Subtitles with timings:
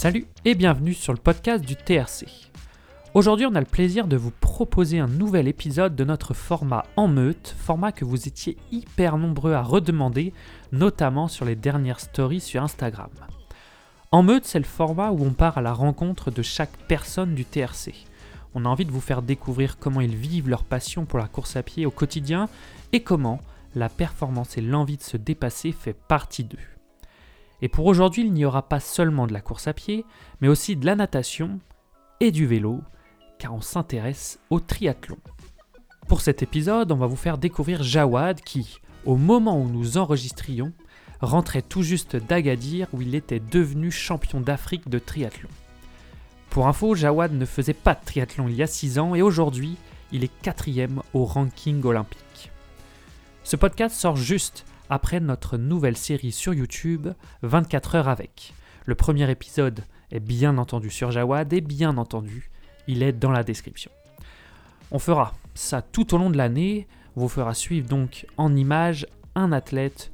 [0.00, 2.24] Salut et bienvenue sur le podcast du TRC.
[3.12, 7.06] Aujourd'hui, on a le plaisir de vous proposer un nouvel épisode de notre format en
[7.06, 10.32] meute, format que vous étiez hyper nombreux à redemander,
[10.72, 13.10] notamment sur les dernières stories sur Instagram.
[14.10, 17.44] En meute, c'est le format où on part à la rencontre de chaque personne du
[17.44, 17.92] TRC.
[18.54, 21.56] On a envie de vous faire découvrir comment ils vivent leur passion pour la course
[21.56, 22.48] à pied au quotidien
[22.92, 23.38] et comment
[23.74, 26.69] la performance et l'envie de se dépasser fait partie d'eux.
[27.62, 30.04] Et pour aujourd'hui, il n'y aura pas seulement de la course à pied,
[30.40, 31.60] mais aussi de la natation
[32.20, 32.80] et du vélo,
[33.38, 35.18] car on s'intéresse au triathlon.
[36.08, 40.72] Pour cet épisode, on va vous faire découvrir Jawad qui, au moment où nous enregistrions,
[41.20, 45.48] rentrait tout juste d'Agadir où il était devenu champion d'Afrique de triathlon.
[46.48, 49.76] Pour info, Jawad ne faisait pas de triathlon il y a 6 ans et aujourd'hui,
[50.12, 52.50] il est quatrième au ranking olympique.
[53.44, 57.08] Ce podcast sort juste après notre nouvelle série sur YouTube
[57.42, 58.52] 24 heures avec.
[58.84, 62.50] Le premier épisode est bien entendu sur Jawad et bien entendu,
[62.88, 63.90] il est dans la description.
[64.90, 69.06] On fera ça tout au long de l'année, vous fera suivre donc en images
[69.36, 70.10] un athlète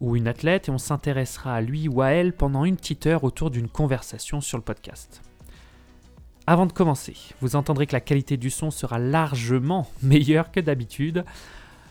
[0.00, 3.24] ou une athlète et on s'intéressera à lui ou à elle pendant une petite heure
[3.24, 5.22] autour d'une conversation sur le podcast.
[6.48, 11.24] Avant de commencer, vous entendrez que la qualité du son sera largement meilleure que d'habitude.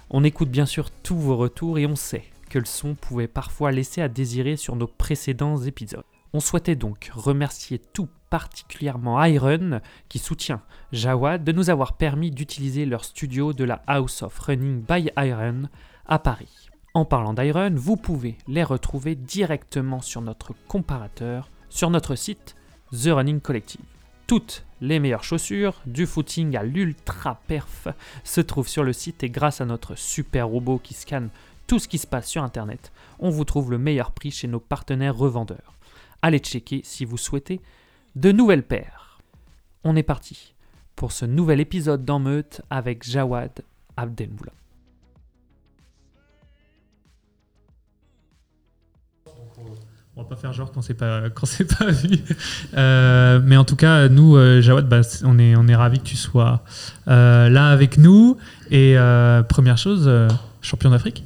[0.09, 3.73] On écoute bien sûr tous vos retours et on sait que le son pouvait parfois
[3.73, 6.05] laisser à désirer sur nos précédents épisodes.
[6.31, 10.61] On souhaitait donc remercier tout particulièrement Iron qui soutient
[10.93, 15.63] Jawad de nous avoir permis d'utiliser leur studio de la House of Running by Iron
[16.05, 16.69] à Paris.
[16.93, 22.55] En parlant d'Iron, vous pouvez les retrouver directement sur notre comparateur sur notre site
[22.93, 23.81] The Running Collective.
[24.27, 27.89] Toutes les meilleures chaussures, du footing à l'ultra perf,
[28.23, 31.29] se trouvent sur le site et grâce à notre super robot qui scanne
[31.67, 34.59] tout ce qui se passe sur Internet, on vous trouve le meilleur prix chez nos
[34.59, 35.73] partenaires revendeurs.
[36.21, 37.61] Allez checker si vous souhaitez
[38.15, 39.19] de nouvelles paires.
[39.83, 40.53] On est parti
[40.95, 43.51] pour ce nouvel épisode d'Enmeute avec Jawad
[43.97, 44.51] Abdelmoula.
[50.17, 52.19] On va pas faire genre qu'on s'est pas qu'on s'est pas vu,
[52.75, 56.05] euh, mais en tout cas nous euh, Jawad, bah, on est on est ravi que
[56.05, 56.63] tu sois
[57.09, 58.37] euh, là avec nous
[58.71, 58.95] et
[59.49, 60.09] première chose
[60.61, 61.23] champion d'Afrique.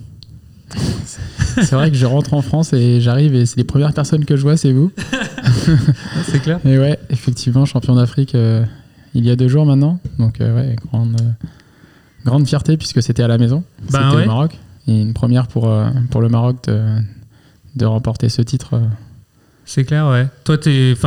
[0.75, 4.35] C'est vrai que je rentre en France et j'arrive et c'est les premières personnes que
[4.35, 4.91] je vois, c'est vous.
[6.25, 6.59] C'est clair.
[6.65, 8.63] Et ouais, effectivement, champion d'Afrique euh,
[9.13, 9.99] il y a deux jours maintenant.
[10.17, 11.47] Donc euh, ouais, grande, euh,
[12.25, 13.63] grande fierté puisque c'était à la maison.
[13.91, 14.23] Bah c'était ouais.
[14.23, 14.57] au Maroc.
[14.87, 15.71] Et une première pour,
[16.09, 16.81] pour le Maroc de,
[17.75, 18.79] de remporter ce titre.
[19.69, 20.25] C'est clair, ouais.
[20.45, 20.57] Toi,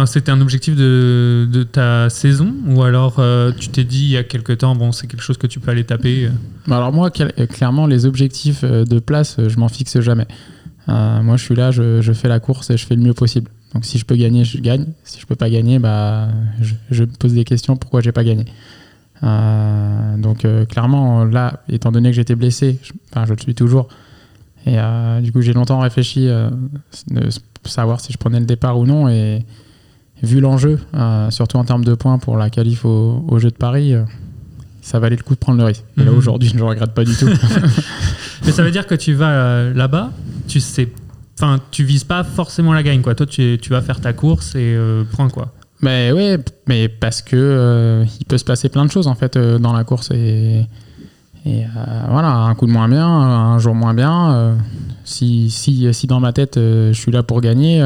[0.07, 4.23] c'était un objectif de, ta saison ou alors euh, tu t'es dit il y a
[4.23, 6.27] quelque temps, bon, c'est quelque chose que tu peux aller taper.
[6.27, 6.31] euh.
[6.69, 10.29] Bah Alors moi, euh, clairement, les objectifs de place, je m'en fixe jamais.
[10.87, 13.51] Moi, je suis là, je, fais la course et je fais le mieux possible.
[13.75, 14.87] Donc si je peux gagner, je gagne.
[15.03, 16.29] Si je peux pas gagner, bah,
[16.61, 18.45] je, me pose des questions pourquoi j'ai pas gagné?
[19.23, 23.89] Donc clairement, là, étant donné que j'étais blessé, je, enfin, je le suis toujours.
[24.67, 24.77] Et
[25.21, 26.29] du coup, j'ai longtemps réfléchi
[27.71, 29.09] savoir si je prenais le départ ou non.
[29.09, 29.45] Et
[30.23, 33.57] vu l'enjeu, euh, surtout en termes de points pour la qualif au, au Jeu de
[33.57, 34.05] Paris, euh,
[34.81, 35.85] ça valait le coup de prendre le risque.
[35.99, 36.19] Et là, Mhm.
[36.19, 37.27] aujourd'hui, je ne regrette pas du tout.
[38.45, 40.11] Mais ça veut dire que tu vas euh, là-bas,
[40.49, 40.89] tu sais,
[41.39, 43.15] enfin, tu vises pas forcément la gagne, quoi.
[43.15, 44.77] Toi, tu, tu vas faire ta course et
[45.13, 45.53] point, quoi.
[45.81, 49.37] mais ouais, mais parce que euh, il peut se passer plein de choses en fait
[49.37, 50.67] euh, dans la course et,
[51.45, 51.69] et euh,
[52.11, 54.33] voilà, un coup de moins bien, un jour moins bien.
[54.33, 54.55] euh,
[55.05, 57.81] si, si, si dans ma tête euh, je suis là pour gagner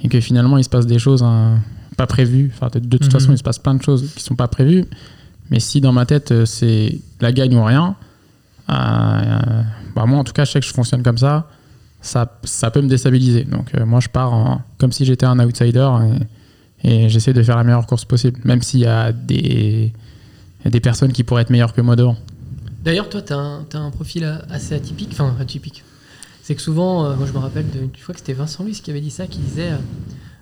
[0.00, 1.58] et que finalement il se passe des choses hein,
[1.96, 3.10] pas prévues, enfin de, de toute Mhm.
[3.20, 4.84] façon il se passe plein de choses qui sont pas prévues,
[5.50, 7.96] mais si dans ma tête c'est la gagne ou rien,
[8.70, 9.62] euh,
[9.94, 11.48] bah moi en tout cas je sais que je fonctionne comme ça.
[12.00, 13.44] Ça, ça peut me déstabiliser.
[13.44, 15.88] Donc euh, moi je pars en- comme si j'étais un outsider
[16.82, 19.90] et, et j'essaie de faire la meilleure course possible, même s'il y a des,
[20.66, 22.16] des personnes qui pourraient être meilleures que moi devant.
[22.84, 25.08] D'ailleurs, toi, tu as, un profil assez atypique.
[25.12, 25.84] Enfin, atypique.
[26.42, 28.90] C'est que souvent, euh, moi je me rappelle d'une fois que c'était Vincent Luis qui
[28.90, 29.76] avait dit ça, qui disait euh,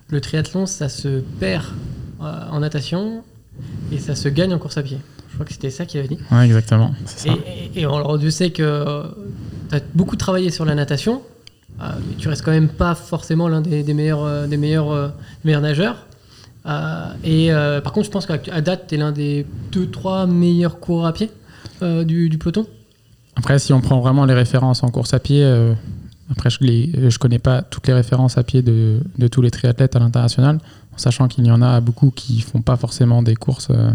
[0.09, 1.63] le triathlon, ça se perd
[2.21, 3.23] euh, en natation
[3.93, 4.97] et ça se gagne en course à pied.
[5.29, 6.17] Je crois que c'était ça qu'il avait dit.
[6.29, 6.93] Ouais, exactement.
[7.01, 7.29] Et, ça.
[7.47, 9.05] et, et alors, Dieu sait que
[9.69, 11.21] tu as beaucoup travaillé sur la natation,
[11.79, 15.13] mais tu restes quand même pas forcément l'un des, des meilleurs, des, meilleurs, des
[15.45, 16.05] meilleurs nageurs.
[17.23, 17.49] Et
[17.83, 21.31] par contre, je pense qu'à date, tu es l'un des 2-3 meilleurs coureurs à pied
[21.81, 22.65] du, du peloton.
[23.35, 25.73] Après, si on prend vraiment les références en course à pied, euh,
[26.29, 29.95] après je ne connais pas toutes les références à pied de, de tous les triathlètes
[29.95, 30.59] à l'international,
[30.93, 33.89] en sachant qu'il y en a beaucoup qui font pas forcément des courses euh,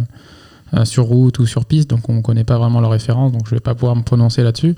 [0.75, 3.43] euh, sur route ou sur piste, donc on ne connaît pas vraiment leurs références, donc
[3.47, 4.75] je vais pas pouvoir me prononcer là-dessus.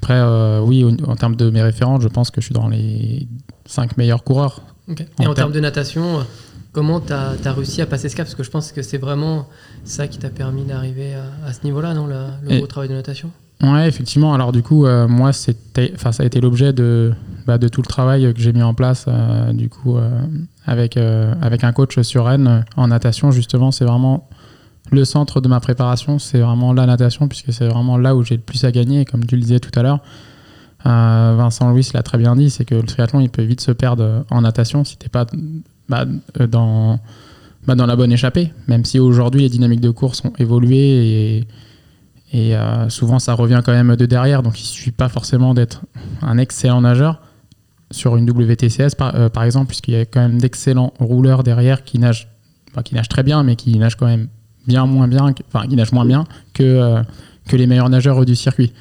[0.00, 3.28] Après, euh, oui, en termes de mes références, je pense que je suis dans les
[3.66, 4.62] 5 meilleurs coureurs.
[4.88, 6.22] En Et en termes- de natation, euh,
[6.72, 8.26] comment tu as, réussi à passer ce cap?
[8.26, 9.46] Parce que je pense que c'est vraiment
[9.84, 11.14] ça qui t'a permis d'arriver
[11.46, 12.06] à, ce niveau-là, non?
[12.06, 13.30] Le, le gros travail de natation?
[13.62, 14.34] Ouais, effectivement.
[14.34, 17.12] Alors du coup, euh, moi, ça a été l'objet de,
[17.46, 20.10] bah, de tout le travail que j'ai mis en place, euh, du coup, euh,
[20.66, 23.30] avec avec un coach sur Rennes en natation.
[23.30, 24.28] Justement, c'est vraiment
[24.90, 26.18] le centre de ma préparation.
[26.18, 29.04] C'est vraiment la natation, puisque c'est vraiment là où j'ai le plus à gagner.
[29.04, 30.00] comme tu le disais tout à l'heure,
[30.84, 34.24] Vincent Louis l'a très bien dit, c'est que le triathlon, il peut vite se perdre
[34.30, 35.26] en natation si t'es pas
[35.92, 36.98] bah, dans
[37.66, 38.52] bah, dans la bonne échappée.
[38.66, 41.46] Même si aujourd'hui les dynamiques de course ont évolué
[42.32, 44.42] et euh, souvent, ça revient quand même de derrière.
[44.42, 45.82] Donc, il ne suffit pas forcément d'être
[46.22, 47.20] un excellent nageur
[47.90, 51.84] sur une WTCS, par, euh, par exemple, puisqu'il y a quand même d'excellents rouleurs derrière
[51.84, 52.28] qui nagent,
[52.84, 54.28] qui nagent très bien, mais qui nagent quand même
[54.66, 56.24] bien moins bien, enfin, qui nagent moins bien
[56.54, 57.02] que, euh,
[57.48, 58.72] que les meilleurs nageurs du circuit.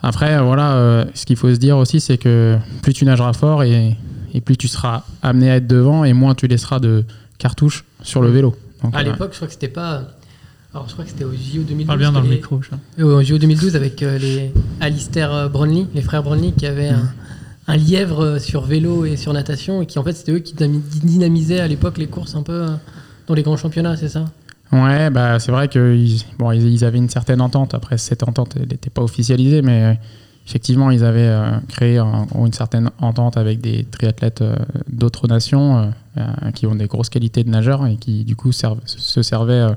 [0.00, 3.96] Après, voilà, ce qu'il faut se dire aussi, c'est que plus tu nageras fort et,
[4.34, 7.04] et, plus tu seras amené à être devant et moins tu laisseras de
[7.38, 8.54] cartouches sur le vélo.
[8.92, 10.04] à l'époque, je crois que c'était pas
[10.72, 11.86] alors, je crois que c'était au JO 2012.
[11.86, 12.60] Parle bien dans le micro,
[13.00, 17.12] Au JO 2012 avec euh, les Alistair euh, Brownlee, les frères Brownlee, qui avaient un,
[17.66, 20.54] un, lièvre euh, sur vélo et sur natation, et qui en fait c'était eux qui
[20.54, 22.66] dynamisaient à l'époque les courses un peu
[23.26, 24.26] dans les grands championnats, c'est ça?
[24.72, 27.74] Ouais, bah c'est vrai qu'ils bon, ils, avaient une certaine entente.
[27.74, 29.98] Après, cette entente, elle n'était pas officialisée, mais
[30.50, 31.32] effectivement, ils avaient
[31.68, 34.42] créé une certaine entente avec des triathlètes
[34.88, 35.92] d'autres nations
[36.54, 39.68] qui ont des grosses qualités de nageurs et qui du coup se servaient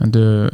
[0.00, 0.50] de,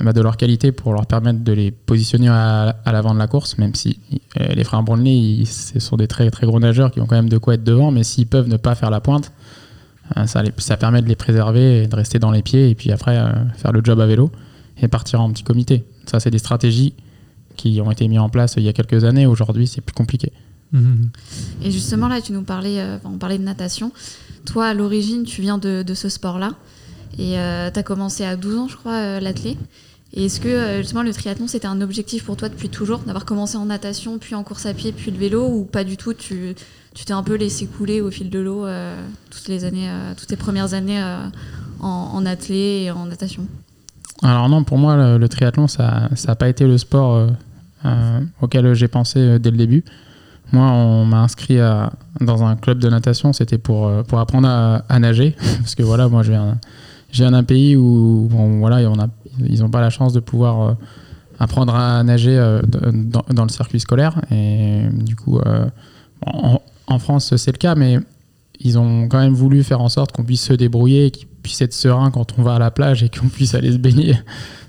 [0.00, 3.58] bah, de leur qualité pour leur permettre de les positionner à, l'avant de la course,
[3.58, 3.98] même si
[4.40, 7.28] euh, les frères Brownlee, ce sont des très, très gros nageurs qui ont quand même
[7.28, 9.32] de quoi être devant, mais s'ils peuvent ne pas faire la pointe,
[10.16, 13.18] euh, ça, permet de les préserver et de rester dans les pieds et puis après
[13.18, 14.30] euh, faire le job à vélo
[14.80, 15.84] et partir en petit comité.
[16.06, 16.94] Ça, c'est des stratégies
[17.58, 19.26] qui ont été mises en place il y a quelques années.
[19.26, 20.32] Aujourd'hui, c'est plus compliqué.
[20.72, 21.08] Mmh.
[21.62, 23.92] Et justement, là, tu nous parlais, on parlait de natation.
[24.46, 26.52] Toi, à l'origine, tu viens de, de ce sport-là.
[27.18, 29.56] Et euh, tu as commencé à 12 ans, je crois, euh, l'athlé.
[30.14, 33.26] Et est-ce que euh, justement le triathlon c'était un objectif pour toi depuis toujours, d'avoir
[33.26, 36.14] commencé en natation, puis en course à pied, puis le vélo, ou pas du tout
[36.14, 36.54] Tu
[36.94, 38.66] tu t'es un peu laissé couler au fil de l'eau
[39.30, 41.00] toutes les années, toutes tes premières années
[41.80, 43.46] en, en athlé et en natation?
[44.22, 47.28] Alors non, pour moi le, triathlon ça n'a pas été le sport
[48.40, 49.84] auquel j'ai pensé dès le début.
[50.52, 51.58] Moi, on m'a inscrit
[52.20, 56.22] dans un club de natation, c'était pour, pour apprendre à, nager, parce que voilà, moi
[56.22, 56.32] je
[57.12, 58.80] viens d'un pays où voilà,
[59.46, 60.74] ils n'ont pas la chance de pouvoir euh,
[61.38, 64.20] apprendre à nager euh, dans, le circuit scolaire.
[64.30, 65.66] Et du coup, euh,
[66.22, 67.98] en, France, c'est le cas, mais
[68.60, 71.72] ils ont quand même voulu faire en sorte qu'on puisse se débrouiller, qu'ils puissent être
[71.72, 74.16] sereins quand on va à la plage et qu'on puisse aller se baigner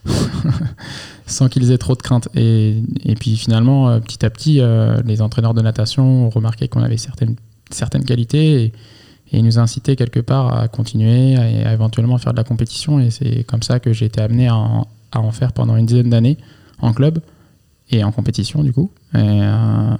[1.29, 2.27] sans qu'ils aient trop de crainte.
[2.35, 4.61] Et, et puis finalement, petit à petit,
[5.05, 7.35] les entraîneurs de natation ont remarqué qu'on avait certaines,
[7.71, 8.63] certaines qualités.
[8.63, 8.73] Et,
[9.31, 12.99] et nous inciter quelque part à continuer et à, éventuellement faire de la compétition.
[12.99, 16.37] Et c'est comme ça que j'ai été amené à en, faire pendant une dizaine d'années
[16.79, 17.19] en club
[17.91, 18.91] et en compétition du coup.
[19.15, 19.95] Euh,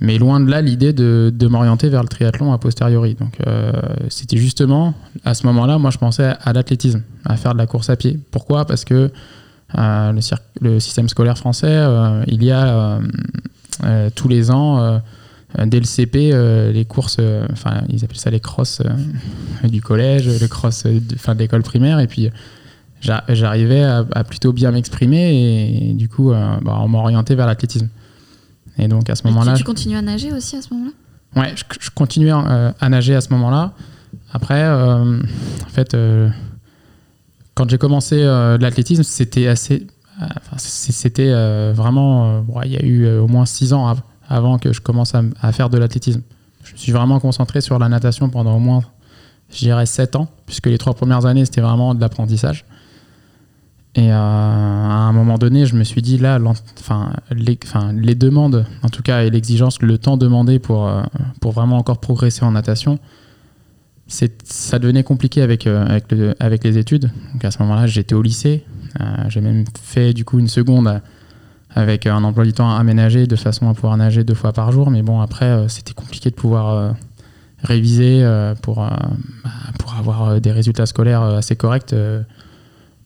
[0.00, 3.14] mais loin de là l'idée de, de m'orienter vers le triathlon a posteriori.
[3.14, 3.72] Donc euh,
[4.08, 4.94] c'était justement
[5.24, 8.18] à ce moment-là, moi je pensais à, l'athlétisme, à faire de la course à pied.
[8.30, 8.66] Pourquoi?
[8.66, 9.08] Parce que euh,
[9.76, 10.20] le,
[10.60, 11.84] le, système scolaire français,
[12.26, 12.98] il y a
[14.14, 15.00] tous les ans
[15.58, 18.82] euh, dès le CP, euh, les courses, euh, enfin, ils appellent ça les crosses
[19.62, 22.30] du collège, les crosses de, d'école primaire, et puis
[23.00, 27.88] j'arrivais à, plutôt bien m'exprimer, et, du coup, bah, on m'a orienté vers l'athlétisme.
[28.78, 29.54] Et donc à ce moment-là.
[29.54, 31.40] Tu, continues à nager aussi à ce moment-là?
[31.40, 33.72] Ouais, je, continuais à nager à ce moment-là.
[34.32, 35.20] Après, en
[35.68, 35.94] fait,
[37.54, 38.22] quand j'ai commencé
[38.60, 39.86] l'athlétisme, c'était assez.
[40.56, 41.32] c'était
[41.72, 42.44] vraiment.
[42.64, 43.94] il y a eu au moins six ans
[44.28, 46.22] avant que je commence à, faire de l'athlétisme.
[46.62, 48.82] Je me suis vraiment concentré sur la natation pendant au moins,
[49.50, 52.64] je dirais, 7 ans, puisque les trois premières années, c'était vraiment de l'apprentissage.
[53.96, 56.40] Et euh, à un moment donné, je me suis dit, là,
[56.80, 57.58] enfin, les,
[57.92, 61.02] les, demandes, en tout cas, et l'exigence, le temps demandé pour, euh,
[61.40, 62.98] pour vraiment encore progresser en natation,
[64.06, 65.98] ça devenait compliqué avec, euh,
[66.62, 67.10] les études.
[67.42, 68.64] À ce moment-là, j'étais au lycée.
[69.28, 71.00] J'ai même fait du coup une seconde
[71.74, 74.90] avec un emploi du temps aménagé de façon à pouvoir nager deux fois par jour.
[74.90, 76.92] Mais bon, après, euh, c'était compliqué de pouvoir euh,
[77.62, 81.94] réviser euh, pour, bah, pour avoir des résultats scolaires assez corrects.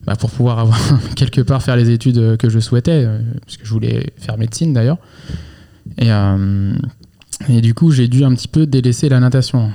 [0.05, 0.67] Bah, pour pouvoir
[1.15, 3.05] quelque part faire les études que je souhaitais,
[3.45, 4.97] puisque je voulais faire médecine d'ailleurs.
[7.47, 9.71] Et du coup, j'ai dû un petit peu délaisser la natation.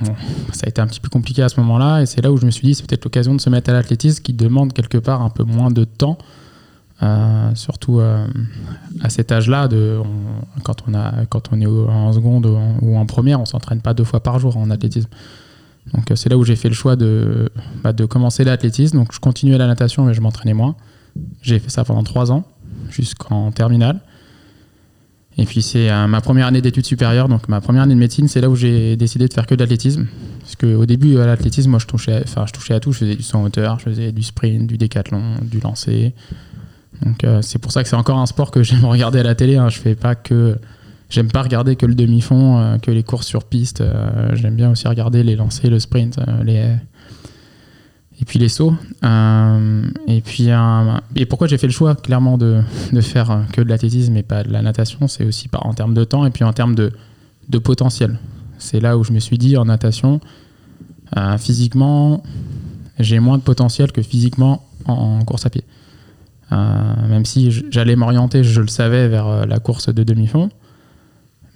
[0.52, 2.44] ça a été un petit peu compliqué à ce moment-là, et c'est là où je
[2.44, 5.22] me suis dit, c'est peut-être l'occasion de se mettre à l'athlétisme qui demande quelque part
[5.22, 6.18] un peu moins de temps
[7.02, 8.26] euh, surtout euh,
[9.02, 9.68] à cet âge-là,
[10.62, 10.94] quand, on
[11.60, 15.08] est en seconde ou en, première, on s'entraîne pas deux fois par jour en athlétisme.
[15.92, 17.50] Donc euh, c'est là où j'ai fait le choix de,
[17.82, 18.96] bah, de commencer l'athlétisme.
[18.96, 20.76] Donc je continuais la natation, mais je m'entraînais moins.
[21.42, 22.44] J'ai fait ça pendant trois ans,
[22.90, 24.00] jusqu'en terminale.
[25.36, 28.28] Et puis c'est euh, ma première année d'études supérieures, donc ma première année de médecine,
[28.28, 30.06] c'est là où j'ai décidé de faire que de l'athlétisme.
[30.40, 32.92] Parce qu'au début, à l'athlétisme, moi je touchais, enfin, je touchais à tout.
[32.92, 36.12] Je faisais du saut en hauteur, je faisais du sprint, du décathlon, du lancer.
[37.04, 39.34] Donc euh, c'est pour ça que c'est encore un sport que j'aime regarder à la
[39.34, 39.56] télé.
[39.56, 39.68] Hein.
[39.68, 40.56] Je fais pas que.
[41.10, 43.82] J'aime pas regarder que le demi-fond, euh, que les courses sur piste.
[44.32, 46.76] J'aime bien aussi regarder les lancers, le sprint, les
[48.24, 48.72] et puis les sauts.
[49.04, 53.42] Euh, et puis un- et pourquoi j'ai fait le choix clairement de, de faire euh,
[53.52, 56.30] que de l'athlétisme et pas de la natation, c'est aussi en termes de temps et
[56.30, 56.90] puis en termes de,
[57.50, 58.18] de potentiel.
[58.56, 60.20] C'est là où je me suis dit en natation,
[61.18, 62.22] euh, physiquement,
[62.98, 65.64] j'ai moins de potentiel que physiquement en, course à pied.
[66.52, 66.56] Euh,
[67.06, 70.48] même si j'allais m'orienter, je le savais, vers euh, la course de demi-fond.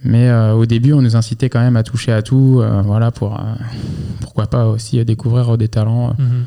[0.04, 3.10] Mais euh, au début, on nous incitait quand même à toucher à tout, euh, voilà,
[3.10, 3.54] pour euh,
[4.20, 6.44] pourquoi pas aussi euh, découvrir des talents euh, Mhm.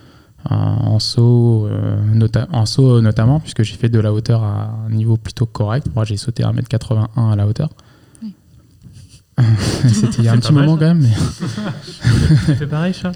[0.49, 4.71] En saut, euh, nota- en saut euh, notamment, puisque j'ai fait de la hauteur à
[4.87, 5.87] un niveau plutôt correct.
[5.95, 7.69] Moi, j'ai sauté 1m81 à la hauteur.
[8.23, 8.33] Oui.
[9.87, 10.85] C'était il y a un petit mal, moment ça.
[10.85, 11.01] quand même.
[11.07, 12.45] Mais...
[12.47, 13.15] Tu fais pareil, Charles?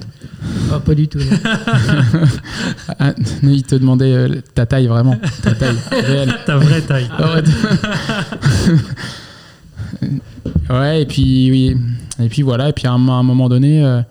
[0.71, 1.19] Ah, pas du tout.
[2.99, 3.13] Ah,
[3.43, 6.33] il te demandait euh, ta taille vraiment, ta taille réelle.
[6.45, 7.09] Ta vraie taille.
[10.69, 11.77] Ouais, et puis oui,
[12.19, 14.01] et puis voilà, et puis à un, à un moment donné, euh,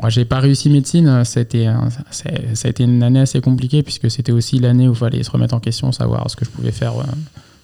[0.00, 1.06] moi j'ai pas réussi médecine.
[1.08, 1.70] euh, Ça a, été,
[2.10, 5.22] c'est- ça a été une année assez compliquée puisque c'était aussi l'année où il fallait
[5.22, 7.04] se remettre en question, savoir ce que je pouvais faire euh,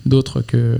[0.06, 0.78] d'autre que,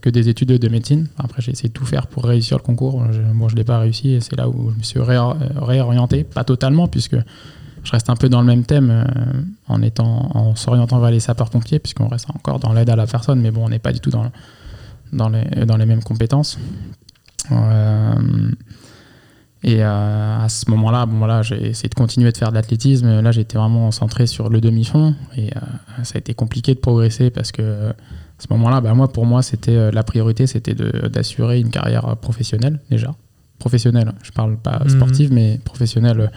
[0.00, 1.08] que des études de médecine.
[1.18, 3.04] Après, j'ai essayé de tout faire pour réussir le concours.
[3.12, 5.18] Je, bon, je l'ai pas réussi et c'est là où je me suis ré-
[5.56, 7.16] réorienté, pas totalement puisque
[7.84, 9.04] je reste un peu dans le même thème euh,
[9.68, 13.40] en étant en s'orientant vers les sapeurs-pompiers puisqu'on reste encore dans l'aide à la personne
[13.40, 14.24] mais bon on n'est pas du tout dans,
[15.12, 16.58] dans, les, dans les mêmes compétences
[17.52, 18.50] Euh,
[19.62, 23.20] et euh, à ce moment-là bon voilà j'ai essayé de continuer de faire de l'athlétisme
[23.20, 25.60] là j'étais vraiment centré sur le demi-fond et euh,
[26.04, 27.94] ça a été compliqué de progresser parce que euh, à
[28.42, 33.14] ce moment-là bah, moi pour moi c'était la priorité c'était d'assurer une carrière professionnelle déjà
[33.58, 34.90] professionnelle je parle pas Mhm.
[34.90, 36.30] sportive mais professionnelle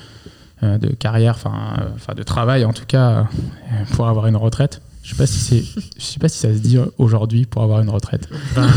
[0.64, 3.28] euh, de carrière, enfin de travail en tout cas,
[3.94, 4.82] pour avoir une retraite.
[5.04, 5.64] Je sais pas si c'est,
[5.98, 8.28] je sais pas si ça se dit aujourd'hui pour avoir une retraite.
[8.56, 8.68] Ben,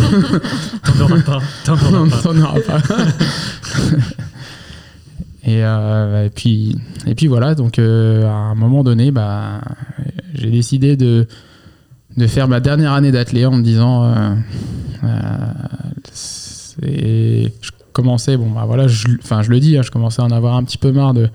[0.84, 1.38] T'en auras pas.
[1.64, 2.78] T'en auras pas.
[5.48, 9.60] Euh, et puis et puis voilà, donc euh, à un moment donné, bah,
[10.34, 11.26] j'ai décidé de
[12.16, 14.34] de faire ma dernière année d'athlète en me disant, euh,
[16.82, 20.30] je commençais, bon bah voilà, je, enfin je le dis, hein, je commençais à en
[20.30, 21.28] avoir un petit peu marre de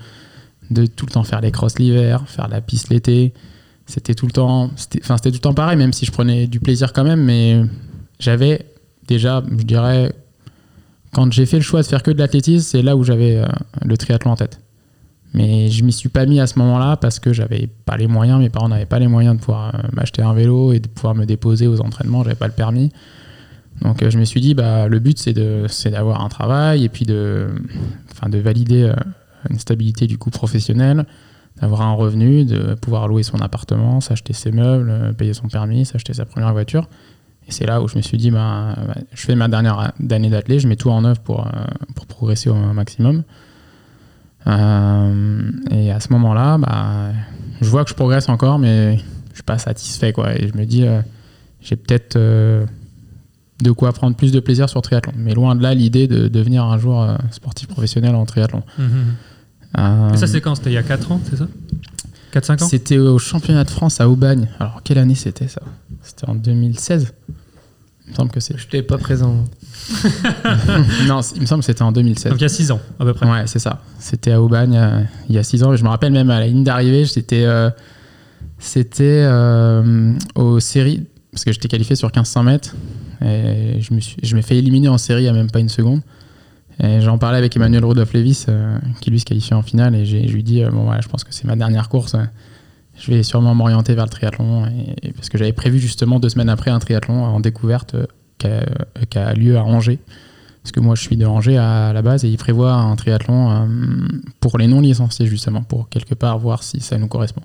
[0.69, 3.33] de tout le temps faire les crosses l'hiver, faire la piste l'été.
[3.85, 6.59] C'était tout le temps, enfin c'était tout le temps pareil, même si je prenais du
[6.59, 7.61] plaisir quand même, mais
[8.19, 8.65] j'avais
[9.07, 10.11] déjà, je dirais,
[11.17, 13.47] quand j'ai fait le choix de faire que de l'athlétisme, c'est là où j'avais euh,
[13.83, 14.61] le triathlon en tête.
[15.33, 18.39] Mais je m'y suis pas mis à ce moment-là parce que j'avais pas les moyens,
[18.39, 21.15] mes parents n'avaient pas les moyens de pouvoir euh, m'acheter un vélo et de pouvoir
[21.15, 22.91] me déposer aux entraînements, j'avais pas le permis.
[23.81, 25.33] Donc euh, je me suis dit, bah, le but c'est,
[25.89, 27.47] d'avoir un travail et puis de,
[28.27, 28.93] de valider
[29.49, 31.07] une stabilité du coup professionnel,
[31.59, 36.13] d'avoir un revenu, de pouvoir louer son appartement, s'acheter ses meubles, payer son permis, s'acheter
[36.13, 36.87] sa première voiture.
[37.47, 38.75] Et c'est là où je me suis dit, bah,
[39.13, 41.49] je fais ma dernière année d'athlète, je mets tout en œuvre pour, euh,
[41.95, 43.23] pour progresser au maximum.
[44.47, 47.11] Euh, et à ce moment-là, bah,
[47.61, 48.97] je vois que je progresse encore, mais
[49.29, 50.13] je suis pas satisfait.
[50.13, 50.35] Quoi.
[50.37, 51.01] Et je me dis, euh,
[51.61, 52.65] j'ai peut-être euh,
[53.61, 55.13] de quoi prendre plus de plaisir sur triathlon.
[55.17, 58.63] Mais loin de là, l'idée de devenir un jour sportif professionnel en triathlon.
[58.77, 58.87] Mhm.
[59.77, 60.55] Euh, Et ça, c'est quand?
[60.55, 61.47] C'était il y a 4 ans, c'est ça?
[62.33, 62.67] 4-5 ans?
[62.67, 64.47] C'était au championnat de France à Aubagne.
[64.59, 65.61] Alors, quelle année c'était ça?
[66.01, 67.13] C'était en 2016
[68.07, 68.57] Il me semble que c'est.
[68.57, 69.43] Je n'étais pas présent.
[71.07, 72.31] non, il me semble que c'était en 2016.
[72.31, 73.29] Donc il y a 6 ans, à peu près.
[73.29, 73.81] Ouais, c'est ça.
[73.99, 75.75] C'était à Aubagne euh, il y a 6 ans.
[75.75, 77.69] Je me rappelle même à la ligne d'arrivée, c'était euh,
[78.59, 82.75] c'était euh, aux séries, parce que j'étais qualifié sur 1500 mètres.
[83.21, 86.01] Et je me suis, je m'ai fait éliminer en série à même pas une seconde.
[86.83, 89.95] Et j'en parlais avec Emmanuel Rudolph Levis, euh, qui lui se qualifiait en finale.
[89.95, 92.15] Et je lui dis, euh, bon, voilà, je pense que c'est ma dernière course.
[92.99, 94.65] Je vais sûrement m'orienter vers le triathlon.
[95.15, 97.95] Parce que j'avais prévu justement deux semaines après un triathlon en découverte
[98.45, 98.61] euh,
[99.09, 99.99] qui a, a lieu à Angers.
[100.63, 103.51] Parce que moi, je suis de Angers à la base et ils prévoient un triathlon
[103.51, 103.65] euh,
[104.41, 107.41] pour les non-licenciés, justement, pour quelque part voir si ça nous correspond.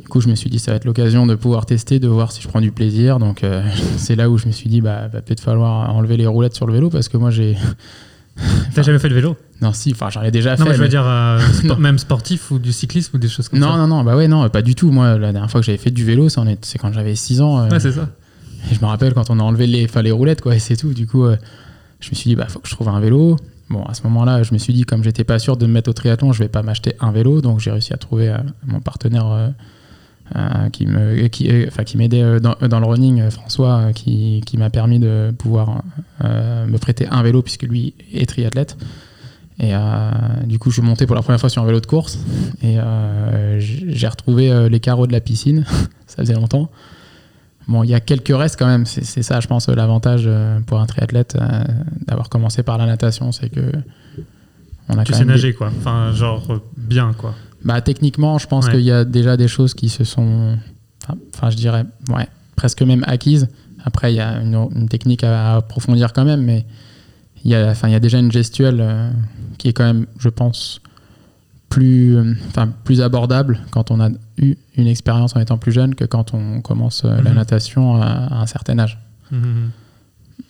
[0.00, 2.32] Du coup, je me suis dit, ça va être l'occasion de pouvoir tester, de voir
[2.32, 3.18] si je prends du plaisir.
[3.18, 3.62] Donc, euh,
[3.98, 6.66] c'est là où je me suis dit, bah, va peut-être falloir enlever les roulettes sur
[6.66, 7.56] le vélo parce que moi, j'ai.
[8.74, 9.36] T'as jamais fait de vélo?
[9.62, 10.64] Non, si, enfin, j'en ai déjà Non, fait.
[10.64, 13.48] mais je veux mais- dire, euh, spo- même sportif ou du cyclisme ou des choses
[13.48, 13.76] comme Non, ça.
[13.78, 14.90] non, non, bah ouais, non, pas du tout.
[14.90, 17.60] Moi, la dernière fois que j'avais fait du vélo, c'est quand j'avais 6 ans.
[17.60, 18.08] euh, Ouais, c'est ça.
[18.70, 20.92] Et je me rappelle quand on a enlevé les, les roulettes, quoi, et c'est tout.
[20.92, 21.36] Du coup, euh,
[22.00, 23.36] je me suis dit, bah, faut que je trouve un vélo.
[23.70, 25.88] bon, à ce moment-là, je me suis dit, comme j'étais pas sûr de me mettre
[25.88, 27.40] au triathlon, je vais pas m'acheter un vélo.
[27.40, 28.36] Donc, j'ai réussi à trouver euh,
[28.66, 29.52] mon partenaire
[30.72, 34.98] qui me, qui, enfin, qui m'aidait dans, dans le running, François, qui, qui m'a permis
[34.98, 35.82] de pouvoir
[36.22, 38.76] me prêter un vélo puisque lui est triathlète.
[39.58, 40.10] Et euh,
[40.44, 42.18] du coup, je suis monté pour la première fois sur un vélo de course
[42.62, 45.64] et euh, j'ai retrouvé euh, les carreaux de la piscine.
[46.06, 46.70] ça faisait longtemps.
[47.66, 48.84] Bon, il y a quelques restes quand même.
[48.86, 50.28] C'est ça, je pense, l'avantage
[50.66, 51.64] pour un triathlète euh,
[52.06, 53.72] d'avoir commencé par la natation, c'est que
[54.88, 55.72] on a Tu quand sais même des- nager, quoi.
[55.76, 57.34] Enfin, genre, euh, bien, quoi.
[57.64, 58.72] bah, techniquement, je pense Ouais.
[58.72, 60.56] qu'il y a déjà des choses qui se sont,
[61.02, 63.48] enfin, enfin, je dirais, ouais, presque même acquises.
[63.84, 66.66] Après, il y a une, une technique à approfondir quand même, mais
[67.46, 69.10] il y a, enfin, il y a déjà une gestuelle euh,
[69.56, 70.80] qui est quand même, je pense,
[71.68, 75.94] plus, euh, enfin, plus abordable quand on a eu une expérience en étant plus jeune
[75.94, 77.36] que quand on commence euh, la Mhm.
[77.36, 78.98] natation à, à un certain âge.
[79.30, 79.70] Mhm.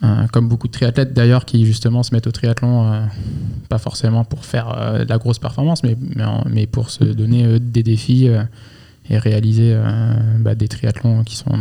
[0.04, 3.06] Euh, comme beaucoup de triathlètes d'ailleurs qui justement se mettent au triathlon,
[3.68, 4.66] pas forcément pour faire
[5.04, 8.28] de la grosse performance, mais, mais, en- mais pour se donner des défis
[9.08, 9.78] et réaliser
[10.40, 11.56] bah, des triathlons qui sont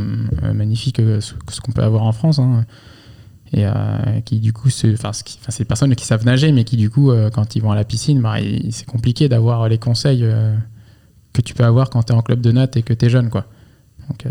[0.54, 2.40] magnifiques, ce, ce qu'on peut avoir en France.
[2.40, 2.66] hein.
[3.54, 3.72] Et euh,
[4.26, 7.30] qui du coup, enfin, c'est des personnes qui savent nager, mais qui du coup, euh,
[7.30, 8.36] quand ils vont à la piscine, bah,
[8.72, 10.56] c'est compliqué d'avoir les conseils euh,
[11.34, 13.10] que tu peux avoir quand tu es en club de natte et que tu es
[13.10, 13.30] jeune.
[13.30, 13.46] quoi.
[14.10, 14.30] Donc euh,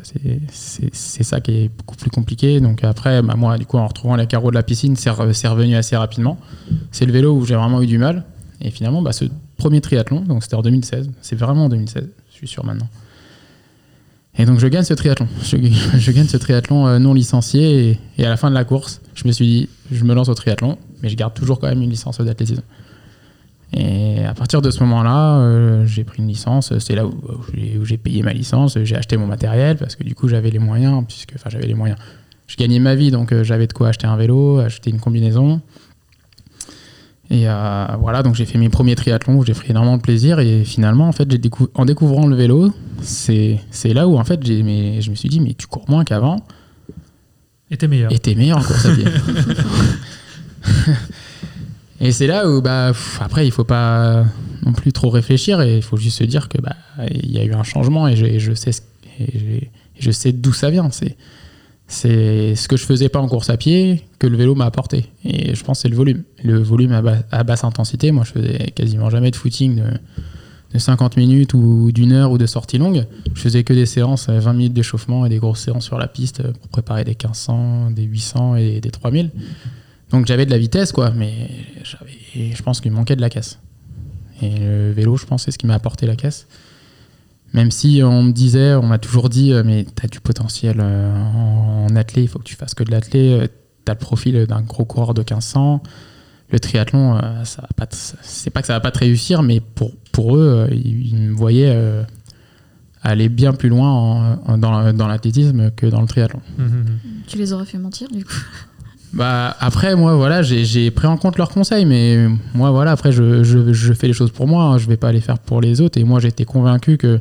[0.50, 2.60] c'est- ça qui est beaucoup plus compliqué.
[2.60, 5.74] Donc après, bah, moi, du coup, en retrouvant les carreaux de la piscine, c'est revenu
[5.76, 6.38] assez rapidement.
[6.90, 8.24] C'est le vélo où j'ai vraiment eu du mal.
[8.60, 9.24] Et finalement, bah, ce
[9.56, 12.88] premier triathlon, donc c'était en 2016, c'est vraiment en 2016, je suis sûr maintenant.
[14.36, 15.28] Et donc je gagne ce triathlon.
[15.42, 15.56] Je,
[16.12, 17.98] gagne ce triathlon euh, non licencié.
[18.18, 20.34] Et, à la fin de la course, je me suis dit, je me lance au
[20.34, 22.62] triathlon, mais je garde toujours quand même une licence d'athlétisme.
[23.72, 26.76] Et à partir de ce moment-là, euh, j'ai pris une licence.
[26.78, 27.14] C'est là où,
[27.84, 28.78] j'ai- payé ma licence.
[28.84, 31.04] J'ai acheté mon matériel parce que du coup, j'avais les moyens.
[31.06, 31.98] Puisque, enfin, j'avais les moyens.
[32.46, 35.60] Je gagnais ma vie, donc euh, j'avais de quoi acheter un vélo, acheter une combinaison.
[37.30, 40.40] Et euh, voilà, donc j'ai fait mes premiers triathlons où j'ai pris énormément de plaisir.
[40.40, 44.40] Et finalement, en fait, j'ai décou- en découvrant le vélo, c'est là où en fait,
[44.44, 46.44] j'ai- mais, je me suis dit, mais tu cours moins qu'avant.
[47.70, 48.12] Et t'es meilleur.
[48.12, 49.04] Et t'es meilleur en course à pied.
[52.00, 54.24] et c'est là où, bah, pff, après, il faut pas
[54.64, 56.76] non plus trop réfléchir et il faut juste se dire que bah,
[57.10, 58.70] il y a eu un changement et je, et je sais,
[59.18, 60.88] et je sais d'où ça vient.
[60.90, 61.16] C'est
[61.94, 65.06] c'est ce que je faisais pas en course à pied que le vélo m'a apporté.
[65.24, 66.22] Et je pense que c'est le volume.
[66.42, 68.10] Le volume à, bas- à basse intensité.
[68.12, 69.82] Moi, je faisais quasiment jamais de footing de,
[70.72, 73.06] de 50 minutes ou d'une heure ou de sortie longue.
[73.34, 76.08] Je faisais que des séances, euh, 20 minutes d'échauffement et des grosses séances sur la
[76.08, 79.30] piste euh, pour préparer des 1500, des 800 et des 3000.
[80.10, 81.32] Donc j'avais de la vitesse, quoi, mais
[82.34, 83.58] je pense qu'il manquait de la caisse.
[84.42, 86.46] Et le vélo, je pense, c'est ce qui m'a apporté la caisse.
[87.54, 90.76] Même si on me disait, on m'a toujours dit, euh, mais tu as du potentiel
[90.80, 93.48] euh, en, en athlé, il faut que tu fasses que de l'athlé,
[93.86, 95.82] tu as le profil d'un gros coureur de 1500.
[96.50, 99.42] Le triathlon, euh, ça va pas t- c'est pas que ça va pas te réussir,
[99.42, 102.02] mais pour, pour eux, euh, ils, me voyaient euh,
[103.02, 106.40] aller bien plus loin en- en- dans, dans l'athlétisme que dans le triathlon.
[106.58, 106.84] Mhm.
[107.26, 108.32] Tu les aurais fait mentir du coup?
[109.12, 113.12] Bah après moi voilà j'ai j'ai pris en compte leurs conseils mais moi voilà après
[113.12, 115.60] je, je, je fais les choses pour moi hein, je vais pas les faire pour
[115.60, 117.20] les autres et moi j'étais convaincu que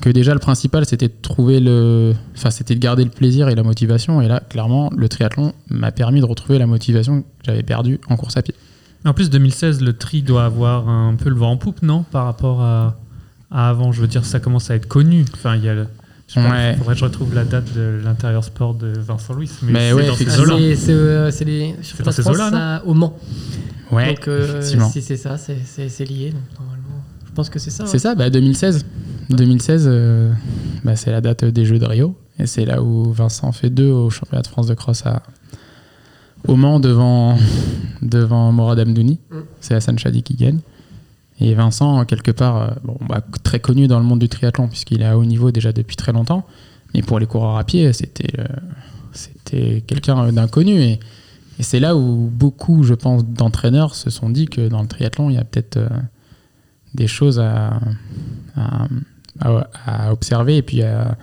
[0.00, 3.54] que déjà le principal c'était de trouver le enfin c'était de garder le plaisir et
[3.54, 7.62] la motivation et là clairement le triathlon m'a permis de retrouver la motivation que j'avais
[7.62, 8.54] perdue en course à pied.
[9.04, 12.02] En plus, 2016, le tri doit avoir un peu le vent en poupe, non?
[12.10, 12.96] Par rapport à,
[13.52, 13.92] à avant.
[13.92, 15.24] Je veux dire, ça commence à être connu.
[15.32, 15.86] Enfin, il y a le.
[16.26, 16.74] Je Ouais.
[16.76, 19.48] faudrait que je retrouve la date de l'intérieur sport de Vincent Louis.
[19.62, 20.24] Mais, Mais c'est ouais, dans ces.
[20.74, 22.56] C'est euh, dans championnats de ces France eaux-là, non?
[22.58, 23.16] à- au Mans.
[23.92, 26.32] Ouais donc euh, si c'est ça, c'est- lié.
[26.32, 26.85] Donc normalement,
[27.36, 27.86] pense que c'est ça.
[27.86, 28.84] C'est ça, bah 2016.
[29.30, 30.32] 2016, euh,
[30.84, 32.16] bah, c'est la date des Jeux de Rio.
[32.38, 35.22] Et c'est là où Vincent fait deux au championnat de France de cross à,
[36.48, 37.36] au Mans devant,
[38.02, 39.20] devant Morad Amdouni.
[39.30, 39.36] Mm.
[39.60, 40.60] C'est Hassan Chadi qui gagne.
[41.38, 45.02] Et Vincent, quelque part, euh, bon, bah, très connu dans le monde du triathlon, puisqu'il
[45.02, 46.46] est à haut niveau déjà depuis très longtemps.
[46.94, 48.46] Mais pour les coureurs à pied, c'était euh,
[49.12, 50.80] c'était quelqu'un d'inconnu.
[50.80, 51.00] Et,
[51.58, 55.28] et c'est là où beaucoup, je pense, d'entraîneurs se sont dit que dans le triathlon,
[55.28, 55.78] il y a peut-être
[56.96, 57.78] des choses à,
[58.56, 58.86] à,
[59.40, 61.16] à- à observer et puis à,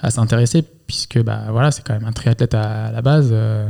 [0.00, 3.28] à s'intéresser, puisque bah, voilà, c'est quand même un triathlète à, la base.
[3.32, 3.68] euh,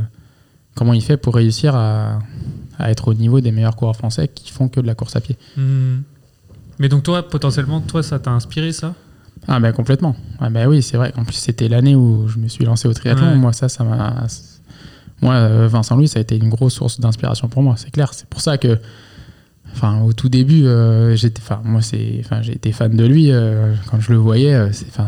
[0.75, 2.19] comment il fait pour réussir à,
[2.79, 5.21] à être au niveau des meilleurs coureurs français qui font que de la course à
[5.21, 6.03] pied Mhm.
[6.79, 8.95] Mais donc, toi, potentiellement, toi, ça t'a inspiré ça?
[9.47, 10.15] Ah ben complètement.
[10.39, 11.13] Ah ben oui, c'est vrai.
[11.17, 13.29] En plus, c'était l'année où je me suis lancé au triathlon.
[13.33, 13.35] Ouais.
[13.35, 14.25] Moi, ça, ça m'a.
[15.21, 17.75] Moi, euh, Vincent Louis, ça a été une grosse source d'inspiration pour moi.
[17.77, 18.13] C'est clair.
[18.13, 18.79] C'est pour ça que,
[19.73, 23.31] enfin, au tout début, euh, j'étais, enfin, moi, c'est, enfin, j'ai été fan de lui
[23.31, 24.53] euh, quand je le voyais.
[24.53, 25.07] euh, enfin,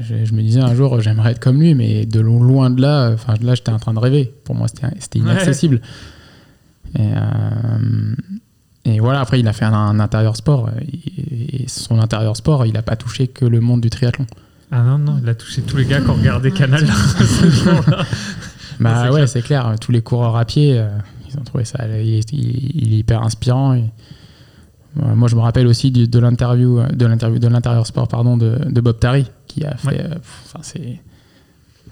[0.00, 2.80] je, je me disais un jour, j'aimerais être comme lui, mais de lo- loin de
[2.82, 4.32] là, enfin, là, j'étais en train de rêver.
[4.44, 5.24] Pour moi, c'était, Ouais.
[5.24, 5.80] inaccessible.
[6.98, 7.10] Et,
[8.84, 10.70] et voilà, après, il a fait un, un intérieur sport.
[10.80, 14.26] Et, et son intérieur sport, il n'a pas touché que le monde du triathlon.
[14.70, 16.86] Ah non, non, il a touché tous les gars qui ont regardé Canal
[17.18, 18.04] ce jour-là.
[18.80, 19.74] Bah ouais, c'est clair.
[19.80, 20.88] Tous les coureurs à pied, euh,
[21.34, 21.84] ils ont trouvé ça.
[21.86, 23.74] Il est, il- est hyper inspirant.
[23.74, 23.84] et-
[24.96, 28.58] moi, je me rappelle aussi du- de l'interview, de l'interview, de l'intérieur sport, pardon, de,
[28.70, 29.88] de Bob Tari, qui a fait.
[29.88, 30.00] Ouais.
[30.00, 31.00] euh, pff, c'est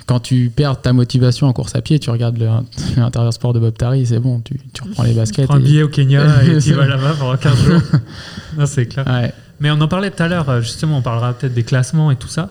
[0.06, 2.38] quand tu perds ta motivation en course à pied, tu regardes
[2.96, 5.46] l'intérieur sport de Bob Tari, c'est bon, tu, tu reprends les Tu baskets.
[5.46, 7.82] prends un et- billet au Kenya et tu vas là-bas pendant 15 jours.
[8.66, 9.04] c'est clair.
[9.06, 9.32] Ouais.
[9.60, 12.16] Mais on en parlait tout à l'heure, euh, justement, on parlera peut-être des classements et
[12.16, 12.50] tout ça.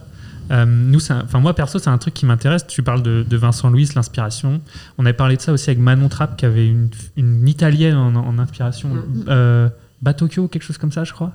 [0.51, 2.67] Euh, nous, enfin moi perso, c'est un truc qui m'intéresse.
[2.67, 4.61] Tu parles de, de Vincent Louis, l'inspiration.
[4.97, 8.13] On avait parlé de ça aussi avec Manon Trapp, qui avait une, une italienne en,
[8.15, 9.25] en inspiration, Mhm.
[9.29, 9.69] euh,
[10.01, 11.31] Batokyo, quelque chose comme ça, je crois.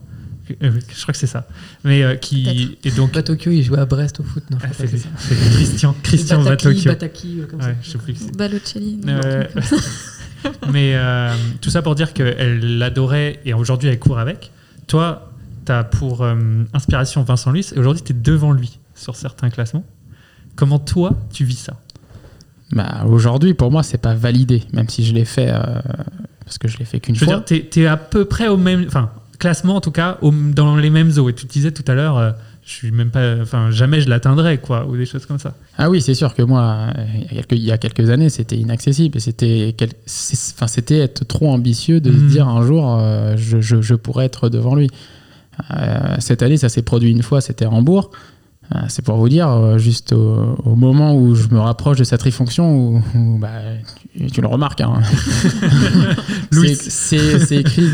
[0.62, 1.46] Euh, je crois que c'est ça.
[1.82, 4.44] Mais euh, qui et donc Pas Tokyo, il jouait à Brest au foot.
[4.50, 5.08] Non, je Ah, crois c'est pas que c'est ça.
[5.18, 6.90] c'est Christian, Christian Bataki, Batokyo.
[6.90, 7.68] Bataki, comme ça.
[7.68, 8.14] Ouais, je sais plus.
[8.36, 8.96] Balotelli.
[9.04, 9.44] non, Euh.
[10.72, 14.52] Mais euh, tout ça pour dire qu'elle l'adorait et aujourd'hui elle court avec.
[14.86, 15.32] Toi,
[15.64, 16.36] tu as pour euh,
[16.72, 19.84] inspiration Vincent Luis et aujourd'hui tu es devant lui sur certains classements.
[20.56, 21.74] Comment toi tu vis ça?
[22.72, 25.60] Bah, aujourd'hui, pour moi, c'est pas validé, même si je l'ai fait euh,
[26.44, 27.36] parce que je l'ai fait qu'une Je veux fois.
[27.46, 28.84] dire, tu es, à peu près au même.
[28.88, 31.28] Enfin, classement en tout cas, au- dans les mêmes eaux.
[31.28, 32.32] Et tu disais tout à l'heure, euh,
[32.64, 33.36] je suis même pas.
[33.40, 35.54] Enfin, jamais je l'atteindrai, quoi, ou des choses comme ça.
[35.78, 38.10] Ah oui, c'est sûr que moi, euh, il y a quelques, il y a quelques
[38.10, 39.18] années, c'était inaccessible.
[39.18, 39.76] et C'était
[40.54, 44.24] enfin, c'était être trop ambitieux de se dire un jour, euh, je, je- je pourrais
[44.24, 44.88] être devant lui.
[46.18, 48.10] Cette année, ça s'est produit une fois, c'était à Hambourg.
[48.74, 52.04] Euh, c'est pour vous dire, euh, juste au, au moment où je me rapproche de
[52.04, 53.48] cette trifonction, où, où, bah,
[54.18, 54.80] tu, tu le remarques.
[54.80, 54.94] hein.
[56.50, 57.90] C'est- écrit,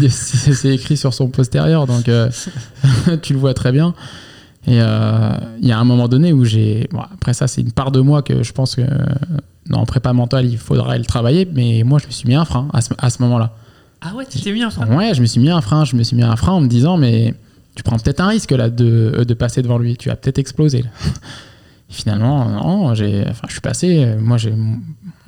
[0.65, 2.31] écrit sur son postérieur, donc euh,
[3.23, 3.95] tu le vois très bien.
[4.67, 6.89] Et euh, il y a un moment donné où j'ai.
[6.93, 8.83] Bon, après, ça, c'est une part de moi que je pense que.
[9.71, 12.45] Non, en prépa mentale, il faudra le travailler, mais moi, je me suis mis un
[12.45, 13.53] frein à ce, ce moment-là.
[14.01, 15.95] Ah ouais, tu t'es mis un frein Ouais, je me suis mis un frein, je
[15.97, 17.35] me suis mis un frein en me disant, mais
[17.75, 20.39] tu prends peut-être un risque là de, euh, de passer devant lui, tu vas peut-être
[20.39, 20.85] exploser.
[21.89, 24.55] finalement, non, j'ai, enfin, je suis passé, moi, j'ai,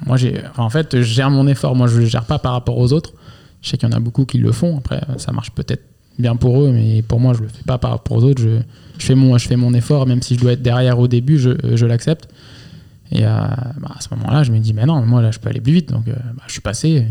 [0.06, 2.52] moi, j'ai, enfin, en fait, je gère mon effort, moi, je le gère pas par
[2.52, 3.12] rapport aux autres.
[3.60, 5.84] Je sais qu'il y en a beaucoup qui le font, après, ça marche peut-être
[6.18, 8.60] bien pour eux, mais pour moi, je le fais pas par rapport aux autres, je,
[8.98, 11.38] je, fais, mon, je fais mon effort, même si je dois être derrière au début,
[11.38, 12.28] je, je l'accepte.
[13.12, 15.48] Et euh, bah, à ce moment-là, je me dis, mais non, moi, là, je peux
[15.48, 17.06] aller plus vite, donc euh, bah, je suis passé.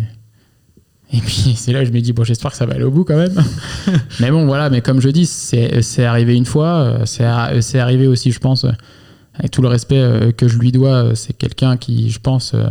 [1.21, 3.03] Puis c'est là que je me dis, bon, j'espère que ça va aller au bout
[3.03, 3.33] quand même.
[4.19, 7.79] mais bon, voilà, mais comme je dis, c'est arrivé une fois, euh, c'est ar- c'est
[7.79, 8.71] arrivé aussi, je pense, euh,
[9.35, 12.53] avec tout le respect euh, que je lui dois, euh, c'est quelqu'un qui, je pense,
[12.53, 12.65] euh,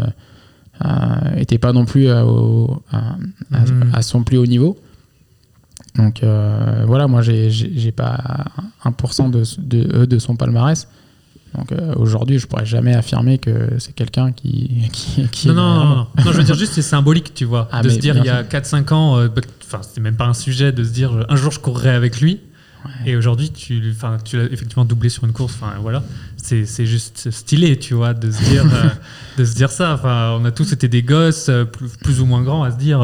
[0.84, 0.88] euh,
[1.36, 4.78] était pas non plus à, au- à- son plus haut niveau.
[5.96, 8.18] Donc euh, voilà, moi, j'ai pas
[8.84, 10.88] 1% de, de, de son palmarès.
[11.56, 15.62] Donc euh, aujourd'hui, je pourrais jamais affirmer que c'est quelqu'un qui, qui, qui Non, non,
[15.62, 16.08] non, moi.
[16.16, 18.24] non, non, je veux dire juste c'est symbolique, tu vois, Ah, de se dire il
[18.24, 18.60] y a sûr.
[18.60, 21.52] 4-5 ans, euh, bah, enfin c'était même pas un sujet de se dire un jour
[21.52, 22.40] je courrai avec lui.
[23.06, 26.02] Et aujourd'hui tu, tu l'as effectivement doublé sur une course, enfin voilà,
[26.36, 28.88] c'est juste stylé, tu vois, de se dire, euh,
[29.38, 29.94] de se dire ça.
[29.94, 32.76] Enfin, on a tous été des gosses euh, plus, plus ou moins grands à se
[32.78, 33.00] dire.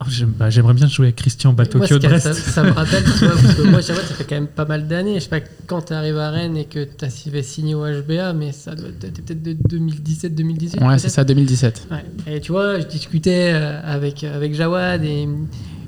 [0.00, 3.04] Euh, euh, oh, bah, J'aimerais bien jouer avec Christian ce de ça, ça me rappelle,
[3.04, 5.14] tu vois, parce que moi, Jawad, ça fait quand même pas mal d'années.
[5.14, 8.32] Je sais pas quand tu arrives à Rennes et que tu as signé au HBA,
[8.32, 10.86] mais ça doit être peut-être de 2017-2018.
[10.86, 11.88] Ouais, c'est ça, 2017.
[11.90, 12.34] Ouais.
[12.34, 15.28] Et tu vois, je discutais euh, avec, avec Jawad et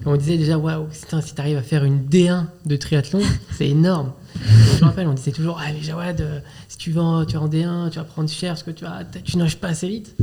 [0.07, 3.21] on disait déjà, waouh, si tu arrives à faire une D1 de triathlon,
[3.57, 4.13] c'est énorme.
[4.37, 7.25] Et je me rappelle, on disait toujours, ah, mais Jawad, euh, si tu vas, en,
[7.25, 9.69] tu vas en D1, tu vas prendre cher parce que tu, vas, tu nages pas
[9.69, 10.17] assez vite.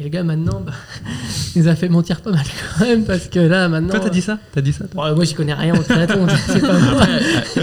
[0.00, 0.72] Et le gars, maintenant, bah,
[1.54, 2.44] il nous a fait mentir pas mal
[2.78, 3.90] quand même parce que là, maintenant.
[3.90, 6.26] Toi, t'as dit ça T'as dit ça toi Bon, moi, j'y connais rien au triathlon,
[6.46, 7.02] c'est pas moi.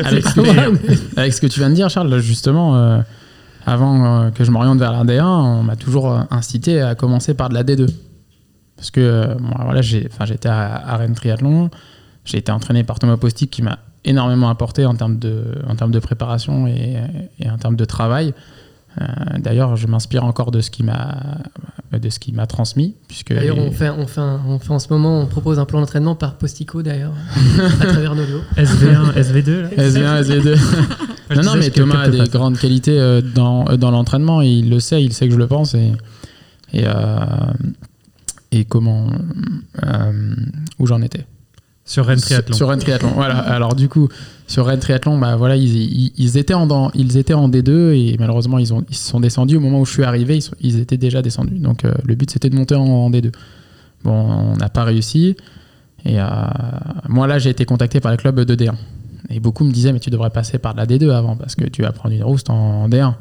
[0.05, 2.19] avec, ce que, pas moi, mais- avec ce que tu viens de dire, Charles, là,
[2.19, 2.99] justement, euh,
[3.65, 7.33] avant euh, que je m'oriente vers la D1, on m'a toujours euh, incité à commencer
[7.33, 7.87] par de la D2.
[8.75, 11.71] Parce que euh, moi, voilà, j'ai- enfin, j'étais à, à Rennes Triathlon,
[12.23, 15.91] j'ai été entraîné par Thomas Postic qui m'a énormément apporté en termes de, en termes
[15.91, 16.97] de préparation et,
[17.39, 18.33] et en termes de travail.
[19.01, 19.05] Euh,
[19.39, 21.37] D'ailleurs, je m'inspire encore de ce qui m'a
[21.97, 24.79] de ce qui m'a transmis, puisque D'ailleurs, on fait, on, fait un- on fait en
[24.79, 27.13] ce moment, on propose un plan d'entraînement par Postico d'ailleurs,
[27.81, 28.41] à travers nos lots.
[28.57, 30.57] SV1, SV2 là SV1, SV2.
[31.29, 32.25] Je non, non, mais Thomas a des pas.
[32.27, 35.47] grandes qualités euh, dans, euh, dans l'entraînement, il le sait, il sait que je le
[35.47, 35.73] pense.
[35.75, 35.91] Et,
[36.73, 36.91] et, euh,
[38.51, 39.07] et comment.
[39.85, 40.35] euh,
[40.79, 41.25] où j'en étais
[41.87, 42.55] Sur Rennes Triathlon.
[42.55, 43.37] Sur, Rennes Triathlon, voilà.
[43.55, 44.09] Alors, du coup,
[44.45, 47.93] sur Rennes Triathlon, bah, voilà, ils, ils, ils étaient en, dans- ils étaient en D2
[47.93, 49.55] et malheureusement, ils, ont, ils sont descendus.
[49.55, 51.57] Au moment où je suis arrivé, ils, sont- ils étaient déjà descendus.
[51.59, 53.31] Donc, euh, le but, c'était de monter en, en D2.
[54.03, 55.35] Bon, on n'a pas réussi.
[56.05, 56.25] Et euh,
[57.07, 58.73] moi, là, j'ai été contacté par le club de D1.
[59.29, 61.65] Et beaucoup me disaient, mais tu devrais passer par de la D2 avant parce que
[61.65, 63.13] tu vas prendre une rouste en, en D1.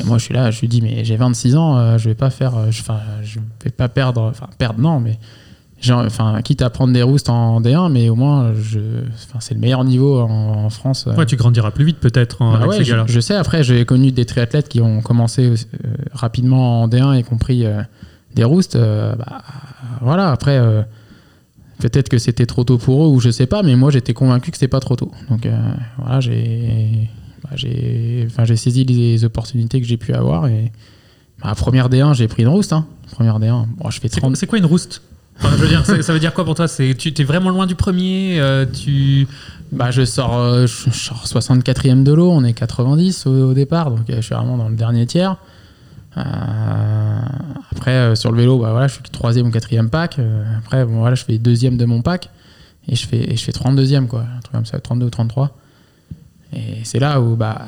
[0.00, 2.14] Et moi, je suis là, je lui dis, mais j'ai 26 ans, euh, je vais
[2.16, 2.82] pas faire, je,
[3.22, 5.18] je vais pas perdre, enfin, perdre, non, mais
[5.90, 8.78] Enfin, quitte à prendre des roustes en D1, mais au moins, je,
[9.12, 11.06] enfin, c'est le meilleur niveau en, en France.
[11.16, 13.62] Ouais, tu grandiras plus vite peut-être hein, Bah avec ouais, ces je, je sais, après,
[13.64, 15.54] j'ai connu des triathlètes qui ont commencé euh,
[16.12, 17.82] rapidement en D1 et compris euh,
[18.34, 18.76] des roustes.
[18.76, 19.42] euh, bah,
[20.00, 20.82] voilà, après, euh,
[21.80, 24.50] peut-être que c'était trop tôt pour eux ou je sais pas, mais moi j'étais convaincu
[24.52, 25.10] que c'était pas trop tôt.
[25.28, 25.54] Donc euh,
[25.98, 27.10] voilà, j'ai
[27.42, 30.72] bah, j'ai saisi les opportunités que j'ai pu avoir et
[31.42, 32.72] bah, première D1, j'ai pris une rouste.
[32.72, 32.86] Hein.
[33.12, 34.36] Première D1, bon, je fais C'est quoi, 30.
[34.36, 35.02] c'est quoi une rouste?
[35.40, 36.68] Ça, veut dire quoi pour toi?
[36.68, 38.40] C'est tu es vraiment loin du premier.
[38.40, 38.64] euh,
[39.72, 44.08] Bah, je sors, euh, je sors 64e de l'eau, on est 90 au, départ, donc
[44.08, 45.36] euh, je suis vraiment dans le dernier tiers.
[46.16, 46.22] Euh,
[47.72, 50.18] après, euh, sur le vélo, bah, je suis troisième ou quatrième pack.
[50.18, 52.30] Euh, après, je fais deuxième de mon pack
[52.88, 55.56] et je fais, et je fais 32e, quoi, un truc comme ça, 32 ou 33.
[56.52, 57.66] Et c'est là où bah,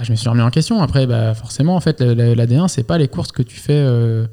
[0.00, 0.80] je me suis remis en question.
[0.82, 3.74] Après, forcément, en fait, la, la- la D1, c'est pas les courses que tu fais
[3.74, 4.26] euh, euh,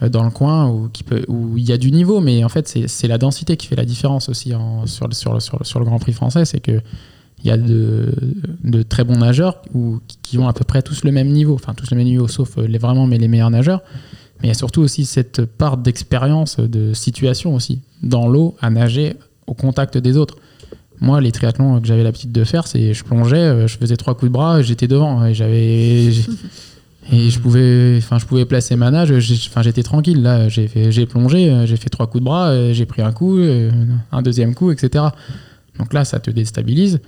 [0.00, 0.90] dans le coin où
[1.28, 3.84] où il y a du niveau, mais en fait, c'est la densité qui fait la
[3.84, 4.52] différence aussi
[4.84, 6.44] sur, le, Grand Prix français.
[6.44, 6.80] C'est que
[7.44, 11.12] il y a de, très bons nageurs ou, qui- ont à peu près tous le
[11.12, 13.82] même niveau, enfin tous le même niveau, sauf euh, les vraiment mais les meilleurs nageurs.
[14.40, 18.68] Mais il y a surtout aussi cette part d'expérience, de situation aussi, dans l'eau, à
[18.70, 19.14] nager
[19.46, 20.36] au contact des autres.
[21.00, 24.14] Moi, les triathlons que j'avais l'habitude de faire, c'est je plongeais, euh, je faisais trois
[24.14, 26.10] coups de bras, j'étais devant et j'avais
[27.12, 29.16] et je pouvais, enfin, je pouvais placer ma nage.
[29.18, 30.22] j'étais tranquille.
[30.22, 33.12] Là, j'ai j'ai plongé, euh, j'ai fait trois coups de bras, euh, j'ai pris un
[33.12, 33.70] coup, euh,
[34.10, 35.04] un deuxième coup, etc.
[35.78, 37.00] Donc là, ça te déstabilise.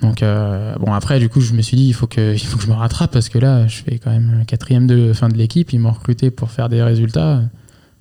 [0.00, 2.62] Donc bon, après, du coup, je me suis dit, il faut que, il faut que
[2.62, 5.72] je me rattrape parce que là, je fais quand même quatrième de fin de l'équipe.
[5.72, 7.42] Ils m'ont recruté pour faire des résultats.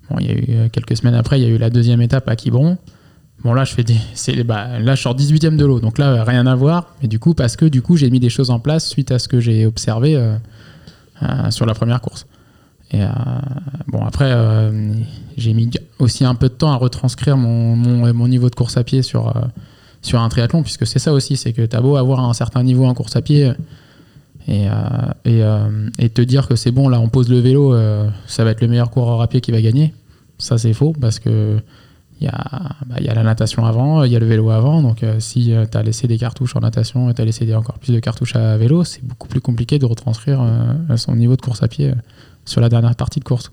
[0.09, 0.35] Bon, il y a
[0.65, 2.77] eu quelques semaines après, il y a eu la deuxième étape à Quiberon.
[3.43, 6.47] Bon là je fais des, bah, là je sors 18ème de l'eau donc là rien
[6.47, 8.87] à voir mais du coup parce que du coup j'ai mis des choses en place
[8.87, 10.17] suite à ce que j'ai observé
[11.49, 12.25] sur la première course.
[12.91, 13.08] Et euh,
[13.88, 14.93] bon après euh,
[15.36, 18.84] j'ai mis aussi un peu de temps à retranscrire mon, mon, niveau de course à
[18.86, 19.41] pied sur, euh,
[20.01, 22.86] sur un triathlon puisque c'est ça aussi c'est que t'as beau avoir un certain niveau
[22.86, 23.51] en course à pied
[24.47, 24.71] et, euh,
[25.25, 28.51] et, euh, te dire que c'est bon là on pose le vélo euh, ça va
[28.51, 29.93] être le meilleur coureur à pied qui va gagner.
[30.38, 31.60] Ça c'est faux parce que
[32.19, 34.49] il y, a, bah, il y a la natation avant, il y a le vélo
[34.49, 34.82] avant.
[34.82, 37.53] Donc, euh, si tu as laissé des cartouches en natation et tu as laissé des-
[37.53, 41.36] encore plus de cartouches à vélo, c'est beaucoup plus compliqué de retranscrire euh, son niveau
[41.36, 41.95] de course à pied euh,
[42.45, 43.51] sur la dernière partie de course.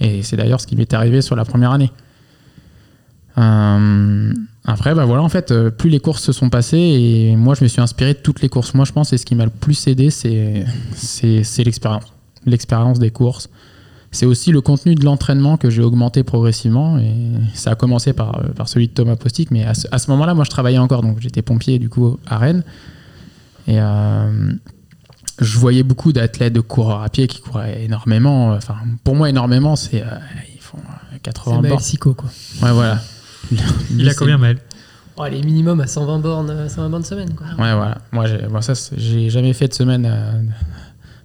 [0.00, 1.90] Et c'est d'ailleurs ce qui m'est arrivé sur la première année.
[3.38, 4.32] Euh,
[4.64, 7.62] après, bah voilà, en fait, euh, plus les courses se sont passées et moi, je
[7.64, 8.74] me suis inspiré de toutes les courses.
[8.74, 10.64] Moi, je pense que ce qui m'a le plus aidé, c'est
[11.64, 12.04] l'expérience.
[12.44, 13.48] L'expérience des courses.
[14.10, 16.98] C'est aussi le contenu de l'entraînement que j'ai augmenté progressivement.
[16.98, 17.14] Et
[17.54, 19.50] ça a commencé par, euh, par celui de Thomas Postic.
[19.50, 21.02] Mais à ce, à ce moment-là, moi, je travaillais encore.
[21.02, 22.62] Donc, j'étais pompier, du coup, à Rennes.
[23.66, 24.52] Et euh,
[25.40, 28.52] je voyais beaucoup d'athlètes de coureurs à pied qui couraient énormément.
[28.52, 30.02] Enfin, pour moi, énormément, c'est.
[30.02, 30.06] euh,
[30.54, 31.82] ils font euh, C'est 80 Maël bornes.
[31.82, 32.30] Sico, quoi.
[32.62, 33.00] Ouais, voilà.
[33.90, 34.58] il a combien Maël?
[35.18, 37.46] Oh, elle est minimum à 120 bornes, euh, 120 bornes semaine, quoi.
[37.58, 37.98] Ouais, voilà.
[38.12, 40.32] Moi, j'ai, moi, ça, c'est- j'ai jamais fait de semaine à,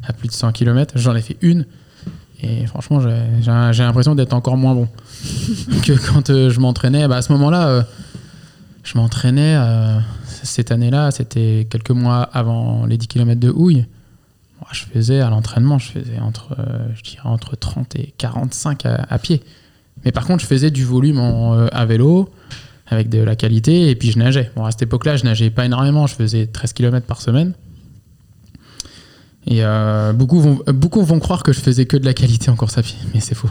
[0.05, 0.95] à plus de 100 km.
[0.97, 1.65] J'en ai fait une.
[2.43, 4.87] Et franchement, j'ai, l'impression d'être encore moins bon
[5.85, 7.07] que quand euh, je m'entraînais.
[7.07, 7.83] Bah, à ce moment-là, euh,
[8.83, 9.55] je m'entraînais.
[9.57, 9.99] euh,
[10.43, 13.85] cette année-là, c'était quelques mois avant les 10 km de houille.
[14.59, 16.57] Moi, je faisais à l'entraînement, je faisais entre,
[16.93, 19.41] je dirais entre 30 et 45 à, à pied.
[20.03, 22.29] Mais par contre, je faisais du volume en, à vélo
[22.87, 24.51] avec de la qualité et puis je nageais.
[24.55, 27.53] Bon, à cette époque-là, je nageais pas énormément, je faisais 13 km par semaine.
[29.47, 32.55] Et euh, beaucoup, vont, beaucoup vont croire que je faisais que de la qualité en
[32.55, 33.49] course à pied, mais c'est faux.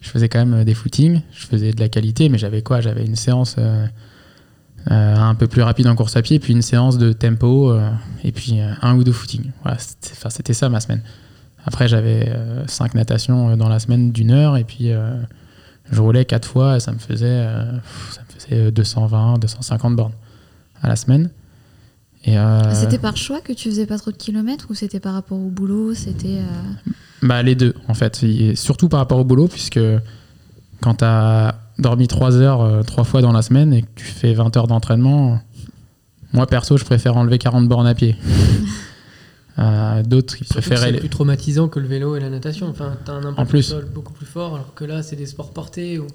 [0.00, 2.80] Je faisais quand même euh, des footings, je faisais de la qualité, mais j'avais quoi?
[2.80, 3.86] J'avais une séance euh,
[4.86, 7.76] un peu plus rapide en course à pied, puis une séance de tempo,
[8.24, 9.50] et puis un ou deux footings.
[9.62, 11.02] Voilà, c'était ça ma semaine.
[11.66, 12.32] Après, j'avais
[12.68, 14.92] cinq natations dans la semaine d'une heure, et puis
[15.90, 17.44] je roulais quatre fois, et ça me faisait,
[18.12, 20.14] ça me faisait 220, 250 bornes
[20.80, 21.28] à la semaine.
[22.28, 25.14] Et, euh, C'était par choix que tu faisais pas trop de kilomètres ou c'était par
[25.14, 26.38] rapport au boulot C'était.
[26.40, 26.90] euh,
[27.22, 28.22] Bah, les deux, en fait.
[28.22, 29.80] Et surtout par rapport au boulot, puisque
[30.82, 34.04] quand tu as dormi 3 heures, euh, 3 fois dans la semaine et que tu
[34.04, 35.40] fais 20 heures d'entraînement,
[36.32, 38.16] moi perso, je préfère enlever 40 bornes à pied.
[39.60, 40.92] Euh, D'autres, ils préféraient.
[40.92, 42.68] C'est plus traumatisant que le vélo et la natation.
[42.68, 43.62] Enfin, t'as un impact En plus.
[43.64, 46.06] sol beaucoup plus fort, alors que là, c'est des sports portés ou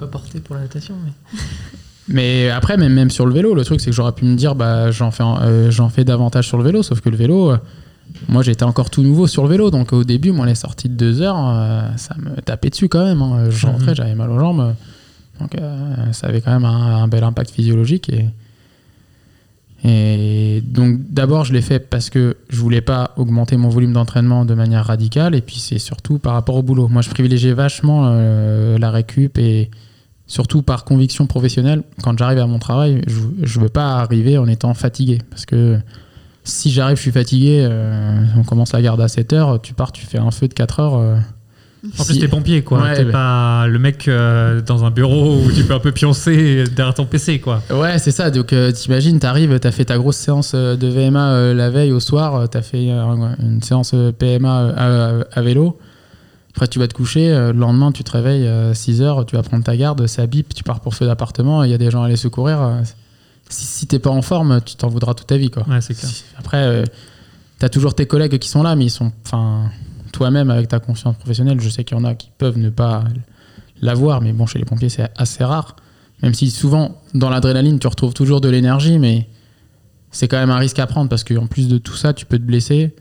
[0.00, 0.94] pas portés pour la natation.
[1.04, 1.12] Mais...
[2.08, 4.54] Mais après, même, même sur le vélo, le truc, c'est que j'aurais pu me dire,
[4.54, 7.50] bah, j'en fais, euh, j'en fais davantage sur le vélo, sauf que le vélo.
[7.52, 7.56] euh,
[8.28, 10.94] moi, j'étais encore tout nouveau sur le vélo, donc au début, moi, les sorties de
[10.94, 13.20] 2 heures, euh, ça me tapait dessus quand même.
[13.20, 13.50] hein.
[13.50, 13.96] Je rentrais, Mhm.
[13.96, 14.74] j'avais mal aux jambes.
[15.40, 15.52] Donc,
[16.12, 18.08] ça avait quand même un, un bel impact physiologique.
[18.10, 18.24] Et,
[19.84, 24.44] Et donc d'abord je l'ai fait parce que je voulais pas augmenter mon volume d'entraînement
[24.44, 26.88] de manière radicale et puis c'est surtout par rapport au boulot.
[26.88, 29.70] Moi je privilégiais vachement euh, la récup et
[30.28, 31.82] surtout par conviction professionnelle.
[32.04, 35.78] Quand j'arrive à mon travail, je, je veux pas arriver en étant fatigué parce que
[36.44, 39.90] si j'arrive, je suis fatigué, euh, on commence la garde à 7 heures, tu pars,
[39.92, 40.94] tu fais un feu de 4 heures.
[40.96, 41.16] euh,
[41.98, 42.80] En si- plus, t'es pompier, quoi.
[42.82, 43.12] Ouais, t'es bah.
[43.12, 47.04] pas le mec euh, dans un bureau où tu peux un peu pioncer derrière ton
[47.04, 47.62] PC, quoi.
[47.70, 48.30] Ouais, c'est ça.
[48.30, 52.62] Donc, t'imagines, t'arrives, t'as fait ta grosse séance de VMA la veille au soir, t'as
[52.62, 55.78] fait une séance PMA à, à vélo.
[56.58, 57.30] Après, tu vas te coucher.
[57.30, 60.26] euh, le lendemain, tu te réveilles à 6 heures, tu vas prendre ta garde, ça
[60.26, 62.60] bip, tu pars pour feu d'appartement, il y a des gens à aller secourir.
[62.60, 62.80] euh,
[63.48, 65.62] si si t'es pas en forme, tu t'en voudras toute ta vie, quoi.
[65.68, 66.10] Ouais, c'est clair.
[66.10, 66.84] Si- Après, euh,
[67.60, 69.12] t'as toujours tes collègues qui sont là, mais ils sont.
[69.24, 69.70] Enfin,
[70.12, 73.04] toi-même, avec ta conscience professionnelle, je sais qu'il y en a qui peuvent ne pas
[73.80, 75.76] l'avoir, mais bon, chez les pompiers, c'est assez rare.
[76.24, 79.28] Même si souvent, dans l'adrénaline, tu retrouves toujours de l'énergie, mais
[80.10, 82.36] c'est quand même un risque à prendre parce qu'en plus de tout ça, tu peux
[82.38, 82.96] te blesser.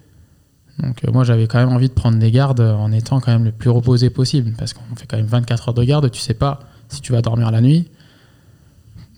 [0.82, 3.46] Donc, euh, moi, j'avais quand même envie de prendre des gardes en étant quand même
[3.46, 6.34] le plus reposé possible parce qu'on fait quand même 24 heures de garde, tu sais
[6.36, 6.60] pas
[6.90, 7.88] si tu vas dormir la nuit.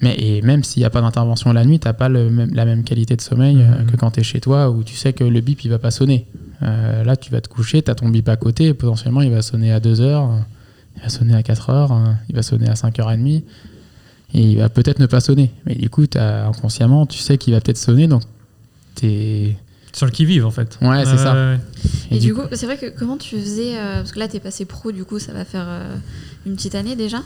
[0.02, 2.54] Mais et même s'il n'y a pas d'intervention la nuit, tu n'as pas le même-
[2.54, 3.92] la même qualité de sommeil euh, Mhm.
[3.92, 5.92] que quand tu es chez toi où tu sais que le bip il va pas
[5.92, 6.26] sonner.
[6.64, 9.32] Euh, là, tu vas te coucher, tu as ton bip à côté, et potentiellement il
[9.32, 10.30] va sonner à 2h,
[10.96, 13.44] il va sonner à 4h, il va sonner à 5h30,
[14.34, 15.52] et il va peut-être ne pas sonner.
[15.66, 18.22] Mais du coup, t'as- inconsciemment, tu sais qu'il va peut-être sonner, donc
[18.96, 19.58] t'es.
[19.94, 20.78] Sur le qui-vive, en fait.
[20.82, 21.34] Ouais, c'est ça.
[21.34, 21.60] ouais.
[22.12, 24.66] Et, du coup, c'est vrai que comment tu faisais euh, Parce que là, t'es passé
[24.66, 25.96] pro, du coup, ça va faire euh,
[26.46, 27.18] une petite année déjà.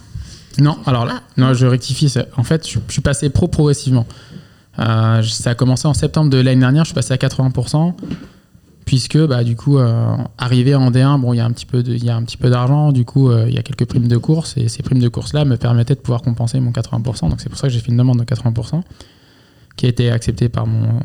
[0.60, 1.23] Non, alors là, Ah.
[1.38, 2.10] non, je rectifie.
[2.10, 4.06] c'est- En fait, je, je suis passé pro progressivement.
[4.80, 7.95] Euh, ça a commencé en septembre de l'année dernière, je suis passé à 80%,
[8.86, 11.84] puisque bah, du coup, euh, arrivé en D1, bon, il y a un petit peu
[11.84, 13.86] de- il y a un petit peu d'argent, du coup, euh, il y a quelques
[13.86, 17.30] primes de course, et ces primes de course-là me permettaient de pouvoir compenser mon 80%.
[17.30, 18.84] Donc c'est pour ça que j'ai fait une demande de 80%,
[19.75, 20.99] qui a été acceptée par mon,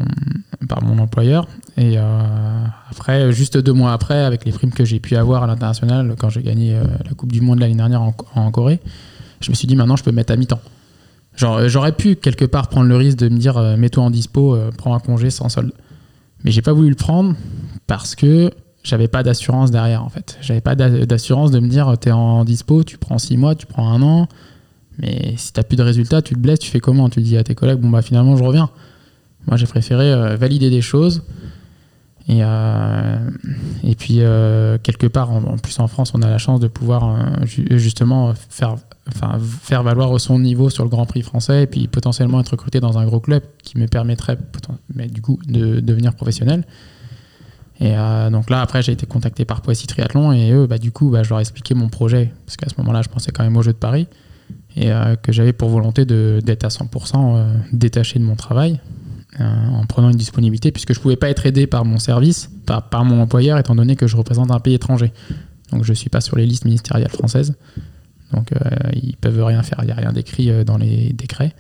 [0.69, 1.47] par mon employeur.
[1.77, 5.47] Et euh, après, juste deux mois après, avec les primes que j'ai pu avoir à
[5.47, 8.81] l'international, quand j'ai gagné euh, la Coupe du Monde l'année dernière en- Corée,
[9.41, 10.61] je me suis dit maintenant je peux me mettre à mi-temps.
[11.43, 14.95] Euh, j'aurais pu quelque part prendre le risque de me dire mets-toi en dispo, prends
[14.95, 15.73] un congé sans solde.
[16.45, 17.35] Mais j'ai pas voulu le prendre
[17.87, 18.51] parce que
[18.85, 20.37] j'avais pas d'assurance derrière en fait.
[20.41, 23.67] J'avais pas d'a- d'assurance de me dire t'es en dispo, tu prends six mois, tu
[23.67, 24.29] prends un an.
[24.99, 27.09] Mais si t'as plus de résultats, tu te blesses, tu fais comment?
[27.09, 28.71] Tu dis à tes collègues bon bah finalement je reviens.
[29.47, 31.23] Moi j'ai préféré euh, valider des choses.
[32.31, 33.17] Et, euh,
[33.85, 37.17] et puis, euh, quelque part, en, plus en France, on a la chance de pouvoir
[37.47, 38.77] ju- justement faire,
[39.09, 42.81] enfin, faire valoir son niveau sur le Grand Prix français et puis potentiellement être recruté
[42.81, 44.37] dans un gros club qui me permettrait
[44.95, 46.65] mais, du coup de devenir professionnel.
[47.81, 47.95] Et
[48.31, 51.23] donc là, après, j'ai été contacté par Poissy Triathlon et eux, bah, du coup, bah,
[51.23, 53.63] je leur ai expliqué mon projet parce qu'à ce moment-là, je pensais quand même aux
[53.63, 54.07] Jeux de Paris
[54.79, 58.81] et euh, que j'avais pour volonté d'être à 100% euh, détaché de mon travail
[59.41, 62.51] euh, en prenant une disponibilité, puisque je ne pouvais pas être aidé par mon service,
[62.65, 65.13] par, mon employeur, étant donné que je représente un pays étranger.
[65.73, 67.57] Donc je ne suis pas sur les listes ministérielles françaises.
[68.33, 68.53] Donc
[68.93, 71.55] ils peuvent rien faire, il n'y a rien d'écrit dans les décrets.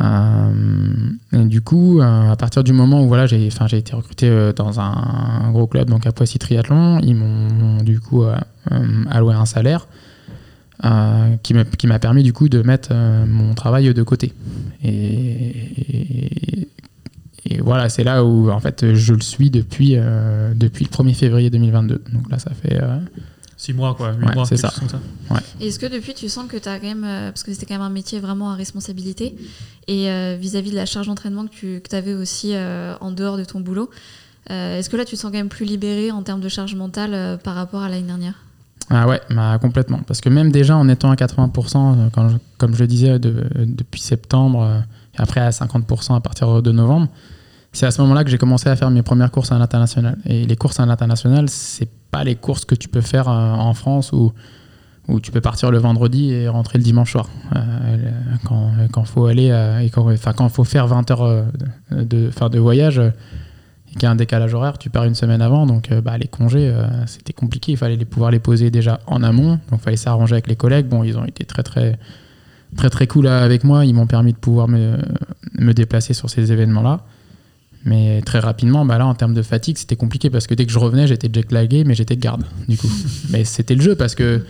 [0.00, 5.52] Et du coup, à partir du moment où voilà, j'ai été recruté dans un, un
[5.52, 8.24] gros club, donc à Poissy Triathlon, ils m'ont du coup
[9.10, 9.86] alloué un salaire
[10.84, 11.54] euh, qui
[11.86, 14.32] m'a permis du coup de mettre euh, mon travail de côté.
[14.82, 14.88] Et,
[15.88, 16.68] et-
[17.46, 21.14] et voilà, c'est là où en fait je le suis depuis, euh, depuis le 1er
[21.14, 22.02] février 2022.
[22.12, 22.82] Donc là, ça fait.
[22.82, 22.98] euh,
[23.56, 24.12] Six mois, quoi.
[24.12, 24.70] Huit Ouais, mois, c'est ça.
[24.70, 25.00] ça.
[25.60, 27.04] Et Est-ce que depuis, tu sens que tu as quand même.
[27.04, 29.34] euh, parce que c'était quand même un métier vraiment à responsabilité.
[29.88, 33.44] Et euh, vis-à-vis de la charge d'entraînement que tu avais aussi euh, en dehors de
[33.44, 33.90] ton boulot,
[34.50, 36.74] euh, est-ce que là, tu te sens quand même plus libéré en termes de charge
[36.74, 38.34] mentale euh, par rapport à l'année dernière?
[38.90, 40.00] Ah ouais, bah, complètement.
[40.06, 44.00] Parce que même déjà en étant à 80%, euh, comme je le disais, de- depuis
[44.00, 44.80] septembre, euh,
[45.18, 47.08] et après à 50% à partir de novembre,
[47.72, 50.16] c'est à ce moment-là que j'ai commencé à faire mes premières courses à l'international.
[50.26, 53.74] Et les courses à l'international, c'est pas les courses que tu peux faire euh, en
[53.74, 54.32] France où,
[55.22, 57.28] tu peux partir le vendredi et rentrer le dimanche soir.
[57.54, 58.10] Euh,
[58.44, 58.70] quand
[59.02, 61.44] il faut euh, quand quand faut faire 20 heures euh,
[61.90, 63.10] de, voyage euh,
[63.94, 65.66] et qu'il y a un décalage horaire, tu pars une semaine avant.
[65.66, 67.72] Donc euh, bah, les congés, euh, c'était compliqué.
[67.72, 69.60] Il fallait les pouvoir les poser déjà en amont.
[69.70, 70.86] Donc il fallait s'arranger avec les collègues.
[70.86, 71.98] Bon, ils ont été très très
[72.76, 73.84] très très cool avec moi.
[73.84, 74.96] Ils m'ont permis de pouvoir me,
[75.58, 77.00] me déplacer sur ces événements-là.
[77.84, 80.72] Mais très rapidement, bah là, en termes de fatigue, c'était compliqué parce que dès que
[80.72, 82.90] je revenais, j'étais jet-lagué, mais j'étais de garde, du coup.
[83.30, 84.42] mais c'était le jeu parce que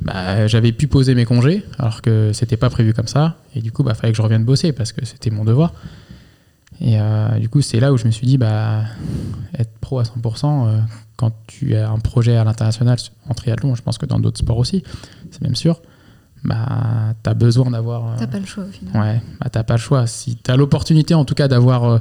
[0.00, 3.36] bah, j'avais pu poser mes congés alors que c'était pas prévu comme ça.
[3.54, 5.72] Et du coup, bah, fallait que je revienne bosser parce que c'était mon devoir.
[6.80, 8.82] Et euh, du coup, c'est là où je me suis dit, bah,
[9.58, 10.78] être pro à 100%, euh,
[11.16, 12.98] quand tu as un projet à l'international
[13.28, 14.82] en triathlon, je pense que dans d'autres sports aussi,
[15.30, 15.80] c'est même sûr,
[16.44, 18.06] bah, tu as besoin d'avoir.
[18.08, 18.94] euh, T'as pas le choix au final.
[19.00, 20.06] Ouais, bah, t'as pas le choix.
[20.06, 21.98] Si tu as l'opportunité, en tout cas, d'avoir euh,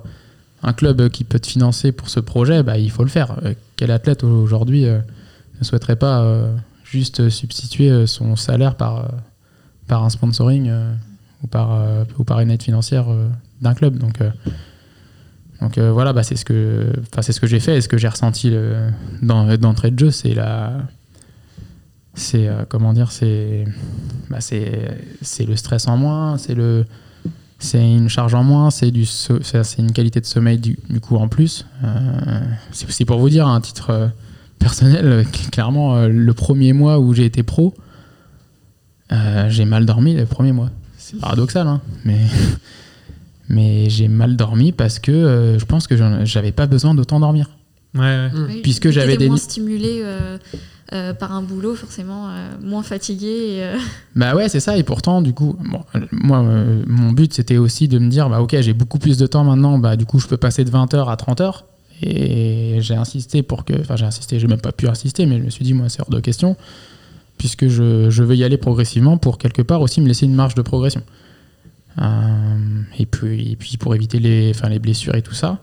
[0.62, 3.38] un club qui peut te financer pour ce projet, bah, il faut le faire.
[3.46, 6.26] Euh, quel athlète aujourd'hui ne souhaiterait pas
[6.84, 9.10] juste substituer son salaire par,
[9.88, 10.72] par un sponsoring
[11.44, 11.82] ou, par,
[12.18, 13.06] ou par une aide financière
[13.62, 14.30] d'un club Donc, euh,
[15.62, 16.92] donc euh, voilà, bah, c'est ce que,
[17.22, 18.90] c'est ce que j'ai fait et ce que j'ai ressenti le-
[19.22, 20.74] dans- d'entrée de jeu, c'est la.
[22.18, 23.66] C'est euh, comment dire, c'est
[24.30, 26.86] bah, c'est c'est le stress en moins, c'est le
[27.60, 31.28] c'est une charge en moins, c'est du c'est une qualité de sommeil du, coup en
[31.28, 31.66] plus.
[31.84, 32.42] Euh,
[32.72, 34.08] c'est pour vous dire à un titre euh,
[34.60, 37.74] personnel, euh, cl- clairement euh, le premier mois où j'ai été pro,
[39.12, 40.70] euh, j'ai mal dormi le premier mois.
[40.98, 42.20] C'est paradoxal, hein, mais
[43.50, 47.50] mais j'ai mal dormi parce que euh, je pense que j'avais pas besoin d'autant dormir.
[47.94, 48.30] Ouais, ouais.
[48.50, 50.38] Oui, Puisque j'avais des moins stimulé euh,
[50.94, 53.28] euh, par un boulot, forcément euh, moins fatigué.
[53.28, 53.78] Et, euh,
[54.16, 54.78] Bah ouais, c'est ça.
[54.78, 55.82] Et pourtant, du coup, bon,
[56.12, 59.26] moi, euh, mon but, c'était aussi de me dire, bah ok, j'ai beaucoup plus de
[59.28, 61.64] temps maintenant, bah du coup, je peux passer de 20h à 30h.
[62.04, 65.44] Et j'ai insisté pour que, enfin, j'ai insisté, j'ai même pas pu insister, mais je
[65.44, 66.58] me suis dit, moi, c'est hors de question,
[67.38, 70.56] puisque je, je veux y aller progressivement pour quelque part aussi me laisser une marge
[70.56, 71.02] de progression.
[72.02, 75.60] Euh, et, puis, et puis pour éviter les, les blessures et tout ça.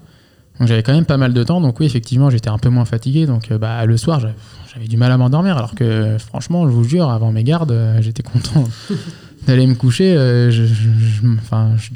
[0.59, 2.85] Donc j'avais quand même pas mal de temps, donc oui, effectivement, j'étais un peu moins
[2.85, 3.27] fatigué.
[3.27, 6.85] Donc euh, bah, le soir, j'avais- du mal à m'endormir, alors que franchement, je vous
[6.85, 8.65] jure, avant mes gardes, euh, j'étais content
[9.47, 10.15] d'aller me coucher.
[10.15, 10.65] je,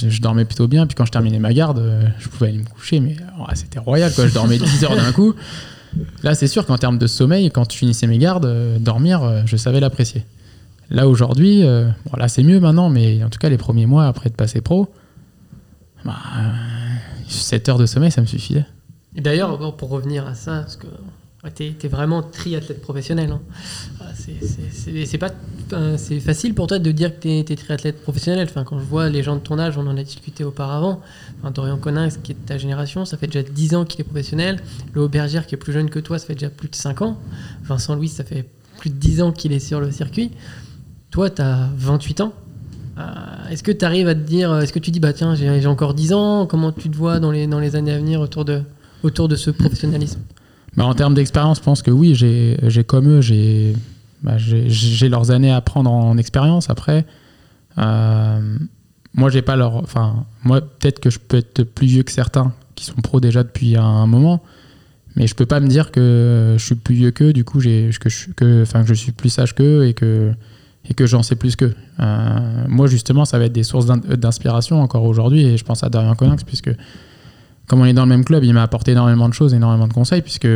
[0.09, 1.83] je- dormais plutôt bien, puis quand je terminais ma garde,
[2.19, 4.27] je pouvais aller me coucher, mais oh, c'était royal, quoi.
[4.27, 5.35] Je dormais 10 heures d'un coup.
[6.23, 9.81] Là, c'est sûr qu'en termes de sommeil, quand je finissais mes gardes, dormir, je savais
[9.81, 10.25] l'apprécier.
[10.91, 14.07] Là, aujourd'hui, euh, bon, là, c'est mieux maintenant, mais en tout cas, les premiers mois
[14.07, 14.89] après de passer pro,
[16.05, 16.15] bah,
[17.29, 18.67] 7 heures de sommeil, ça me suffisait.
[19.17, 20.87] Et d'ailleurs, bon, pour revenir à ça, parce que
[21.43, 23.31] ouais, t'es es vraiment triathlète professionnel.
[23.33, 23.41] hein.
[24.01, 25.31] Ah, c'est- pas,
[25.97, 28.47] c'est facile pour toi de dire que t'es es triathlète professionnel.
[28.49, 31.01] Enfin, quand je vois les gens de ton âge, on en a discuté auparavant.
[31.41, 34.05] Enfin, Dorian Conin, qui est de ta génération, ça fait déjà 10 ans qu'il est
[34.05, 34.61] professionnel.
[34.93, 37.19] Le Aubergère, qui est plus jeune que toi, ça fait déjà plus de 5 ans.
[37.65, 38.47] Vincent Louis, ça fait
[38.79, 40.31] plus de 10 ans qu'il est sur le circuit.
[41.11, 42.33] Toi, tu as 28 ans.
[42.99, 43.03] Euh,
[43.51, 45.95] est-ce que tu arrives à te dire, est-ce que tu dis, bah tiens, j'ai encore
[45.95, 48.63] 10 ans, comment tu te vois dans les, années à venir autour de,
[49.03, 50.21] ce professionnalisme?
[50.77, 53.75] Bah, en termes d'expérience, je pense que oui, j'ai comme eux, j'ai
[54.23, 56.71] bah, j'ai- leurs années à prendre en expérience.
[56.71, 57.07] Après,
[57.79, 58.59] euh,
[59.15, 59.77] moi, j'ai pas leur.
[59.77, 63.43] Enfin, moi, peut-être que je peux être plus vieux que certains qui sont pros déjà
[63.43, 64.43] depuis un moment,
[65.17, 67.33] mais je peux pas me dire que je suis plus vieux qu'eux.
[67.33, 67.65] Du coup, que
[68.09, 70.33] je, que je suis plus sage qu'eux et que
[70.89, 71.75] et que j'en sais plus qu'eux.
[72.01, 75.83] Euh, moi, justement, ça va être des sources d'in- d'inspiration encore aujourd'hui, et je pense
[75.83, 76.71] à Dorian Coninx, puisque
[77.67, 79.93] comme on est dans le même club, il m'a apporté énormément de choses, énormément de
[79.93, 80.49] conseils, puisque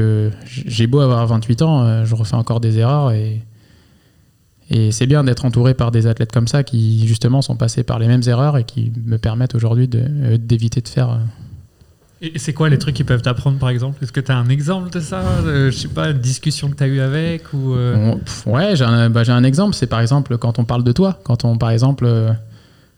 [0.44, 3.42] j'ai beau avoir 28 ans, euh, je refais encore des erreurs et,
[4.92, 8.06] c'est bien d'être entouré par des athlètes comme ça qui justement sont passés par les
[8.06, 11.18] mêmes erreurs et qui me permettent aujourd'hui euh, d'éviter de, faire.
[12.22, 14.02] Et c'est quoi les trucs qu'ils peuvent t'apprendre par exemple?
[14.04, 15.20] Est-ce que tu as un exemple de ça?
[15.20, 18.14] Euh, Je sais pas, une discussion que tu as eue avec ou euh,
[18.46, 21.18] ouais, j'ai un, bah, j'ai un exemple, c'est par exemple quand on parle de toi,
[21.24, 22.30] quand on par exemple euh,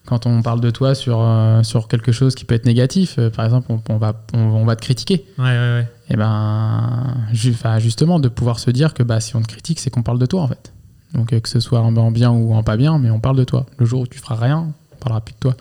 [0.07, 3.45] quand on parle de toi sur, euh, sur quelque chose qui peut être négatif, par
[3.45, 5.25] exemple on, on va, on, on va te critiquer.
[5.39, 5.89] Ouais, ouais, ouais.
[6.11, 9.79] et ben ju- enfin, justement de pouvoir se dire que bah, si on te critique
[9.79, 10.73] c'est qu'on parle de toi en fait.
[11.15, 13.45] Donc que ce soit en, en bien ou en pas bien mais on parle de
[13.45, 13.67] toi.
[13.79, 15.55] Le jour où tu feras rien on parlera plus de toi.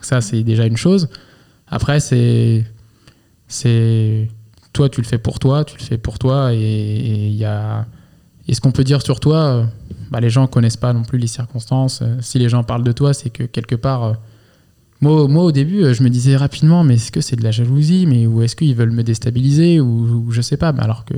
[0.00, 1.08] Ça c'est déjà une chose
[1.70, 2.64] après c'est
[3.46, 4.28] c'est
[4.72, 7.86] toi tu le fais pour toi tu le fais pour toi et il y a
[8.48, 9.64] et ce qu'on peut dire sur toi euh,
[10.10, 12.92] bah, les gens connaissent pas non plus les circonstances Euh, si les gens parlent de
[12.92, 14.12] toi c'est que quelque part euh,
[15.02, 18.04] moi, moi, au début, je me disais rapidement, mais est-ce que c'est de la jalousie,
[18.04, 20.74] mais ou est-ce qu'ils veulent me déstabiliser ou, ou je sais pas.
[20.76, 21.14] Alors que,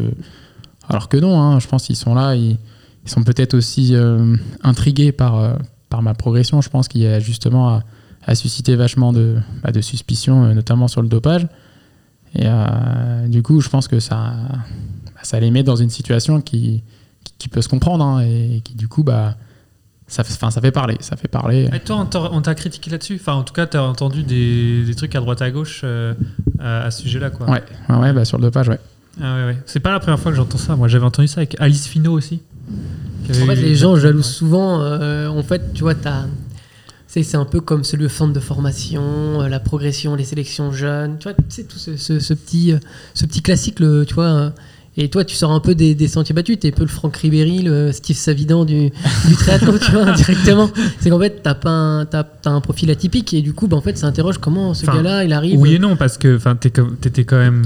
[0.89, 1.41] alors que non.
[1.41, 2.59] hein, je pense qu'ils sont là, ils,
[3.07, 3.97] sont peut-être aussi
[4.63, 5.57] intrigués par
[5.89, 6.61] par ma progression.
[6.61, 7.83] Je pense qu'il y a justement à,
[8.25, 11.45] à susciter vachement de bah, de suspicions, euh, notamment sur le dopage.
[12.35, 14.35] Et euh, du coup, je pense que ça
[15.15, 16.83] bah, ça les met dans une situation qui
[17.25, 19.37] qui, qui peut se comprendre hein, et qui du coup bah
[20.09, 21.71] ça, fait- enfin, ça fait parler, ça fait parler.
[21.73, 23.17] Et toi, on t'a- critiqué là-dessus?
[23.19, 26.13] Enfin, en tout cas, tu as entendu des, des trucs à droite à gauche euh,
[26.59, 27.49] à, à ce sujet-là, quoi.
[27.49, 28.79] Ouais, ouais, ouais, bah, sur le dopage, ouais.
[29.23, 29.57] Ah ouais, ouais.
[29.65, 30.77] C'est pas la première fois que j'entends ça.
[30.77, 32.43] Moi, j'avais entendu ça avec Alice Finot aussi.
[33.31, 34.81] En fait, les gens jalousent souvent.
[34.83, 36.27] euh, en fait, tu vois, t'as-
[37.23, 41.19] c'est un peu comme c'est le centre de formation, euh, la progression, les sélections jeunes.
[41.19, 42.79] Tu vois, c'est tout ce, ce- ce petit, euh,
[43.13, 44.25] ce petit classique, le, tu vois.
[44.25, 44.51] euh,
[44.97, 46.59] et toi, tu sors un peu des, des sentiers battus.
[46.61, 48.91] T'es un peu le Franck Ribéry, le Steve Savidan du,
[49.29, 50.71] du triathlon, tu vois, directement.
[51.01, 53.81] C'est qu'en fait, t'as pas un, t'as un profil atypique et du coup, bah, en
[53.81, 55.59] fait, ça interroge comment ce gars-là, il arrive.
[55.59, 56.39] Oui et non, parce que
[57.01, 57.63] t'étais quand même.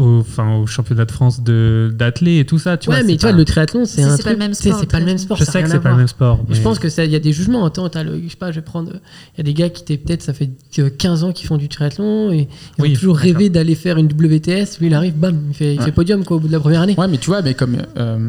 [0.00, 2.76] Au, enfin, au championnat de France de d'athlé et tout ça.
[2.76, 4.38] Tu ouais, vois, mais tu vois, le triathlon, c'est C'est- un c'est pas truc- le
[4.38, 5.36] même sport, C'est pas le même sport.
[5.36, 6.40] Je sais que c'est pas le même sport.
[6.48, 7.64] Je pense que ça, il y a des jugements.
[7.64, 8.92] Attends, le, je sais pas, je vais prendre.
[9.34, 11.56] Il y a des gars qui étaient peut-être, ça fait que 15 ans qu'ils font
[11.58, 12.48] du triathlon et
[12.78, 14.78] ils Oui, ont toujours rêvé d'aller faire une WTS.
[14.80, 15.84] Lui, il arrive, bam, il fait, il Ouais.
[15.86, 16.94] fait podium quoi au bout de la première année.
[16.98, 18.28] Ouais, mais tu vois, mais comme, euh,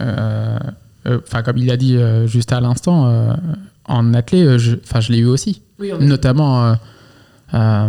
[0.00, 0.58] euh,
[1.06, 3.32] euh, enfin, comme il a dit euh, juste à l'instant, euh,
[3.86, 6.76] en athlé, euh, je, enfin, je l'ai eu aussi, Oui, notamment.
[7.54, 7.88] Euh, euh,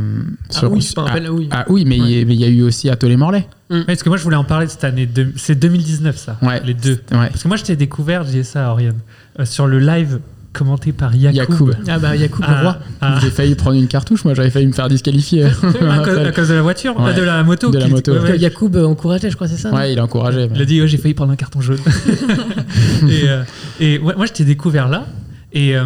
[0.62, 1.48] Ah oui, je me rappelle, ah oui.
[1.52, 3.48] ah oui, mais il y a- mais il y a eu aussi à Tolé-Morlaix.
[3.70, 5.08] Ouais, parce que moi, je voulais en parler de cette année.
[5.36, 6.38] C'est 2019, ça.
[6.42, 6.62] Ouais.
[6.66, 7.02] Les deux.
[7.12, 7.28] Ouais.
[7.30, 8.98] Parce que moi, je t'ai découvert, je disais ça à Oriane,
[9.40, 10.20] euh, sur le live
[10.52, 11.36] commenté par Yacoub.
[11.36, 11.72] Yacoub.
[11.88, 12.78] Ah bah, Yacoub, le Ah, roi.
[13.02, 15.46] ah, J'ai failli prendre une cartouche, moi j'avais failli me faire disqualifier.
[15.90, 17.06] à, cause, à cause de la voiture Ouais.
[17.10, 18.14] Ah, De la moto De la qui- moto.
[18.14, 18.38] ouais.
[18.38, 20.48] Yacoub euh, encourageait, je crois, c'est ça Ouais, il a encouragé.
[20.48, 21.80] mais- Il a dit, ouais, j'ai failli prendre un carton jaune.
[23.10, 23.44] et euh,
[23.80, 25.08] et ouais, moi, je t'ai découvert là.
[25.54, 25.86] Et, euh,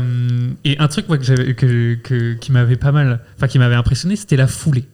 [0.63, 3.75] et un truc moi, que j'avais- que, que- qui m'avait pas mal, enfin qui m'avait
[3.75, 4.85] impressionné, c'était la foulée.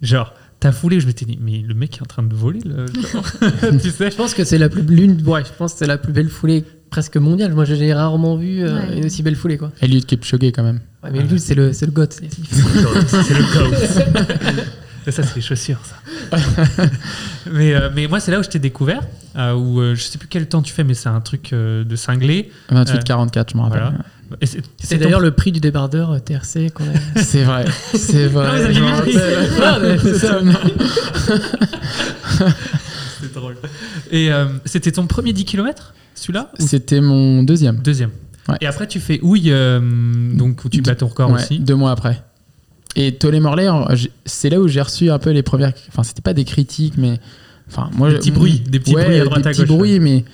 [0.00, 2.86] Genre, ta foulée, je m'étais dit, mais le mec est en train de voler, là,
[3.12, 3.24] genre.
[3.82, 5.98] tu sais Je pense que c'est la plus l'une, ouais, je pense que c'est la
[5.98, 7.52] plus belle foulée presque mondiale.
[7.52, 8.98] Moi, j'ai rarement vu euh, Ouais.
[8.98, 9.70] une aussi belle foulée, quoi.
[9.82, 10.80] Eliud Kipchoge quand même.
[11.04, 12.12] Ouais, mais lui, c'est le, c'est le goth.
[12.14, 13.76] c'est- le goat.
[15.08, 16.36] Ça, c'est les chaussures, ça.
[17.52, 19.02] mais, euh, mais moi, c'est là où je t'ai découvert,
[19.36, 21.84] euh, où euh, je sais plus quel temps tu fais, mais c'est un truc euh,
[21.84, 22.50] de cinglé.
[22.72, 23.80] 28-44, je me rappelle.
[23.82, 23.98] Voilà.
[24.42, 24.60] C'est-
[24.96, 26.88] ton- d'ailleurs le prix du débardeur euh, TRC qu'on a.
[27.22, 28.72] C'est vrai, c'est vrai.
[33.20, 33.56] C'est drôle.
[34.10, 37.76] Et euh, c'était ton premier 10 km, celui-là ou C'était mon deuxième.
[37.78, 38.10] Deuxième.
[38.48, 38.56] Ouais.
[38.60, 39.80] Et après, tu fais Houille, euh,
[40.34, 41.58] donc où tu bats ton record Ouais, aussi.
[41.58, 42.22] Deux mois après.
[42.96, 43.68] Et Tolé Morlaix,
[44.24, 45.72] c'est là où j'ai reçu un peu les premières.
[45.88, 47.20] Enfin, c'était pas des critiques, mais.
[47.68, 49.76] Enfin, moi, Des petits bruits, des petits ouais, bruits à droite des à petits gauche,
[49.76, 50.24] bruits, mais.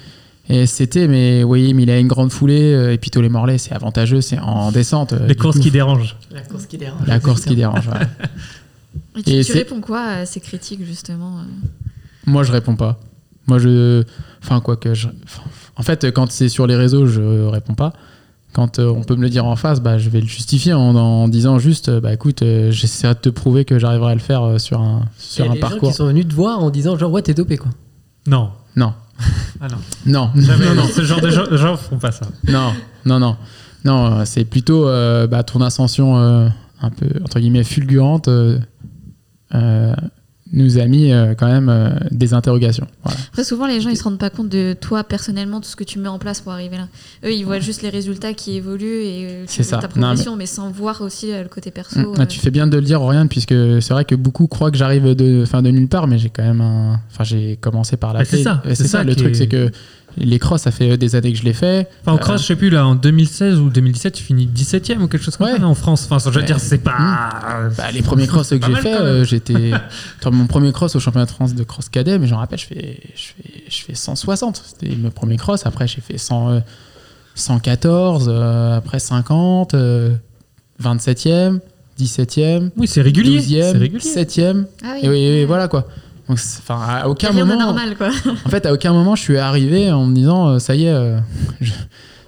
[0.49, 2.73] Et c'était, mais oui, mais il a une grande foulée.
[2.75, 5.13] euh, Et puis Tolé Morlaix, c'est avantageux, c'est en descente.
[5.13, 6.17] euh, Les courses coup, qui dérangent.
[6.33, 7.07] La course qui dérange.
[7.07, 7.89] La course qui dérange.
[7.89, 8.07] ouais.
[9.19, 11.67] Et tu, Et tu réponds quoi à ces critiques, justement euh
[12.27, 13.01] Moi, je réponds pas.
[13.47, 14.03] Moi, je.
[14.43, 15.09] Enfin, quoi que je.
[15.77, 17.93] En fait, quand c'est sur les réseaux, je réponds pas.
[18.53, 20.95] Quand euh, on peut me le dire en face, bah, je vais le justifier en,
[20.95, 24.21] en disant juste, euh, bah écoute, euh, j'essaierai de te prouver que j'arriverai à le
[24.21, 25.89] faire euh, sur un, y sur a un des gens parcours.
[25.89, 27.71] qui sont venus te voir en disant genre ouais t'es dopé quoi.
[28.27, 28.51] Non.
[28.77, 28.93] Non,
[29.61, 29.77] Ah non.
[30.07, 30.67] non, Jamais.
[30.67, 32.27] non, non, Ce genre de gens, gens font pas ça.
[32.49, 32.73] non,
[33.07, 33.37] non, non,
[33.85, 34.25] non.
[34.27, 36.49] C'est plutôt euh, bah, ton ascension euh,
[36.81, 38.59] un peu entre guillemets fulgurante euh,
[39.55, 39.95] euh,
[40.53, 42.87] nous a mis euh, quand même euh, des interrogations.
[43.03, 43.19] Voilà.
[43.29, 45.85] Après, souvent, les gens, ils se rendent pas compte de toi, personnellement, tout ce que
[45.85, 46.89] tu mets en place pour arriver là.
[47.25, 49.79] Eux, ils voient juste les résultats qui évoluent et euh, tu ça.
[49.79, 50.47] ta Non, progression, mais...
[50.47, 51.99] sans voir aussi euh, le côté perso.
[52.01, 52.15] Mm.
[52.19, 54.77] Ah, tu fais bien de le dire, Oriane, puisque c'est vrai que beaucoup croient que
[54.77, 57.01] j'arrive de, fin, de nulle part, mais j'ai quand même un.
[57.11, 58.45] Enfin, j'ai commencé par la Bah, c'est clé.
[58.45, 59.71] ça, c'est ça, ça le truc, est- c'est que
[60.19, 61.89] les crosses, ça fait des années que je les fais.
[62.03, 65.01] Enfin, en Euh, cross, je sais plus, là, en 2016 ou 2017, tu finis 17ème
[65.03, 65.55] ou quelque chose comme Ouais.
[65.55, 66.07] ça, non, en France.
[66.11, 66.47] Enfin, je veux Ouais.
[66.47, 67.31] dire, c'est pas.
[67.77, 69.73] Bah, les premiers cross que j'ai fait, euh, j'étais.
[70.31, 73.01] Mon premier cross au championnat de France de cross cadet, mais j'en rappelle, je fais,
[73.17, 74.63] je fais, je fais 160.
[74.67, 75.65] C'était mon premier cross.
[75.67, 76.61] Après, j'ai fait 100, euh,
[77.35, 80.15] 114, euh, après 50, euh,
[80.83, 81.61] 27e,
[81.99, 83.41] 17e, Oui, c'est régulier.
[83.41, 84.01] C'est 12e, régulier.
[84.05, 84.65] 7e.
[84.85, 85.01] Ah oui.
[85.03, 85.87] Et, oui, et voilà quoi.
[86.29, 87.61] Enfin, à aucun Rien de moment.
[87.67, 88.11] normal, quoi.
[88.45, 90.93] En fait, à aucun moment, je suis arrivé en me disant, euh, ça y est,
[90.93, 91.19] euh,
[91.61, 91.73] je-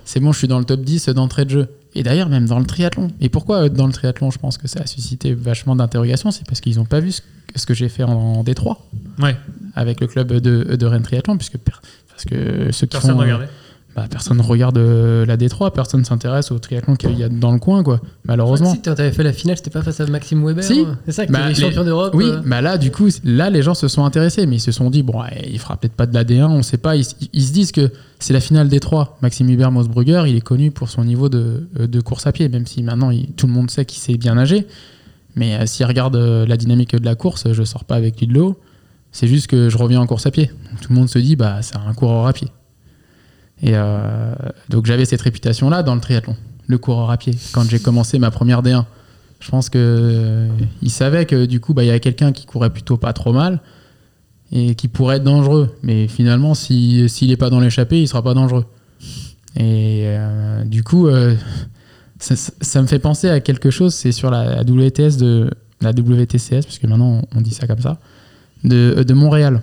[0.04, 1.68] c'est bon, je suis dans le top 10 d'entrée de jeu.
[1.94, 3.08] Et d'ailleurs, même dans le triathlon.
[3.20, 6.44] Et pourquoi euh, dans le triathlon, je pense que ça a suscité vachement d'interrogations C'est
[6.46, 7.22] parce qu'ils n'ont pas vu ce,
[7.54, 8.80] ce que j'ai fait en, en Détroit
[9.20, 9.36] Ouais,
[9.76, 13.22] avec le club de, de Rennes Triathlon, puisque parce que ceux qui personne font, ne
[13.22, 13.48] regardait.
[13.96, 17.58] Bah, personne regarde euh, la Détroit, personne s'intéresse au triathlon qu'il y a dans le
[17.60, 18.00] coin, quoi.
[18.24, 18.72] Malheureusement.
[18.72, 20.64] Si t'avais fait la finale, c'était pas face à Maxime Weber.
[20.64, 20.80] Si.
[20.80, 22.12] euh, C'est ça, qui Bah, est les- champion d'Europe.
[22.14, 22.40] Oui, euh.
[22.44, 25.02] bah là, du coup, là, les gens se sont intéressés, mais ils se sont dit,
[25.04, 26.96] bon, ouais, il fera peut-être pas de la D1, on sait pas.
[26.96, 29.16] Ils, ils se disent que c'est la finale des trois.
[29.22, 32.48] Maxime Hubert Mosbrugger, il est connu pour son niveau de, euh, de course à pied,
[32.48, 34.66] même si maintenant il- tout le monde sait qu'il sait bien nager.
[35.36, 38.26] Mais euh, s'il regarde euh, la dynamique de la course, je sors pas avec lui
[38.26, 38.58] de l'eau.
[39.12, 40.46] C'est juste que je reviens en course à pied.
[40.70, 42.48] Donc, tout le monde se dit, bah, c'est un coureur à pied.
[43.62, 44.34] Et euh,
[44.68, 46.36] donc j'avais cette réputation-là dans le triathlon,
[46.66, 47.34] le coureur à pied.
[47.52, 48.84] Quand j'ai commencé ma première D1,
[49.40, 50.48] je pense que euh,
[50.82, 53.32] il savait que du coup, bah, il y avait quelqu'un qui courait plutôt pas trop
[53.32, 53.60] mal
[54.52, 55.76] et qui pourrait être dangereux.
[55.82, 58.64] Mais finalement, si- s'il n'est pas dans l'échappée, il sera pas dangereux.
[59.56, 61.34] Et euh, du coup, euh,
[62.18, 63.94] ça, me fait penser à quelque chose.
[63.94, 65.50] C'est sur la, WTS de
[65.80, 67.98] la WTCS, parce que maintenant on dit ça comme ça,
[68.64, 69.62] de, Montréal.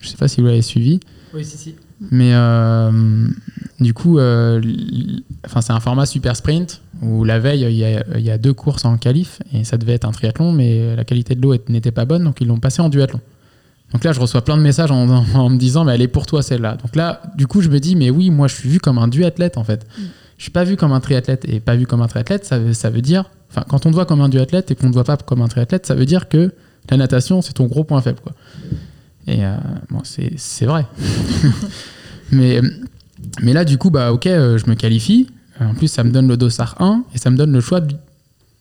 [0.00, 1.00] Je sais pas si vous l'avez suivi.
[1.34, 1.74] Oui, si, si.
[2.10, 2.90] Mais euh,
[3.80, 4.60] du coup, euh,
[5.46, 8.38] enfin, c'est un format super sprint où la veille, il y, a, il y a
[8.38, 11.54] deux courses en qualif et ça devait être un triathlon, mais la qualité de l'eau
[11.68, 13.20] n'était pas bonne, donc ils l'ont passé en duathlon.
[13.92, 16.26] Donc là, je reçois plein de messages en, en me disant, mais elle est pour
[16.26, 16.76] toi celle-là.
[16.76, 19.08] Donc là, du coup, je me dis, mais oui, moi, je suis vu comme un
[19.08, 19.86] duathlète en fait.
[20.38, 22.72] Je suis pas vu comme un triathlète et pas vu comme un triathlète, ça veut,
[22.72, 24.94] ça veut dire, enfin, quand on te voit comme un duathlète et qu'on ne te
[24.94, 26.52] voit pas comme un triathlète, ça veut dire que
[26.90, 28.18] la natation, c'est ton gros point faible.
[28.20, 28.32] Quoi.
[29.26, 29.56] Et euh,
[29.90, 30.86] bon, c'est vrai.
[32.32, 32.60] mais,
[33.42, 35.28] mais là, du coup, bah, ok, euh, je me qualifie.
[35.60, 37.94] En plus, ça me donne le dossard 1 et ça me donne le choix du,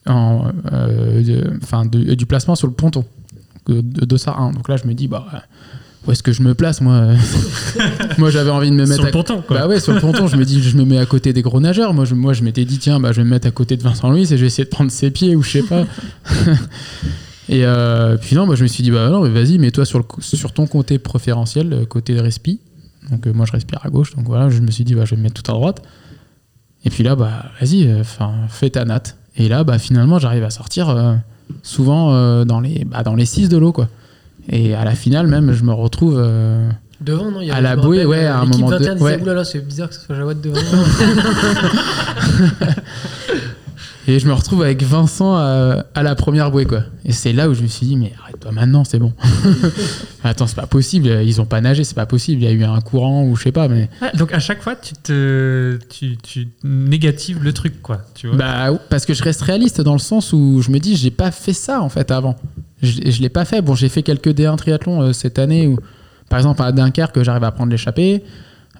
[0.05, 3.03] en, euh, de- du placement sur le ponton
[3.67, 4.51] de, de dossard 1.
[4.51, 5.25] Donc là, je me dis, bah,
[6.05, 7.13] où est-ce que je me place Moi,
[8.19, 9.57] moi j'avais envie de me mettre Sur le à- ponton, quoi.
[9.61, 11.59] bah ouais, sur le ponton, je me dis, je me mets à côté des gros
[11.59, 11.93] nageurs.
[11.95, 13.81] Moi, je, moi, je m'étais dit, tiens, bah, je vais me mettre à côté de
[13.83, 15.85] Vincent Louis et je vais essayer de prendre ses pieds ou je sais pas.
[17.51, 19.99] et euh, puis non, moi, je me suis dit, bah non, mais vas-y, mets-toi sur,
[19.99, 22.59] le sur ton côté préférentiel, le côté de respi.
[23.11, 24.15] Donc euh, moi, je respire à gauche.
[24.15, 25.81] Donc voilà, je me suis dit, bah, je vais me mettre tout à droite.
[26.85, 29.17] Et puis là, bah, vas-y, euh, enfin, fais ta natte.
[29.35, 31.13] Et là, bah, finalement, j'arrive à sortir euh,
[31.61, 33.87] souvent euh, dans les, bah, dans les 6 de l'eau, quoi.
[34.49, 36.15] Et à la finale, même, je me retrouve.
[36.17, 38.71] euh, Devant, non il y À avait, la bouée, ouais, euh, à un l'équipe moment
[38.71, 39.21] de- 21 disait, ouais.
[39.21, 40.59] oulala, c'est bizarre que ce soit Jawad devant.
[44.07, 46.83] Et je me retrouve avec Vincent à, à la première bouée, quoi.
[47.05, 49.13] Et c'est là où je me suis dit, mais arrête-toi maintenant, c'est bon.
[50.23, 52.41] Attends, c'est pas possible, ils ont pas nagé, c'est pas possible.
[52.41, 53.89] Il y a eu un courant ou je sais pas, mais.
[54.15, 58.01] Donc à chaque fois, tu te, tu, tu négatives le truc, quoi.
[58.15, 58.37] Tu vois.
[58.37, 61.31] Bah, parce que je reste réaliste dans le sens où je me dis, j'ai pas
[61.31, 62.35] fait ça en fait avant.
[62.81, 63.61] Je, je l'ai pas fait.
[63.61, 65.77] Bon, j'ai fait quelques D1 triathlon euh, cette année où,
[66.29, 68.23] par exemple, à Dunkerque, j'arrive à prendre l'échappée.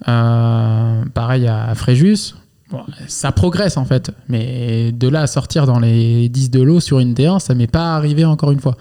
[0.08, 2.34] Euh, pareil à Fréjus.
[2.72, 4.10] Bon, ça progresse en fait.
[4.28, 7.66] Mais de là à sortir dans les 10 de l'eau sur une D1, ça m'est
[7.70, 8.76] pas arrivé encore une fois.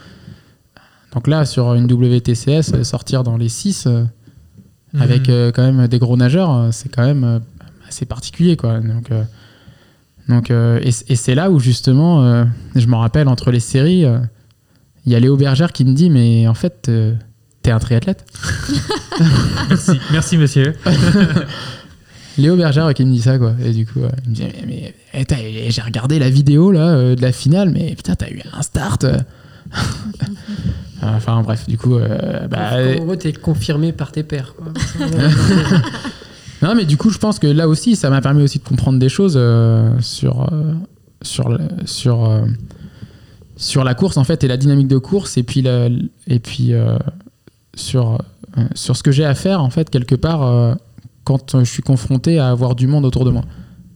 [1.13, 4.03] Donc là, sur une WTCS, sortir dans les 6 euh,
[4.93, 5.01] Mhm.
[5.01, 7.39] avec euh, quand même des gros nageurs, euh, c'est quand même euh,
[7.87, 8.57] assez particulier.
[8.57, 8.79] Quoi.
[8.81, 9.09] Donc,
[10.27, 14.05] donc, et, et c'est là où justement, je me rappelle entre les séries,
[15.05, 16.89] il y a Léo Bergère qui me dit Mais en fait,
[17.63, 18.25] t'es un triathlète
[19.69, 20.75] Merci, merci, monsieur.
[22.37, 23.53] Léo Bergère qui me dit ça, quoi.
[23.63, 25.25] Et du coup, euh, il me dit Mais, mais, eh,
[25.67, 28.61] eh, j'ai regardé la vidéo là, euh, de la finale, mais putain, t'as eu un
[28.61, 29.17] start euh.
[31.03, 34.53] Enfin, bref, du coup, euh, bah, en gros, t'es confirmé par tes pairs.
[34.55, 34.67] Quoi.
[36.61, 38.99] Non, mais du coup, je pense que là aussi, ça m'a permis aussi de comprendre
[38.99, 39.33] des choses
[39.99, 40.47] sur,
[41.23, 42.41] sur, sur,
[43.57, 45.89] sur la course, en fait, et la dynamique de course, et puis, la-
[46.27, 46.71] et puis
[47.73, 48.19] sur,
[48.75, 50.77] sur ce que j'ai à faire, en fait, quelque part,
[51.23, 53.43] quand je suis confronté à avoir du monde autour de moi.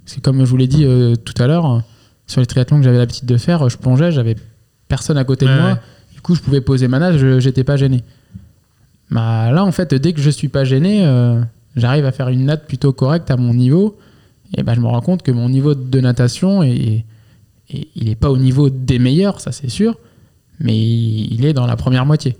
[0.05, 1.82] C'est comme je vous l'ai dit euh, tout à l'heure,
[2.28, 4.36] sur les triathlons que j'avais l'habitude de faire, je plongeais, j'avais
[4.88, 5.69] personne à côté de Ouais, moi.
[5.71, 5.80] ouais.
[6.13, 8.03] Du coup, je pouvais poser ma nage, je- j'étais pas gêné.
[9.11, 11.41] Bah, là, en fait, dès que je suis pas gêné, euh,
[11.76, 13.97] j'arrive à faire une natte plutôt correcte à mon niveau.
[14.57, 17.03] Et ben, je me rends compte que mon niveau de natation, est,
[17.69, 19.97] est- il n'est pas au niveau des meilleurs, ça c'est sûr,
[20.59, 22.38] mais il est dans la première moitié.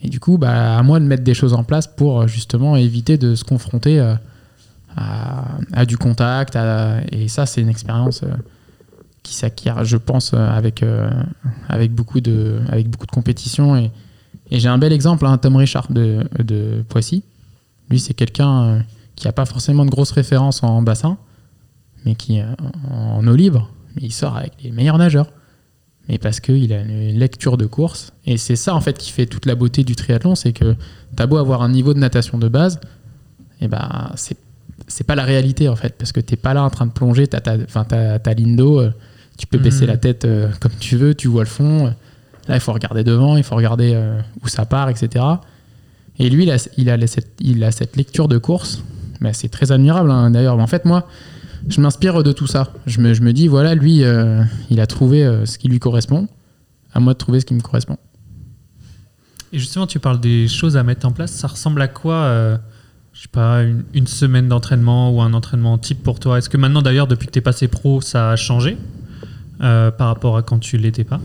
[0.00, 2.76] Et du coup, bah, à moi de mettre des choses en place pour euh, justement
[2.76, 4.14] éviter de se confronter euh,
[4.96, 6.56] à, du contact.
[7.12, 8.28] et ça, c'est une expérience euh,
[9.22, 10.82] qui s'acquiert, je pense, avec,
[11.90, 12.60] beaucoup de,
[13.12, 13.76] compétition.
[13.76, 13.90] Et,
[14.50, 17.22] j'ai un bel exemple, hein, Tom Richard de, Poissy.
[17.90, 18.84] Lui, c'est quelqu'un
[19.14, 21.18] qui n'a pas forcément de grosses références en bassin,
[22.04, 22.40] mais qui,
[22.90, 23.70] en eau libre,
[24.00, 25.30] il sort avec les meilleurs nageurs.
[26.08, 28.12] Mais parce qu'il a une lecture de course.
[28.24, 30.74] Et c'est ça, en fait, qui fait toute la beauté du triathlon, c'est que
[31.16, 32.80] t'as beau avoir un niveau de natation de base,
[33.60, 34.36] et ben, c'est
[34.86, 37.26] c'est pas la réalité, en fait, parce que t'es pas là en train de plonger,
[37.26, 38.90] t'as ta, ligne d'eau, euh,
[39.36, 39.88] tu peux baisser Mhm.
[39.88, 41.92] la tête euh, comme tu veux, tu vois le fond.
[42.48, 45.24] Là, il faut regarder devant, il faut regarder euh, où ça part, etc.
[46.18, 48.82] Et lui, il a, il a, cette, il a cette lecture de course.
[49.20, 50.58] Mais c'est très admirable, hein, d'ailleurs.
[50.58, 51.06] En fait, moi,
[51.66, 52.72] je m'inspire de tout ça.
[52.86, 55.78] Je me, je me dis, voilà, lui, euh, il a trouvé euh, ce qui lui
[55.78, 56.28] correspond.
[56.92, 57.96] À moi de trouver ce qui me correspond.
[59.52, 61.32] Et justement, tu parles des choses à mettre en place.
[61.32, 62.56] Ça ressemble à quoi euh,
[63.12, 66.38] Je sais pas, une, une semaine d'entraînement ou un entraînement type pour toi?
[66.38, 68.76] Est-ce que maintenant, d'ailleurs, depuis que tu es passé pro, ça a changé
[69.60, 71.20] euh, par rapport à quand tu l'étais pas?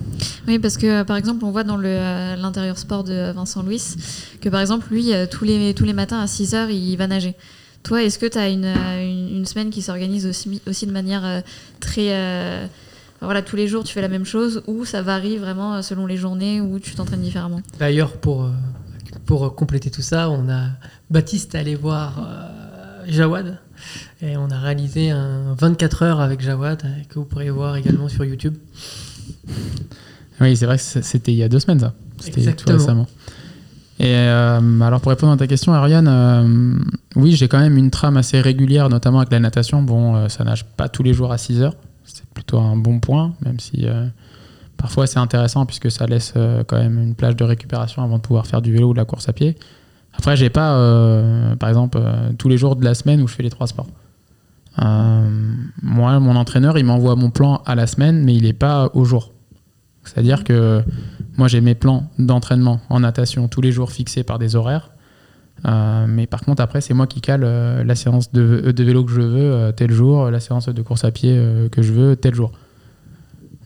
[0.47, 3.81] Oui, parce que euh, par exemple, on voit dans euh, l'intérieur sport de Vincent Louis
[4.41, 7.07] que par exemple, lui, euh, tous, les, tous les matins à 6 heures, il va
[7.07, 7.35] nager.
[7.83, 10.91] Toi, est-ce que tu as une, euh, une, une semaine qui s'organise aussi, aussi de
[10.91, 11.41] manière euh,
[11.79, 12.13] très.
[12.13, 12.65] euh,
[13.17, 16.05] enfin, voilà, tous les jours, tu fais la même chose ou ça varie vraiment selon
[16.05, 17.61] les journées où tu t'entraînes différemment?
[17.79, 18.49] D'ailleurs, pour,
[19.25, 20.69] pour compléter tout ça, on a
[21.09, 23.59] Baptiste allé voir euh, Jawad
[24.21, 28.23] et on a réalisé un 24 heures avec Jawad que vous pourrez voir également sur
[28.23, 28.55] YouTube.
[30.41, 31.93] Oui, c'est vrai que c'était il y a deux semaines, ça.
[32.19, 33.07] C'était tout récemment.
[33.99, 36.75] Et euh, alors, pour répondre à ta question, Ariane, euh,
[37.15, 39.83] oui, j'ai quand même une trame assez régulière, notamment avec la natation.
[39.83, 41.75] Bon, euh, ça nage pas tous les jours à 6 heures.
[42.03, 43.85] C'est plutôt un bon point, même si
[44.75, 46.33] parfois c'est intéressant puisque ça laisse
[46.67, 49.05] quand même une plage de récupération avant de pouvoir faire du vélo ou de la
[49.05, 49.55] course à pied.
[50.13, 50.73] Après, j'ai pas,
[51.57, 52.03] par exemple,
[52.37, 53.87] tous les jours de la semaine où je fais les trois sports.
[54.77, 59.05] Moi, mon entraîneur, il m'envoie mon plan à la semaine, mais il n'est pas au
[59.05, 59.31] jour.
[60.03, 60.83] C'est-à-dire que
[61.37, 64.91] Moi, j'ai mes plans d'entraînement en natation tous les jours fixés par des horaires.
[65.65, 69.03] Euh, mais par contre, après, c'est moi qui cale euh, la séance de, de vélo
[69.03, 71.93] que je veux euh, tel jour, la séance de course à pied euh, que je
[71.93, 72.51] veux tel jour.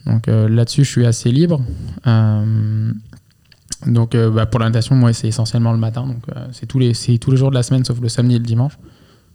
[0.06, 1.62] Donc euh, là-dessus, je suis assez libre.
[2.06, 2.92] Euh,
[3.86, 6.06] donc euh, bah, pour la natation, moi, c'est essentiellement le matin.
[6.08, 8.40] Donc euh, c'est tous les, tous les jours de la semaine, sauf le samedi et
[8.40, 8.78] le dimanche.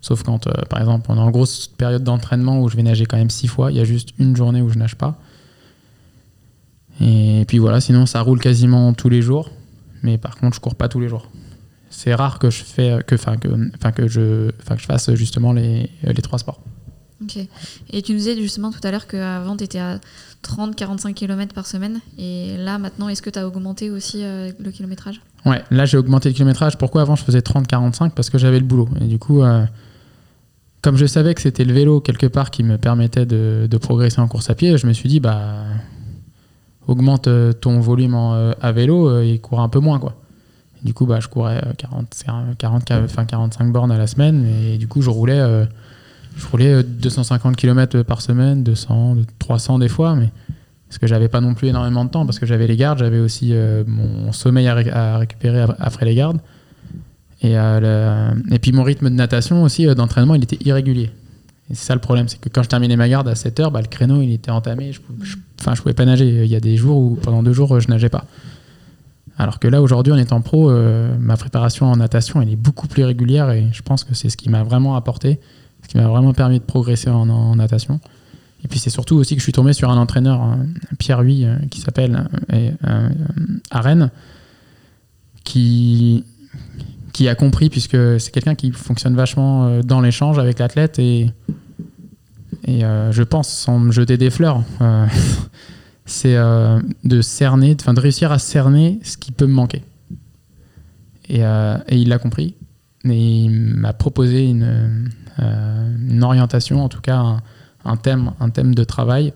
[0.00, 3.06] Sauf quand, euh, par exemple, on est en grosse période d'entraînement où je vais nager
[3.06, 3.70] quand même six fois.
[3.70, 5.18] Il y a juste une journée où je nage pas.
[7.00, 9.50] Et puis voilà, sinon ça roule quasiment tous les jours.
[10.02, 11.30] Mais par contre, je cours pas tous les jours.
[11.90, 15.14] C'est rare que je fais que, enfin que, enfin que je, enfin que je fasse
[15.14, 16.60] justement les, les trois sports.
[17.22, 17.38] Ok.
[17.90, 20.00] Et tu nous disais justement tout à l'heure qu'avant, tu étais à
[20.42, 22.00] 30-45 km par semaine.
[22.18, 25.20] Et là, maintenant, est-ce que tu as augmenté aussi euh, le kilométrage?
[25.44, 26.78] Ouais, là j'ai augmenté le kilométrage.
[26.78, 28.88] Pourquoi avant je faisais 30-45 Parce que j'avais le boulot.
[29.00, 29.64] Et du coup, euh,
[30.80, 34.20] comme je savais que c'était le vélo quelque part qui me permettait de, de progresser
[34.20, 35.64] en course à pied, je me suis dit, bah,
[36.88, 39.98] augmente euh, ton volume euh, à vélo euh, et cours un peu moins.
[39.98, 40.14] Quoi.
[40.82, 42.06] Du coup, bah, je courais euh, 40,
[42.58, 44.44] 40, enfin, 45 bornes à la semaine.
[44.46, 45.38] Et du coup, je roulais,
[46.36, 50.14] je roulais euh, 250 km par semaine, 200, 300 des fois.
[50.16, 50.30] Mais
[50.88, 53.18] parce que j'avais pas non plus énormément de temps, parce que j'avais les gardes, j'avais
[53.20, 53.54] aussi
[53.86, 56.38] mon sommeil à, ré- à récupérer ap- après les gardes.
[57.42, 61.10] Et, et puis mon rythme de natation aussi, d'entraînement, il était irrégulier.
[61.70, 63.70] Et c'est ça le problème, c'est que quand je terminais ma garde à 7 heures,
[63.70, 64.92] bah, le créneau il était entamé,
[65.62, 66.44] enfin, je pouvais pas nager.
[66.44, 68.24] Il y a des jours où pendant deux jours, euh, je nageais pas.
[69.38, 72.88] Alors que là, aujourd'hui, en étant pro, euh, ma préparation en natation, elle est beaucoup
[72.88, 75.40] plus régulière et je pense que c'est ce qui m'a vraiment apporté,
[75.82, 78.00] ce qui m'a vraiment permis de progresser en, natation.
[78.64, 80.66] Et puis c'est surtout aussi que je suis tombé sur un entraîneur, hein,
[80.98, 83.08] Pierre Huy, euh, qui s'appelle euh, euh,
[83.70, 84.10] à Rennes,
[85.44, 86.24] qui,
[87.12, 91.30] qui a compris, puisque c'est quelqu'un qui fonctionne vachement euh, dans l'échange avec l'athlète et,
[92.64, 95.06] et euh, je pense, sans me jeter des fleurs, euh,
[96.04, 99.82] c'est euh, de cerner, enfin de réussir à cerner ce qui peut me manquer.
[101.28, 101.42] Et,
[101.90, 102.56] il l'a compris.
[103.04, 105.10] Et il m'a proposé une,
[106.20, 107.42] orientation, en tout cas un,
[107.84, 109.32] un thème, un thème de travail.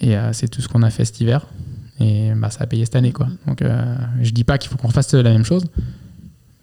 [0.00, 1.46] Et c'est tout ce qu'on a fait cet hiver.
[1.98, 3.12] Et bah, ça a payé cette année.
[3.12, 3.26] Quoi.
[3.48, 3.64] Donc
[4.20, 5.64] je dis pas qu'il faut qu'on fasse la même chose,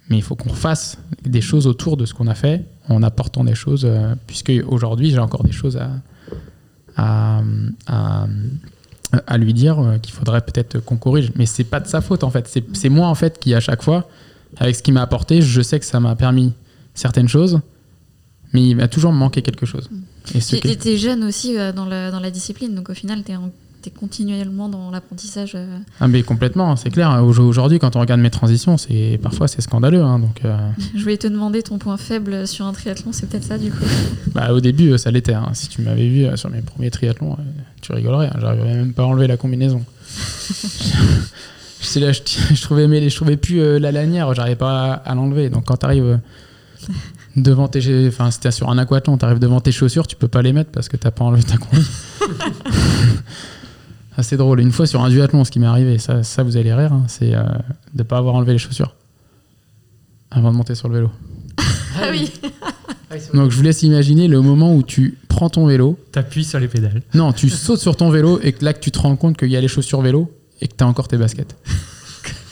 [0.09, 3.43] mais il faut qu'on fasse des choses autour de ce qu'on a fait en apportant
[3.43, 5.89] des choses, euh, puisque aujourd'hui j'ai encore des choses à,
[6.97, 7.41] à,
[7.87, 8.27] à,
[9.27, 11.31] à lui dire euh, qu'il faudrait peut-être qu'on corrige.
[11.35, 12.59] Mais c'est pas de sa faute en fait.
[12.73, 14.07] C'est moi en fait qui à chaque fois,
[14.57, 16.53] avec ce qu'il m'a apporté, je sais que ça m'a permis
[16.93, 17.59] certaines choses,
[18.53, 19.89] mais il va toujours me manquer quelque chose.
[20.35, 23.31] Et Tu étais jeune aussi euh, dans, la, dans la discipline, donc au final, tu
[23.31, 23.35] es,
[23.91, 25.53] continuellement dans l'apprentissage.
[25.55, 25.77] euh.
[25.99, 27.21] Ah mais complètement, c'est clair.
[27.23, 30.01] Au- Aujourd'hui, quand on regarde mes transitions, c'est parfois c'est scandaleux.
[30.01, 30.19] hein.
[30.19, 30.55] donc, euh,
[30.95, 33.83] Je voulais te demander ton point faible sur un triathlon, c'est peut-être ça du coup.
[34.33, 35.33] bah, au début, euh, ça l'était.
[35.33, 35.49] hein.
[35.53, 37.37] Si tu m'avais vu sur mes premiers triathlons,
[37.81, 38.27] tu rigolerais.
[38.27, 38.37] hein.
[38.39, 39.83] J'arrivais même pas à enlever la combinaison.
[41.81, 42.19] je, là, je,
[42.53, 44.33] je trouvais, mais, je trouvais plus euh, la lanière.
[44.33, 45.49] J'arrivais pas à, à l'enlever.
[45.49, 46.19] Donc quand tu arrives
[47.35, 50.41] devant tes, enfin c'était sur un aquathlon, tu arrives devant tes chaussures, tu peux pas
[50.41, 51.81] les mettre parce que t'as pas enlevé ta combi.
[54.17, 54.59] Ah, c'est drôle.
[54.59, 57.03] Une fois sur un duathlon, ce qui m'est arrivé, ça, ça vous allez rire, hein,
[57.07, 57.43] c'est euh,
[57.93, 58.95] de pas avoir enlevé les chaussures
[60.31, 61.11] avant de monter sur le vélo.
[61.95, 62.31] Ah oui
[63.33, 66.67] Donc je vous laisse imaginer le moment où tu prends ton vélo, T'appuies sur les
[66.67, 67.01] pédales.
[67.13, 69.49] non, tu sautes sur ton vélo et que là que tu te rends compte qu'il
[69.49, 71.55] y a les chaussures vélo et que tu as encore tes baskets.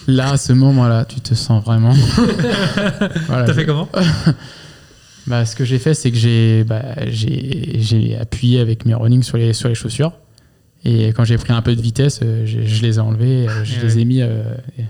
[0.07, 1.93] Là, à ce moment-là, tu te sens vraiment.
[3.27, 3.87] Voilà, T'as fait comment?
[5.27, 9.21] Bah, ce que j'ai fait, c'est que j'ai bah, j'ai j'ai appuyé avec mes running
[9.23, 10.13] sur les, sur les chaussures.
[10.83, 13.63] Et quand j'ai pris un peu de vitesse, euh, je, je les ai enlevés, euh,
[13.63, 13.83] je Ouais.
[13.83, 14.41] les ai mis euh,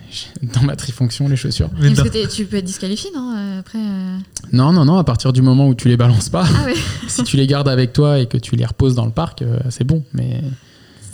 [0.53, 1.69] dans ma trifonction, les chaussures.
[1.81, 3.77] Mais Parce que tu peux être disqualifié, non Après.
[3.77, 4.17] euh,
[4.53, 6.75] Non, non, non, à partir du moment où tu les balances pas, Ah ouais,
[7.09, 9.59] si tu les gardes avec toi et que tu les reposes dans le parc, euh,
[9.69, 10.01] c'est bon.
[10.13, 10.41] Mais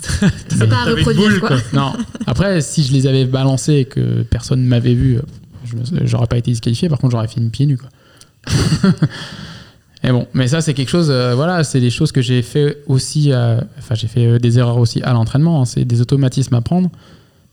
[0.00, 1.48] c'est pas à une reproduire boule, quoi.
[1.48, 1.58] quoi.
[1.72, 1.92] non.
[2.28, 5.18] Après, si je les avais balancés et que personne ne m'avait vu,
[6.04, 6.88] j'aurais pas été disqualifié.
[6.88, 7.78] Par contre, j'aurais fini pieds nus.
[7.78, 7.88] Quoi.
[10.04, 11.08] Et bon, mais ça, c'est quelque chose.
[11.10, 13.32] euh, voilà, c'est des choses que j'ai fait aussi.
[13.32, 15.62] euh, Enfin, j'ai fait euh, des erreurs aussi à l'entraînement.
[15.62, 16.88] hein, c'est des automatismes à prendre.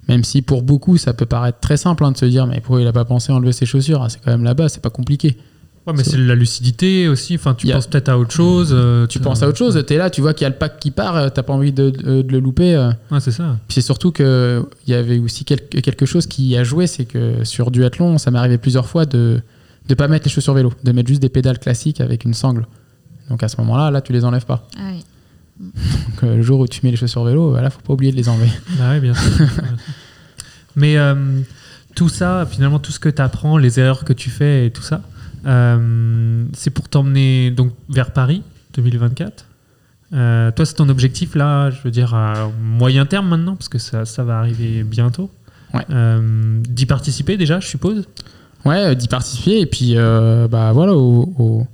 [0.07, 2.81] Même si pour beaucoup, ça peut paraître très simple hein, de se dire, mais pourquoi
[2.81, 4.91] il a pas pensé à enlever ses chaussures Ah, C'est quand même là-bas, c'est pas
[4.91, 5.35] compliqué.
[5.87, 7.35] Ouais, mais C'est- la lucidité aussi.
[7.35, 8.69] Enfin, tu Il a- penses peut-être à autre chose.
[8.71, 10.79] euh, Tu penses à autre chose, t'es là, tu vois qu'il y a le pack
[10.79, 12.75] qui part, t'as pas envie de, de- de le louper.
[13.11, 13.57] Ouais, c'est ça.
[13.67, 17.43] Puis c'est surtout qu'il y avait aussi quelque, quelque chose qui a joué, c'est que
[17.43, 19.41] sur duathlon, ça m'est arrivé plusieurs fois de
[19.89, 22.67] ne pas mettre les chaussures vélo, de mettre juste des pédales classiques avec une sangle.
[23.29, 24.67] Donc à ce moment-là, là, tu les enlèves pas.
[24.77, 25.03] Ah oui.
[25.59, 28.11] Donc euh, le jour où tu mets les chaussures vélo, bah, là, faut pas oublier
[28.11, 28.49] de les enlever.
[28.77, 29.47] Bah bien sûr.
[30.75, 31.15] Mais euh,
[31.95, 34.81] tout ça, finalement, tout ce que tu apprends, les erreurs que tu fais et tout
[34.81, 35.01] ça,
[35.45, 39.45] euh, c'est pour t'emmener donc vers Paris 2024.
[40.13, 43.79] Euh, toi, c'est ton objectif là, je veux dire, à moyen terme maintenant, parce que
[43.79, 45.29] ça, ça va arriver bientôt.
[45.73, 45.85] Ouais.
[45.89, 48.07] Euh, D'y participer déjà, je suppose?
[48.65, 49.59] Ouais, euh, d'y participer.
[49.59, 51.65] Et puis, euh, bah voilà, au,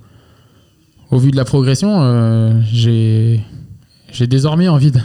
[1.12, 3.40] vu de la progression, euh, j'ai
[4.26, 5.00] désormais envie de-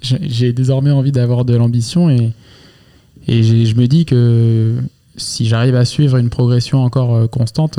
[0.00, 2.32] j'ai désormais envie d'avoir de l'ambition et,
[3.28, 4.74] et je me dis que
[5.16, 7.78] si j'arrive à suivre une progression encore constante,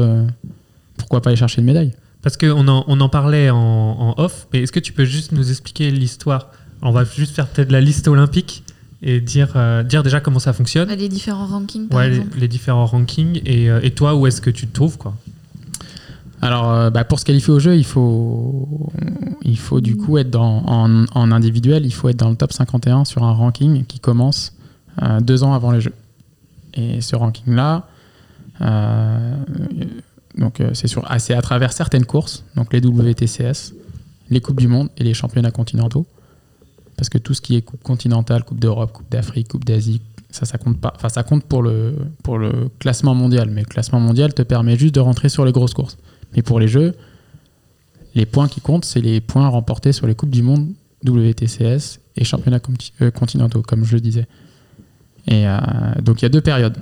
[0.98, 1.94] pourquoi pas aller chercher une médaille?
[2.24, 5.32] Parce qu'on en, on en parlait en, en off, mais est-ce que tu peux juste
[5.32, 6.52] nous expliquer l'histoire?
[6.82, 8.64] On va juste faire peut-être la liste olympique
[9.02, 10.90] et dire, euh, dire déjà comment ça fonctionne.
[10.90, 12.38] Les différents rankings, par Ouais, les, exemple.
[12.40, 15.14] les différents rankings et, euh, et toi, où est-ce que tu te trouves quoi?
[16.42, 18.92] Alors, euh, bah, pour se qualifier au jeu, il faut,
[19.42, 22.54] il faut du coup être dans, en, en individuel, il faut être dans le top
[22.54, 24.54] 51 sur un ranking qui commence
[25.02, 25.94] euh, deux ans avant les Jeux.
[26.76, 27.88] Et ce ranking-là,
[28.62, 29.36] euh,
[30.38, 33.74] donc euh, c'est sur, ah, c'est à travers certaines courses, donc les WTCS,
[34.30, 36.06] les coupes du monde et les championnats continentaux,
[36.98, 40.46] parce que tout ce qui est coupe continentale, coupe d'Europe, coupe d'Afrique, coupe d'Asie, ça,
[40.46, 40.92] ça compte pas.
[40.96, 44.76] Enfin, ça compte pour le pour le classement mondial, mais le classement mondial te permet
[44.78, 45.98] juste de rentrer sur les grosses courses.
[46.36, 46.96] Mais pour les Jeux,
[48.16, 50.74] les points qui comptent, c'est les points remportés sur les Coupes du Monde,
[51.06, 52.60] WTCS et championnats
[53.02, 54.28] euh, continentaux, comme je le disais.
[55.28, 55.58] Et euh,
[56.02, 56.78] donc il y a deux périodes.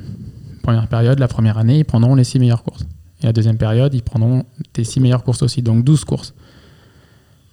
[0.63, 2.86] Première période, la première année, ils prendront les six meilleures courses.
[3.22, 6.34] Et la deuxième période, ils prendront des six meilleures courses aussi, donc 12 courses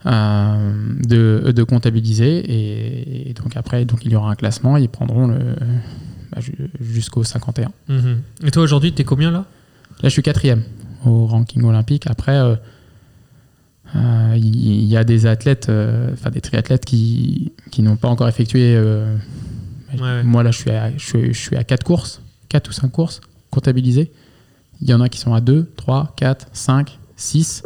[0.04, 2.38] de, de comptabiliser.
[2.38, 5.38] Et, et donc après, donc, il y aura un classement, ils prendront le,
[6.32, 7.70] bah, ju- jusqu'au 51.
[7.88, 8.20] Mhm.
[8.44, 9.44] Et toi, aujourd'hui, t'es combien là?
[10.02, 10.62] Là, je suis quatrième
[11.04, 12.06] au ranking olympique.
[12.08, 12.56] Après, euh,
[13.94, 18.08] euh, il il y, a des athlètes, euh, enfin des triathlètes qui, qui n'ont pas
[18.08, 18.74] encore effectué.
[18.76, 19.16] euh,
[20.00, 20.22] Ouais.
[20.22, 22.88] Moi, là, je suis, à, je, suis, je suis à 4 courses, 4 ou 5
[22.90, 24.10] courses comptabilisées.
[24.80, 27.62] Il y en a qui sont à 2, 3, 4, 5, 6.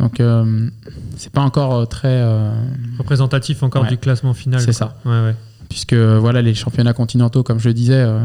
[0.00, 0.68] Donc, euh,
[1.16, 2.08] c'est pas encore euh, très.
[2.08, 2.52] euh,
[2.98, 3.88] Représentatif encore Ouais.
[3.90, 4.60] du classement final.
[4.60, 4.96] C'est ça.
[5.04, 5.34] Ouais, ouais.
[5.68, 8.18] puisque voilà les championnats continentaux comme je le disais euh,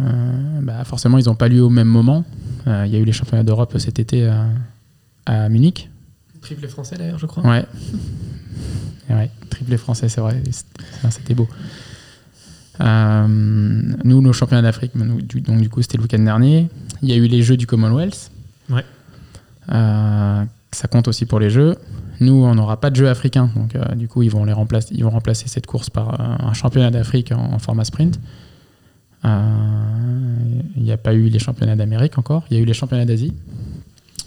[0.64, 2.24] bah, forcément ils n'ont pas lieu au même moment
[2.66, 4.48] Euh, il y a eu les championnats d'Europe cet été à,
[5.28, 5.90] à Munich
[6.42, 7.44] Triplé français d'ailleurs, je crois.
[7.44, 7.66] ouais
[9.12, 10.42] ouais triplé français c'est vrai
[11.12, 11.48] c'était beau
[12.82, 13.28] Euh,
[14.04, 16.68] nous nos championnats d'Afrique donc du coup c'était le week-end dernier
[17.04, 18.32] il y a eu les Jeux du Commonwealth
[18.70, 18.84] Ouais.
[19.72, 20.44] Euh,
[20.76, 21.76] ça compte aussi pour les Jeux
[22.20, 24.94] nous on n'aura pas de Jeux africains donc euh, du coup ils vont les remplacer
[24.98, 28.20] ils vont remplacer cette course par euh, un championnat d'Afrique en- en format sprint
[29.24, 32.44] euh, Il n'y a pas eu les championnats d'Amérique encore.
[32.50, 33.34] Il y a eu les championnats d'Asie.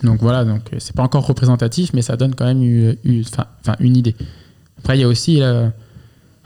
[0.02, 3.24] Donc voilà, donc c'est pas encore représentatif, mais ça donne quand même eu- eu-
[3.80, 4.14] une idée.
[4.78, 5.68] Après, il y a aussi euh,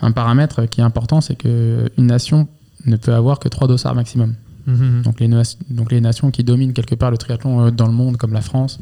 [0.00, 2.48] un paramètre qui est important, c'est que une nation
[2.86, 4.34] ne peut avoir que trois dossards maximum.
[4.66, 5.03] Mhm.
[5.03, 8.16] Donc les, na- donc les nations qui dominent quelque part le triathlon dans le monde,
[8.16, 8.80] comme la France,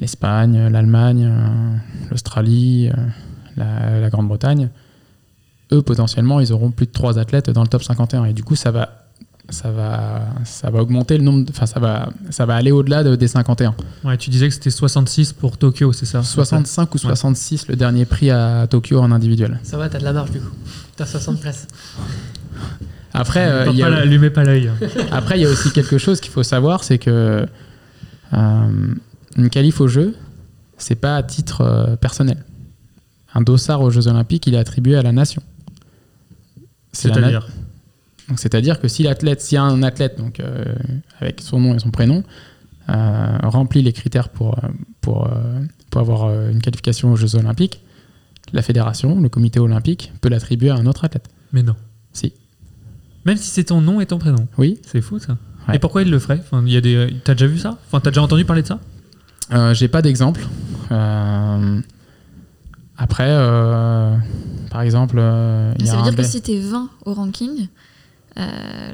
[0.00, 1.76] l'Espagne, euh, l'Allemagne, euh,
[2.10, 2.92] l'Australie, euh,
[3.56, 4.68] la, la Grande-Bretagne,
[5.72, 8.56] eux potentiellement ils auront plus de trois athlètes dans le top 51 et du coup
[8.56, 9.04] ça va
[9.50, 13.02] ça va ça va augmenter le nombre de- enfin ça va ça va aller au-delà
[13.02, 13.74] de- des 51
[14.04, 16.22] Ouais, tu disais que c'était 66 pour Tokyo, c'est ça?
[16.22, 20.12] 65 ou 66 le dernier prix à Tokyo en individuel Ça va, t'as de la
[20.12, 20.50] marge du coup.
[20.96, 21.66] T'as 60 places.
[23.14, 24.70] après euh, il y a- pas l'œil.
[25.10, 27.46] Après, il y a aussi quelque chose qu'il faut savoir, c'est que
[28.34, 28.66] euh,
[29.38, 30.14] une qualif au jeu,
[30.76, 32.44] c'est pas à titre euh, personnel.
[33.34, 35.42] Un dossard aux Jeux Olympiques, il est attribué à la nation.
[36.92, 37.48] C'est-à-dire
[38.36, 40.64] c'est-à-dire que si l'athlète, si un athlète, donc euh,
[41.18, 42.24] avec son nom et son prénom,
[42.90, 44.58] euh, remplit les critères pour
[45.00, 45.30] pour
[45.90, 47.82] pour avoir une qualification aux Jeux Olympiques,
[48.52, 51.28] la fédération, le comité olympique, peut l'attribuer à un autre athlète.
[51.52, 51.76] Mais non.
[52.12, 52.34] Si.
[53.24, 54.46] Même si c'est ton nom et ton prénom.
[54.58, 54.78] Oui.
[54.86, 55.36] C'est fou ça.
[55.66, 55.76] Ouais.
[55.76, 56.40] Et pourquoi il le ferait?
[56.40, 57.14] Enfin, il y a des...
[57.24, 57.78] T'as déjà vu ça?
[57.86, 58.80] Enfin, t'as déjà entendu parler de ça?
[59.72, 60.46] J'ai pas d'exemple.
[60.90, 61.80] Euh,
[62.96, 64.14] après, euh,
[64.70, 67.68] par exemple, euh, y Ça a veut dire que si t'es 20 au ranking,
[68.38, 68.42] euh,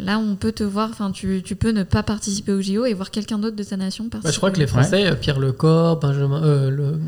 [0.00, 2.94] là on peut te voir, enfin tu, tu peux ne pas participer au JO et
[2.94, 4.28] voir quelqu'un d'autre de ta nation participer.
[4.28, 6.98] Bah, je crois que les Français, euh, Pierre Lecor, Benjamin, euh, le-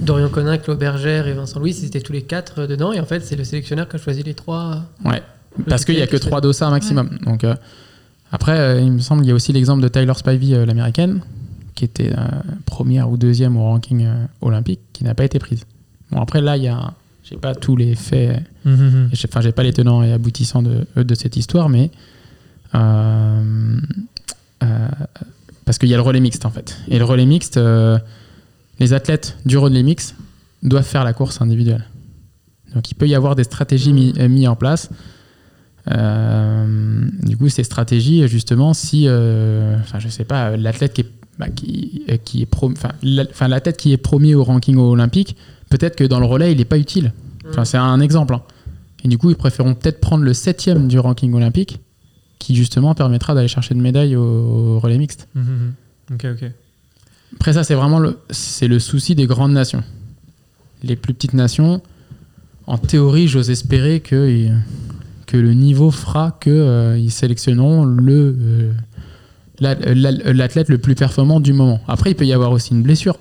[0.00, 2.92] Dorian Conin, Claude Bergère et Vincent Louis, ils étaient tous les quatre euh, dedans.
[2.92, 4.82] Et en fait, c'est le sélectionneur qui a choisi les trois.
[5.04, 5.22] Ouais,
[5.68, 7.10] parce qu'il y a que trois dossards maximum.
[7.24, 7.54] Donc euh,
[8.32, 11.20] après, euh, il me semble qu'il y a aussi l'exemple de Tyler Spivey, euh, l'américaine,
[11.74, 12.22] qui était euh,
[12.66, 15.64] première ou deuxième au ranking euh, olympique, qui n'a pas été prise.
[16.10, 16.92] Bon après là, il y a,
[17.24, 18.42] j'ai pas tous les faits,
[19.12, 21.90] j'ai- enfin j'ai pas les tenants et aboutissants de, de cette histoire, mais
[22.74, 23.78] euh,
[24.62, 24.88] euh,
[25.64, 26.76] parce qu'il y a le relais mixte en fait.
[26.88, 27.98] Et le relais mixte, euh,
[28.78, 30.14] les athlètes du relais mixte
[30.62, 31.84] doivent faire la course individuelle.
[32.74, 34.90] Donc il peut y avoir des stratégies mis- euh, mises en place.
[35.90, 41.10] Euh, du coup, ces stratégies, justement, si, euh, enfin, je sais pas, l'athlète qui est,
[41.38, 45.36] bah, qui, euh, qui est pro- enfin, la- l'athlète qui est premier au ranking olympique
[45.70, 47.12] peut-être que dans le relais, il n'est pas utile.
[47.50, 48.34] Enfin, c'est un exemple.
[48.34, 48.42] hein.
[49.04, 51.80] Et du coup, ils préféreront peut-être prendre le septième du ranking olympique,
[52.38, 55.28] qui justement permettra d'aller chercher une médaille au, au relais mixte.
[56.12, 56.50] Ok, ok.
[57.36, 59.82] Après ça, c'est vraiment le, c'est le souci des grandes nations.
[60.82, 61.82] Les plus petites nations,
[62.66, 64.48] en théorie, j'ose espérer que,
[65.26, 68.72] que le niveau fera qu'ils sélectionneront le, euh,
[69.64, 71.80] l'athlète le plus performant du moment.
[71.88, 73.18] Après, il peut y avoir aussi une blessure.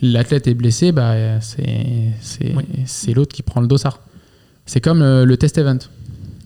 [0.00, 3.14] L'athlète est blessé, bah, c'est, Oui.
[3.14, 4.00] l'autre qui prend le dossard.
[4.66, 5.78] C'est comme euh, le test event.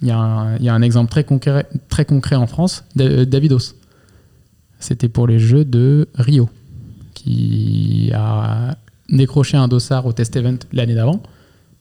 [0.00, 2.84] Il y, a un, il y a un exemple très concret, très concret en France,
[2.96, 3.74] Da- Davidos.
[4.80, 6.48] C'était pour les Jeux de Rio
[7.14, 8.76] qui a
[9.08, 11.22] décroché un dossard au test event l'année d'avant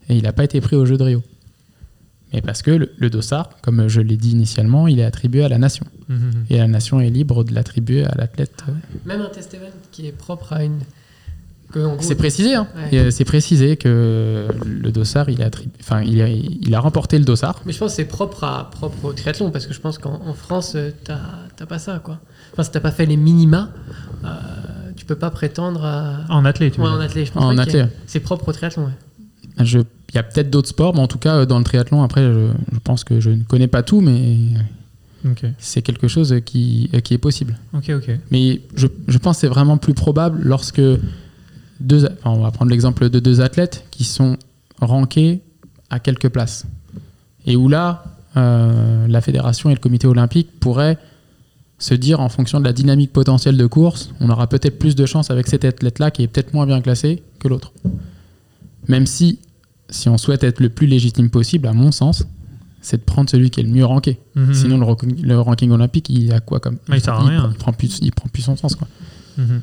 [0.09, 1.23] et il n'a pas été pris au jeu de Rio.
[2.33, 5.49] Mais parce que le, le dossard, comme je l'ai dit initialement, il est attribué à
[5.49, 5.85] la nation.
[6.07, 6.45] Mhm, mhm.
[6.49, 8.63] Et la nation est libre de l'attribuer à l'athlète.
[9.05, 10.79] Même un test event qui est propre à une.
[11.99, 12.67] C'est précisé, hein.
[12.75, 12.99] Ouais.
[12.99, 17.61] Euh, c'est précisé que le dossard, il, attribu- enfin, il, a remporté le dossard.
[17.65, 20.21] Mais je pense que c'est propre, à, propre au triathlon, parce que je pense qu'en
[20.25, 22.19] en France, euh, t'as pas ça, quoi.
[22.51, 23.69] Enfin, si t'as pas fait les minima,
[24.25, 24.27] euh,
[24.97, 26.25] tu peux pas prétendre à.
[26.29, 27.87] En athlète, tu Ouais, en athlète, je pense En athlète.
[28.05, 28.91] C'est propre au triathlon, ouais.
[29.59, 32.21] Il y a peut-être d'autres sports, mais en tout cas, euh, dans le triathlon, après,
[32.21, 34.37] je, je pense que je ne connais pas tout, mais
[35.57, 37.57] c'est quelque chose qui, euh, qui est possible.
[38.31, 40.81] Mais je, je pense que c'est vraiment plus probable lorsque
[41.79, 44.37] deux, enfin, on va prendre l'exemple de deux athlètes qui sont
[44.79, 45.41] rankés
[45.89, 46.65] à quelques places.
[47.45, 48.03] Et où là,
[48.37, 50.97] euh, la fédération et le comité olympique pourraient
[51.79, 55.05] se dire en fonction de la dynamique potentielle de course, on aura peut-être plus de
[55.05, 57.73] chance avec cet athlète-là qui est peut-être moins bien classé que l'autre.
[58.87, 59.39] Même si,
[59.89, 62.25] si on souhaite être le plus légitime possible, à mon sens,
[62.81, 64.19] c'est de prendre celui qui est le mieux ranké.
[64.35, 64.53] Mhm.
[64.53, 67.49] Sinon, le, ranking- le ranking olympique, il a quoi comme il sert à rien.
[67.51, 68.87] Il prend plus, il prend plus son sens, quoi.
[69.37, 69.61] Mhm.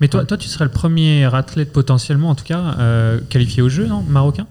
[0.00, 3.68] Mais toi, toi, tu serais le premier athlète potentiellement, en tout cas, euh, qualifié au
[3.68, 4.46] jeu, non Marocain?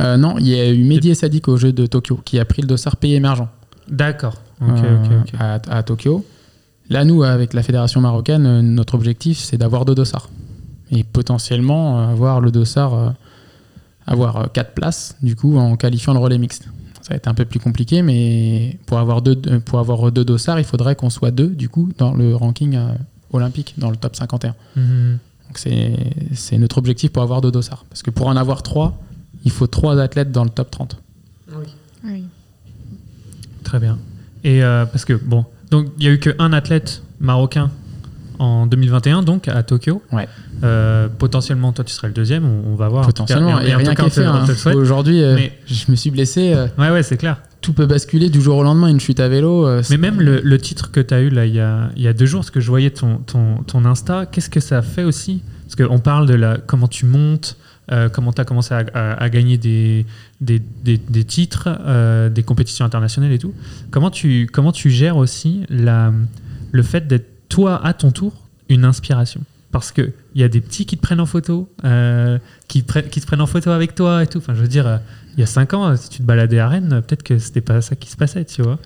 [0.00, 2.62] Euh, non, il y a eu Mehdi Sadik au jeu de Tokyo qui a pris
[2.62, 3.48] le dossard pays émergent
[3.88, 4.34] D'accord.
[4.62, 4.96] Euh.
[5.38, 6.24] À, à Tokyo.
[6.90, 10.30] Là, nous, avec la fédération marocaine, notre objectif, c'est d'avoir deux dossards.
[10.90, 13.14] Et potentiellement avoir le dossard,
[14.08, 16.68] avoir euh, quatre places, du coup, en qualifiant le relais mixte.
[17.02, 20.24] Ça va être un peu plus compliqué, mais pour avoir deux, euh, pour avoir deux
[20.24, 22.92] dossards, il faudrait qu'on soit deux, du coup, dans le ranking euh,
[23.32, 24.54] olympique, dans le top 51.
[24.76, 25.18] Mhm.
[25.46, 25.96] Donc c'est
[26.34, 27.84] c'est notre objectif pour avoir deux dossards.
[27.88, 29.00] Parce que pour en avoir trois,
[29.44, 31.00] il faut trois athlètes dans le top 30.
[31.50, 31.66] Oui.
[32.04, 32.24] Oui.
[33.64, 33.98] Très bien.
[34.44, 37.70] Et euh, parce que, bon, donc il n'y a eu qu'un athlète marocain
[38.38, 40.02] en 2021, donc à Tokyo.
[40.12, 40.28] Ouais.
[40.64, 43.06] Euh, potentiellement, toi, tu serais le deuxième, on, on va voir.
[43.06, 44.46] Potentiellement, et et en rien qu'à faire.
[44.56, 44.74] souhaite.
[44.76, 46.52] Aujourd'hui, euh, Mais- je me suis blessé.
[46.54, 47.38] euh, Ouais, ouais, c'est clair.
[47.60, 48.88] tout peut basculer du jour au lendemain.
[48.88, 49.66] Une chute à vélo.
[49.66, 52.02] euh, Mais même le, le titre que tu as eu là il y a, il
[52.02, 54.82] y a deux jours, parce que je voyais ton, ton, ton Insta, qu'est-ce que ça
[54.82, 55.42] fait aussi?
[55.64, 57.56] Parce qu'on parle de la, comment tu montes,
[57.90, 60.06] euh, comment tu as commencé à, à- à gagner des,
[60.40, 63.52] des, des- des titres, euh, des compétitions internationales et tout.
[63.90, 66.12] Comment tu, comment tu gères aussi la,
[66.70, 68.32] le fait d'être toi à ton tour
[68.68, 69.40] une inspiration
[69.70, 72.38] parce qu'il y a des petits qui te prennent en photo, euh,
[72.68, 74.38] qui, qui te prennent en photo avec toi et tout.
[74.38, 74.96] Enfin, je veux dire, euh,
[75.36, 77.82] il y a cinq ans, si tu te baladais à Rennes, peut-être que c'était pas
[77.82, 78.78] ça qui se passait, tu vois.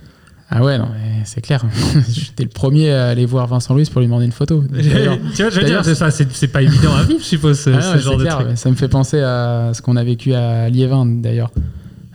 [0.50, 1.64] Ah ouais, non, mais c'est clair.
[2.10, 4.64] J'étais le premier à aller voir Vincent Louis pour lui demander une photo.
[4.72, 7.70] Tu vois, je veux dire, c'est ça, c'est pas évident à vivre, je suppose, ce,
[7.70, 8.58] Ah ce ouais, genre de clair, truc.
[8.58, 11.52] Ça me fait penser à ce qu'on a vécu à Liévin d'ailleurs.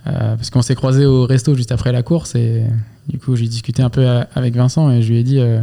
[0.08, 2.64] Euh, parce qu'on s'est croisés au resto juste après la course et
[3.10, 5.60] du coup j'ai discuté un peu avec Vincent et je lui ai dit euh,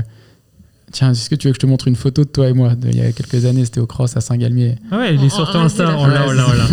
[0.94, 2.76] Tiens, est-ce que tu veux que je te montre une photo de toi et moi
[2.76, 4.76] de, Il y a quelques années, c'était au cross à Saint-Galmier.
[4.92, 6.66] Ah ouais, il est sur on ton Insta, on l'a, on l'a, on l'a.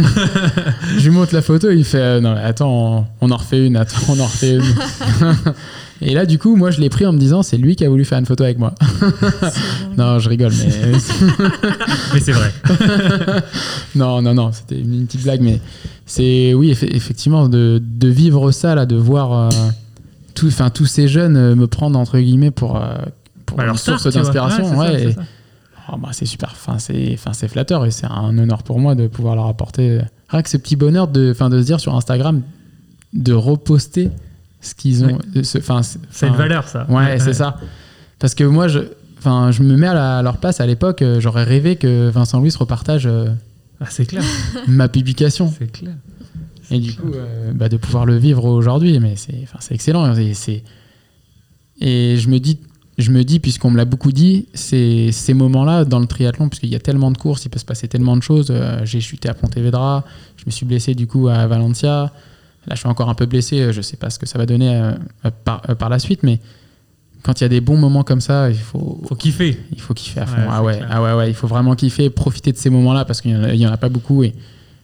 [0.95, 2.69] je lui montre la photo, il fait euh, Non, mais attends,
[3.19, 4.63] on, on en refait une, attends, on en refait une.
[6.07, 7.89] et là, du coup, moi je l'ai pris en me disant C'est lui qui a
[7.89, 8.76] voulu faire une photo avec moi.
[9.97, 10.69] non, je rigole, mais.
[12.13, 12.51] Mais c'est vrai.
[13.95, 15.59] non, non, non, c'était une, petite blague, mais
[16.05, 19.49] c'est oui, effe- effectivement, de, de vivre ça, là, de voir euh,
[20.36, 22.97] tout- tous ces jeunes euh, me prendre entre guillemets pour, euh,
[23.52, 24.78] pour Bah, leur source d'inspiration.
[24.78, 25.16] Ouais, ouais,
[25.91, 29.08] oh, bah, c'est super, enfin, c'est enfin, flatteur et c'est un honneur pour moi de
[29.08, 31.95] pouvoir leur apporter euh, rien que ce petit bonheur de, 'fin, de se dire sur
[31.95, 32.41] Instagram
[33.14, 34.10] de reposter
[34.62, 35.20] ce qu'ils ont.
[35.36, 36.86] euh, c'est une valeur, ça.
[36.89, 37.58] Ouais, c'est ça.
[38.20, 38.80] Parce que moi, je,
[39.18, 42.10] enfin, je me mets à, la- à leur place à l'époque, euh, j'aurais rêvé que
[42.10, 43.30] Vincent Louis repartage euh,
[43.82, 44.24] Ah, c'est clair,
[44.68, 45.54] ma publication.
[45.58, 45.95] c'est clair.
[46.70, 50.16] Et du coup, euh, bah, de pouvoir le vivre aujourd'hui, mais c'est, excellent.
[50.18, 50.32] Et,
[51.82, 52.60] et je me dis,
[53.02, 56.76] je me dis, puisqu'on me l'a beaucoup dit, ces moments-là dans le triathlon, puisqu'il y
[56.76, 58.47] a tellement de courses, il peut se passer tellement de choses.
[58.49, 60.04] Euh, j'ai chuté à Pontevedra,
[60.38, 62.12] je me suis blessé du coup à Valencia.
[62.68, 63.74] Là, je suis encore un peu blessé.
[63.74, 64.91] Je sais pas ce que ça va donner euh,
[65.26, 66.39] euh, par, euh, par la suite, mais
[67.24, 69.58] quand il y a des bons moments comme ça, il faut, Faut kiffer.
[69.72, 70.38] il faut kiffer à fond.
[70.41, 70.88] Ouais, ah, ouais, clair.
[70.91, 73.70] ah ouais, ouais, il faut vraiment kiffer, profiter de ces moments-là parce qu'il y en
[73.70, 74.34] a, en pas beaucoup et,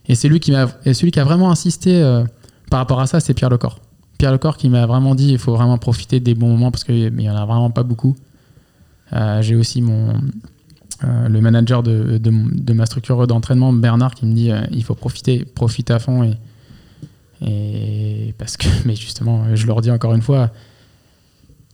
[0.07, 2.23] Et c'est lui qui m'a, celui qui a vraiment insisté euh,
[2.69, 3.79] par rapport à ça, c'est Pierre Lecor.
[4.17, 7.13] Pierre Lecor qui m'a vraiment dit il faut vraiment profiter des bons moments parce qu'il
[7.13, 8.15] n'y en a vraiment pas beaucoup.
[9.13, 10.09] Euh, j'ai aussi mon,
[11.03, 14.83] euh, le manager de, de, de ma structure d'entraînement, Bernard, qui me dit euh, il
[14.83, 16.23] faut profiter, profiter à fond.
[16.23, 16.33] Et,
[17.41, 20.51] et parce que, mais justement, je leur dis encore une fois,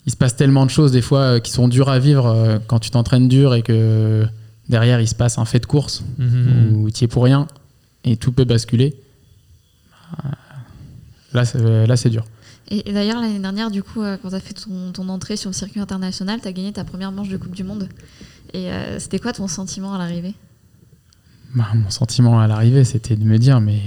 [0.05, 2.89] il se passe tellement de choses des fois qui sont dures à vivre quand tu
[2.91, 4.25] t'entraînes dur et que
[4.67, 6.75] derrière il se passe un fait de course Mhm.
[6.75, 7.47] où tu es pour rien
[8.03, 8.95] et tout peut basculer.
[10.25, 10.29] Euh,
[11.33, 12.23] Là, c'est- là c'est dur.
[12.69, 15.35] Et, et d'ailleurs, l'année dernière, du coup, euh, quand tu as fait ton, ton entrée
[15.35, 17.89] sur le circuit international, tu as gagné ta première manche de Coupe du Monde.
[18.53, 20.33] Et euh, c'était quoi ton sentiment à l'arrivée?
[21.55, 23.79] Bah, mon sentiment à l'arrivée, c'était de me dire, mais,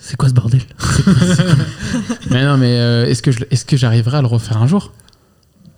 [0.00, 0.62] C'est quoi ce bordel?
[2.30, 4.92] Mais non, mais euh, est-ce que je- que j'arriverai à le refaire un jour?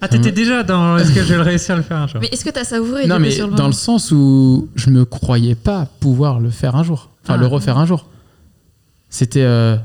[0.01, 0.97] Ah, t'étais déjà dans.
[0.99, 2.21] Est-ce que je vais le réussir à le faire un jour?
[2.21, 4.91] Mais est-ce que tu as savouré Non, mais sur le dans le sens où je
[4.91, 7.37] me croyais pas pouvoir le faire un jour, enfin Ah.
[7.37, 8.09] le refaire un jour.
[9.11, 9.77] C'était euh,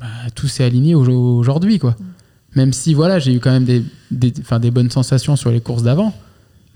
[0.00, 1.94] bah, tout s'est aligné au- aujourd'hui, quoi.
[2.56, 4.32] Même si voilà, j'ai eu quand même des, des,
[4.70, 6.12] bonnes sensations sur les courses d'avant,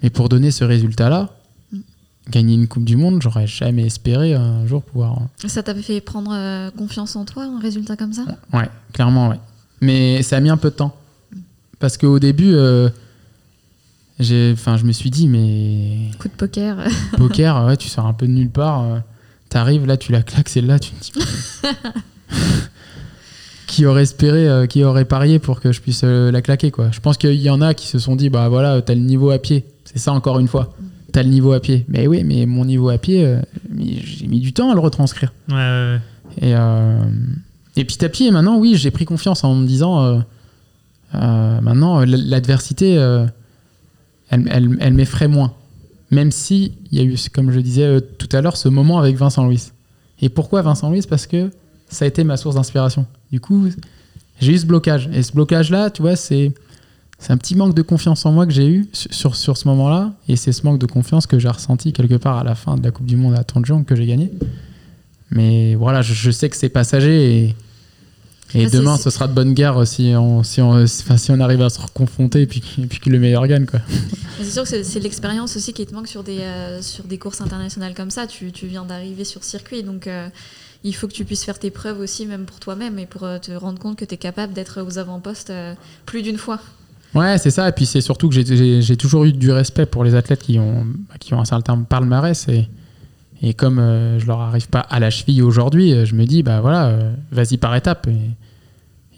[0.02, 1.30] mais pour donner ce résultat-là,
[1.72, 1.78] Mm.
[2.30, 5.18] gagner une Coupe du Monde, j'aurais jamais espéré un jour pouvoir.
[5.46, 8.24] Ça t'a fait prendre euh, confiance en toi, un résultat comme ça?
[8.52, 9.40] Ouais, clairement, ouais.
[9.80, 10.94] Mais ça a mis un peu de temps.
[11.80, 12.88] Parce qu'au début, euh,
[14.52, 16.76] enfin, je me suis dit, mais Coup de poker.
[17.16, 18.82] poker, ouais, tu sors un peu de nulle part.
[18.82, 18.98] euh,
[19.48, 21.12] T'arrives là, tu la claques, celle-là, tu te dis.
[23.74, 26.90] qui aurait espéré, euh, qui aurait parié pour que je puisse euh, la claquer, quoi.
[26.92, 29.30] Je pense qu'il y en a qui se sont dit, bah voilà, t'as le niveau
[29.30, 29.64] à pied.
[29.84, 30.74] C'est ça encore une fois.
[31.12, 31.84] T'as le niveau à pied.
[31.88, 33.40] Mais oui, mais mon niveau à pied, euh,
[33.76, 35.32] j'ai mis du temps à le retranscrire.
[35.48, 36.00] Ouais, ouais, ouais.
[36.48, 36.98] Et, euh,
[37.76, 40.18] et petit à petit, maintenant, oui, j'ai pris confiance en me disant, euh,
[41.14, 43.26] euh, maintenant, euh, l'adversité, euh,
[44.30, 45.52] elle, elle, elle m'effraie moins.
[46.10, 48.98] Même si il y a eu, comme je disais euh, tout à l'heure, ce moment
[48.98, 49.72] avec Vincent Louis.
[50.20, 51.50] Et pourquoi Vincent Louis Parce que
[51.94, 53.06] ça a été ma source d'inspiration.
[53.32, 53.68] Du coup,
[54.40, 55.08] j'ai eu ce blocage.
[55.12, 56.52] Et ce blocage-là, tu vois, c'est
[57.28, 60.12] un petit manque de confiance en moi que j'ai eu sur, sur, ce moment-là.
[60.28, 62.82] Et c'est ce manque de confiance que j'ai ressenti quelque part à la fin de
[62.82, 64.30] la Coupe du Monde à Tangjeong que j'ai gagné.
[65.30, 67.56] Mais voilà, je, je sais que c'est passager et,
[68.54, 71.62] Ah, demain ce sera de bonne guerre si on, si on, enfin, si on arrive
[71.62, 73.66] à se reconfronter et puis, et puis que le meilleur gagne.
[73.66, 73.80] Quoi.
[74.38, 77.18] C'est sûr que c'est- c'est l'expérience aussi qui te manque sur des, euh, sur des
[77.18, 78.26] courses internationales comme ça.
[78.28, 80.28] Tu, tu viens d'arriver sur circuit, donc euh,
[80.84, 83.38] il faut que tu puisses faire tes preuves aussi, même pour toi-même, et pour euh,
[83.38, 85.74] te rendre compte que tu es capable d'être aux avant-postes euh,
[86.06, 86.60] plus d'une fois.
[87.14, 87.68] Ouais, c'est ça.
[87.68, 90.86] Et puis c'est surtout que j'ai- toujours eu du respect pour les athlètes qui ont,
[91.20, 92.46] qui ont un certain palmarès.
[92.48, 92.68] Et,
[93.40, 96.42] et comme euh, je leur arrive pas à la cheville aujourd'hui, euh, je me dis,
[96.42, 96.98] bah voilà,
[97.30, 98.08] vas-y par étapes.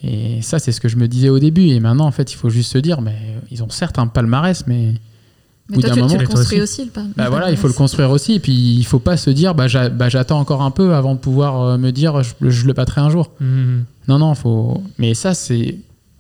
[0.03, 1.69] Et, et ça, c'est ce que je me disais au début.
[1.69, 3.17] Et maintenant, en fait, il faut juste se dire, mais
[3.51, 4.95] ils ont certes un palmarès, mais
[5.69, 6.81] Mais toi, tu, le construis aussi.
[6.83, 7.03] aussi, le pas.
[7.17, 8.35] Bah voilà, il faut le construire aussi.
[8.35, 11.14] Et puis il faut pas se dire, bah j'a- bah, j'attends encore un peu avant
[11.14, 13.31] de pouvoir euh, me dire, je, je le battrai un jour.
[13.41, 13.85] Mhm.
[14.09, 14.81] Non, non, faut.
[14.99, 15.79] Mais ça, c'est,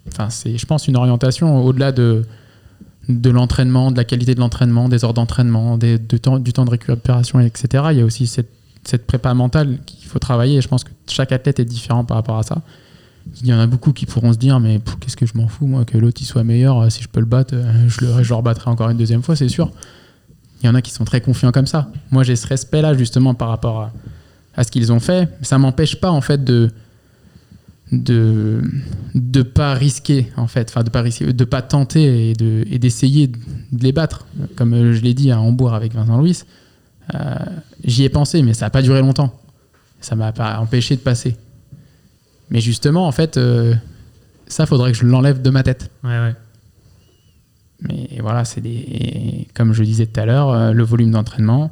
[0.08, 2.24] enfin, c'est, je pense, une orientation au-delà de
[3.08, 6.64] de l'entraînement, de la qualité de l'entraînement, des heures d'entraînement, des, de temps, du temps
[6.64, 7.84] de récupération, etc.
[7.92, 8.50] Il y a aussi cette,
[8.82, 10.56] cette prépa mentale qu'il faut travailler.
[10.56, 12.62] Et je pense que chaque athlète est différent par rapport à ça.
[13.42, 15.66] Il y en a beaucoup qui pourront se dire, mais qu'est-ce que je m'en fous,
[15.66, 18.22] moi, que l'autre il soit meilleur, euh, si je peux le battre, euh, je le,
[18.22, 19.70] je le rebattrai encore une deuxième fois, c'est sûr.
[20.62, 21.90] Il y en a qui sont très confiants comme ça.
[22.10, 23.90] Moi, j'ai ce respect-là, justement, par rapport
[24.56, 25.28] à, ce qu'ils ont fait.
[25.42, 26.70] Ça m'empêche pas, en fait, de
[27.92, 28.62] de
[29.14, 33.28] de pas risquer en fait enfin de pas risquer de pas tenter et de d'essayer
[33.28, 33.38] de
[33.80, 36.42] les battre comme euh, je l'ai dit à Hambourg avec Vincent Louis
[37.84, 39.40] j'y ai pensé mais ça n'a pas duré longtemps
[40.00, 41.36] ça m'a pas empêché de passer
[42.50, 43.74] mais justement en fait euh,
[44.46, 46.34] ça faudrait que je l'enlève de ma tête Ouais, ouais.
[47.82, 51.70] mais voilà c'est des comme je disais tout à l'heure euh, le volume d'entraînement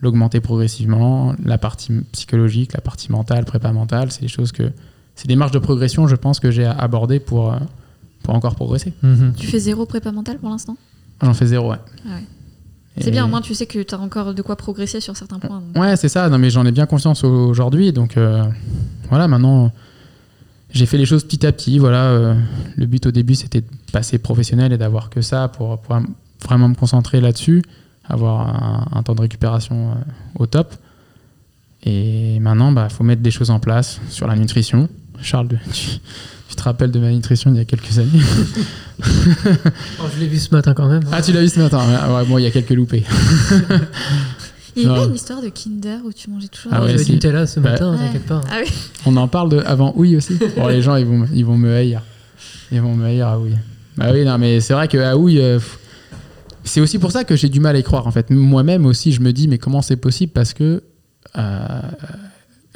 [0.00, 4.70] l'augmenter progressivement la partie psychologique la partie mentale prépa mentale c'est des choses que
[5.16, 7.56] c'est des marges de progression, je pense, que j'ai abordées pour, euh,
[8.24, 8.92] pour encore progresser.
[9.04, 9.34] Mhm.
[9.36, 10.76] Tu fais zéro prépa mentale pour l'instant?
[11.22, 11.76] J'en fais zéro, ouais.
[12.04, 12.24] Ah ouais.
[13.00, 15.38] C'est bien, au moins tu sais que tu as encore de quoi progresser sur certains
[15.38, 15.62] points.
[15.72, 15.80] donc.
[15.80, 16.28] Ouais, c'est ça.
[16.28, 17.92] Non, mais j'en ai bien conscience aujourd'hui.
[17.92, 18.42] Donc, euh,
[19.08, 19.70] voilà, maintenant,
[20.74, 21.78] j'ai fait les choses petit à petit.
[21.78, 22.34] Voilà, euh,
[22.76, 25.96] le but au début, c'était de passer professionnel et d'avoir que ça pour, pour
[26.44, 27.62] vraiment me concentrer là-dessus,
[28.04, 29.94] avoir un, un temps de récupération euh,
[30.38, 30.74] au top.
[31.84, 34.88] Et maintenant, il bah, faut mettre des choses en place sur la nutrition.
[35.20, 35.90] Charles, tu,
[36.48, 38.10] tu te rappelles de ma nutrition il y a quelques années?
[40.00, 41.02] Oh, je l'ai vu ce matin quand même.
[41.10, 43.02] Ah, tu l'as vu ce matin Ouais, Moi, il y a quelques loupés.
[44.76, 46.72] Il y a pas une histoire de Kinder où tu mangeais toujours.
[46.74, 47.98] Ah ouais, du Nutella ce Bah, matin, Ouais.
[47.98, 48.40] t'inquiète pas.
[48.50, 48.70] Ah oui.
[49.06, 50.36] On en parle de avant oui aussi.
[50.56, 52.02] Bon, les gens, ils vont, ils vont me haïr.
[52.72, 53.52] Ils vont me haïr à oui.
[53.96, 55.60] Bah oui, non, mais c'est vrai que à oui, euh,
[56.64, 58.30] c'est aussi pour ça que j'ai du mal à y croire en fait.
[58.30, 60.82] Moi-même aussi, je me dis, mais comment c'est possible Parce que
[61.38, 61.80] euh,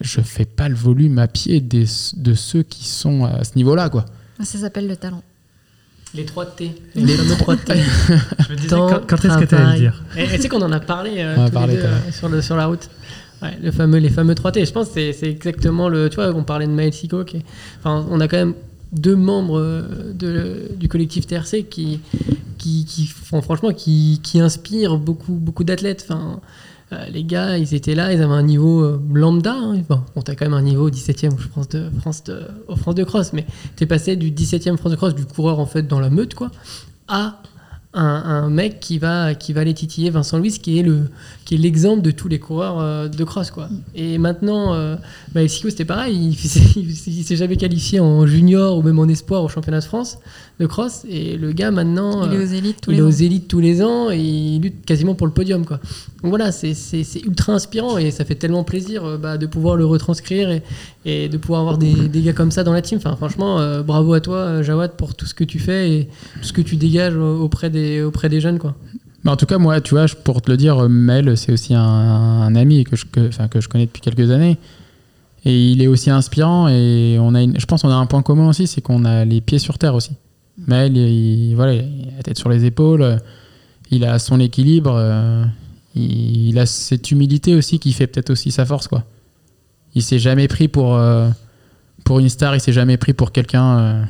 [0.01, 3.89] je fais pas le volume à pied des, de ceux qui sont à ce niveau-là,
[3.89, 4.05] quoi.
[4.39, 5.23] Ah, Ça s'appelle le talent.
[6.15, 6.71] Les 3 T.
[6.95, 7.75] Les fameux 3 T.
[7.77, 10.49] Je me disais, Temps, quand, quand est-ce que tu allais le dire Et tu sais
[10.49, 12.89] qu'on en a parlé, euh, tous parlé les deux, euh, sur, le, sur la route.
[13.43, 14.65] Ouais, le fameux, les fameux 3T.
[14.67, 16.09] Je pense que c'est- exactement le.
[16.09, 17.25] Tu vois, on parlait de Maël Sico.
[17.25, 17.45] Qui est-
[17.79, 18.55] enfin, on a quand même
[18.91, 19.83] deux membres euh,
[20.15, 22.01] de, du collectif TRC qui,
[22.57, 26.07] qui, qui font, franchement, qui, qui inspirent beaucoup, beaucoup d'athlètes.
[26.09, 26.41] Enfin,
[27.11, 29.55] les gars, ils étaient là, ils avaient un niveau euh, lambda.
[29.55, 29.83] Hein.
[29.89, 33.05] Bon, t'as quand même un niveau 17e je pense, de France de, au France de
[33.05, 33.47] cross, mais
[33.77, 36.51] t'es passé du 17e France de cross, du coureur en fait dans la meute, quoi,
[37.07, 37.43] à
[37.95, 41.09] un, un mec qui va, qui va aller titiller Vincent Louis, qui est le
[41.47, 43.51] qui est l'exemple de tous les coureurs euh, de cross.
[43.51, 43.71] Quoi.
[43.95, 44.97] Et maintenant, euh,
[45.35, 46.61] bah, c'était pareil, il, s'est-
[47.07, 50.19] il s'est jamais qualifié en junior ou même en espoir au championnat de France
[50.61, 51.07] de cross.
[51.09, 53.83] Et le gars, maintenant, Il est euh, aux élites tous les aux élites tous les
[53.83, 55.65] ans et il lutte quasiment pour le podium.
[55.65, 55.79] Quoi.
[56.23, 56.75] Donc voilà, c'est
[57.25, 60.63] ultra inspirant et ça fait tellement plaisir euh, bah, de pouvoir le retranscrire et,
[61.07, 62.99] et de pouvoir avoir des, des gars comme ça dans la team.
[62.99, 66.05] Enfin, franchement, euh, bravo à toi, euh, Jawad, pour tout ce que tu fais et
[66.43, 68.59] tout ce que tu dégages euh, auprès des, auprès des jeunes.
[68.59, 68.75] Quoi.
[69.25, 72.55] Mais en tout cas, moi, tu vois, pour te le dire, Mel, c'est aussi un,
[72.55, 74.59] ami que je, que, enfin, que je connais depuis quelques années.
[75.45, 76.69] Et il est aussi inspirant.
[76.69, 79.41] Et on a je pense qu'on a un point commun aussi, c'est qu'on a les
[79.41, 80.13] pieds sur terre aussi.
[80.67, 83.03] Mel, il, voilà, il a la tête sur les épaules.
[83.03, 83.17] euh,
[83.91, 84.95] Il a son équilibre.
[84.95, 85.45] euh,
[85.95, 89.05] il, a cette humilité aussi qui fait peut-être aussi sa force, quoi.
[89.95, 91.29] Il s'est jamais pris pour, euh,
[92.05, 94.07] pour une star, il s'est jamais pris pour quelqu'un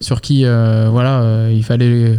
[0.00, 2.18] sur qui, voilà, il fallait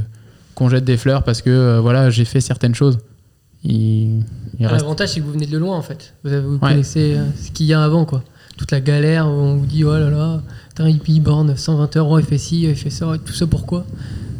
[0.56, 2.98] qu'on jette des fleurs parce que euh, voilà j'ai fait certaines choses.
[3.64, 4.24] Il,
[4.60, 4.82] il reste.
[4.82, 6.14] L'avantage, c'est que vous venez de loin en fait.
[6.24, 6.60] Vous, avez- vous Ouais.
[6.72, 8.06] connaissez euh, ce qu'il y a avant.
[8.06, 8.24] quoi.
[8.58, 10.42] Toute la galère où on vous dit oh là là,
[10.80, 13.86] un hippie borne 120 euros, il fait ci, il fait ça, et tout ça pourquoi?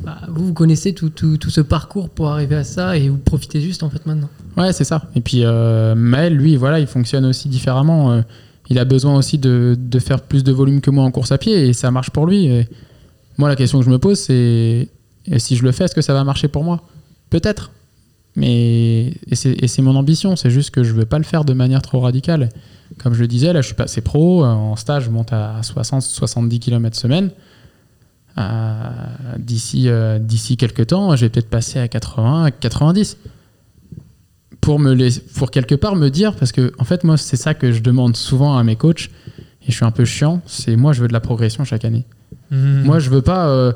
[0.06, 3.18] Bah, Vous, vous connaissez tout, tout, tout ce parcours pour arriver à ça et vous
[3.18, 4.30] profitez juste en fait maintenant.
[4.56, 5.10] Ouais c'est ça.
[5.16, 8.12] Et puis euh, Maël lui voilà il fonctionne aussi différemment.
[8.14, 8.22] Euh,
[8.70, 11.38] il a besoin aussi de, de faire plus de volume que moi en course à
[11.38, 12.46] pied et ça marche pour lui.
[12.46, 12.68] Et
[13.38, 14.88] moi la question que je me pose c'est
[15.28, 16.82] et si je le fais est-ce que ça va marcher pour moi?
[17.30, 17.72] Peut-être.
[18.36, 20.36] Mais et c'est mon ambition.
[20.36, 22.50] C'est juste que je veux pas le faire de manière trop radicale.
[23.00, 24.44] Comme je le disais, là, je suis passé pro.
[24.44, 27.32] euh, En stage, je monte à 60-70 km semaine.
[28.38, 28.80] Euh,
[29.40, 33.18] D'ici euh, d'ici quelques temps, je vais peut-être passer à 80, à 90.
[34.62, 37.54] Pour, me laiss- pour quelque part me dire, parce que en fait, moi, c'est ça
[37.54, 39.10] que je demande souvent à mes coachs,
[39.62, 42.04] et je suis un peu chiant, c'est moi, je veux de la progression chaque année.
[42.52, 42.84] Mhm.
[42.84, 43.74] Moi, je veux pas, euh,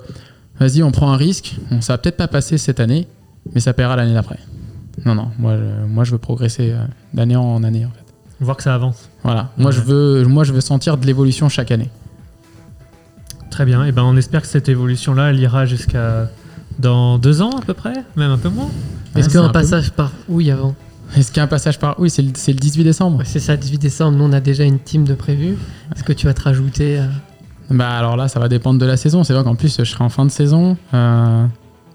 [0.60, 3.08] vas-y, on prend un risque, bon, ça va peut-être pas passer cette année,
[3.54, 4.40] mais ça paiera l'année d'après.
[5.06, 6.84] Non, non, moi, je, moi, je veux progresser euh,
[7.14, 8.04] d'année en année, en fait.
[8.42, 9.10] Voir que ça avance.
[9.24, 9.76] Voilà, moi, Ouais.
[9.76, 11.90] je veux, moi, je veux sentir de l'évolution chaque année.
[13.50, 13.84] Très bien.
[13.86, 16.30] Et ben on espère que cette évolution-là, elle ira jusqu'à
[16.78, 18.66] dans deux ans à peu près, même un peu moins.
[19.16, 20.76] Ouais, Est-ce c'est un qu'un peu- passage par oui avant
[21.18, 22.00] Est-ce qu'il y a un passage par.
[22.00, 23.18] Oui, c'est le, c'est le 18 décembre.
[23.18, 25.58] Ouais, C'est ça, 18 décembre, nous on a déjà une team de prévu.
[25.96, 27.06] Est-ce que tu vas te rajouter euh,
[27.70, 29.24] Bah alors là, ça va dépendre de la saison.
[29.24, 30.76] C'est vrai qu'en plus, je serai en fin de saison.
[30.94, 31.46] Euh,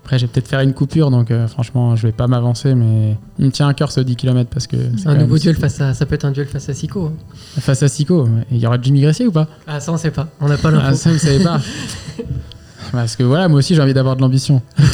[0.04, 3.16] après, je vais peut-être faire une coupure, donc euh, franchement, je vais pas m'avancer, mais
[3.38, 4.76] il me tient à cœur ce 10 km parce que
[5.06, 5.94] un nouveau duel face à.
[5.94, 7.06] Ça peut être un duel face à Sico.
[7.06, 7.12] hein.
[7.60, 8.28] face à Sico.
[8.50, 9.48] Il y aura Jimmy Gressier ou pas?
[9.66, 10.96] Ah, ça on sait pas, on n'a pas Ah, l'info.
[10.96, 11.58] ça, vous savez pas.
[12.92, 14.62] Parce que voilà, moi aussi, j'ai envie d'avoir de l'ambition.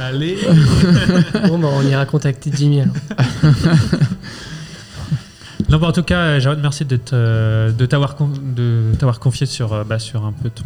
[0.00, 0.36] Allez.
[1.48, 2.94] bon, bah, on ira contacter Jimmy alors.
[5.72, 8.30] Non, bah, en tout cas, Jawad, merci d'être, euh, de t'avoir con-
[9.18, 10.64] confié sur, euh, bah, sur un peu ton,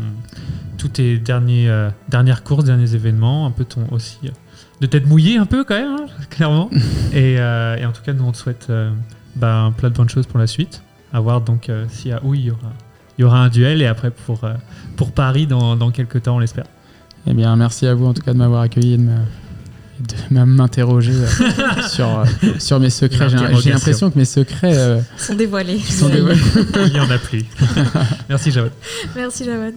[0.78, 4.30] tous tes derniers, euh, dernières courses, derniers événements, un peu ton aussi, euh,
[4.80, 6.68] de t'être mouillé un peu quand même, hein, clairement.
[7.12, 8.90] et, euh, et en tout cas, nous on te souhaite euh,
[9.36, 10.82] bah, plein de bonnes choses pour la suite.
[11.12, 12.72] À voir donc euh, si à oui il y aura,
[13.16, 14.54] il y aura un duel et après pour, euh,
[14.96, 16.66] pour Paris dans, dans quelques temps, on l'espère.
[17.28, 19.12] Eh bien, merci à vous en tout cas de m'avoir accueilli et de me-
[20.00, 22.24] de m- m'interroger euh, sur, euh,
[22.58, 23.28] sur mes secrets.
[23.28, 25.78] J'ai- l'impression que mes secrets euh, Ils sont dévoilés.
[25.80, 26.22] sont des...
[26.86, 27.44] Il y en a plus.
[28.28, 28.72] merci Jawad.
[29.14, 29.74] Merci Jawad.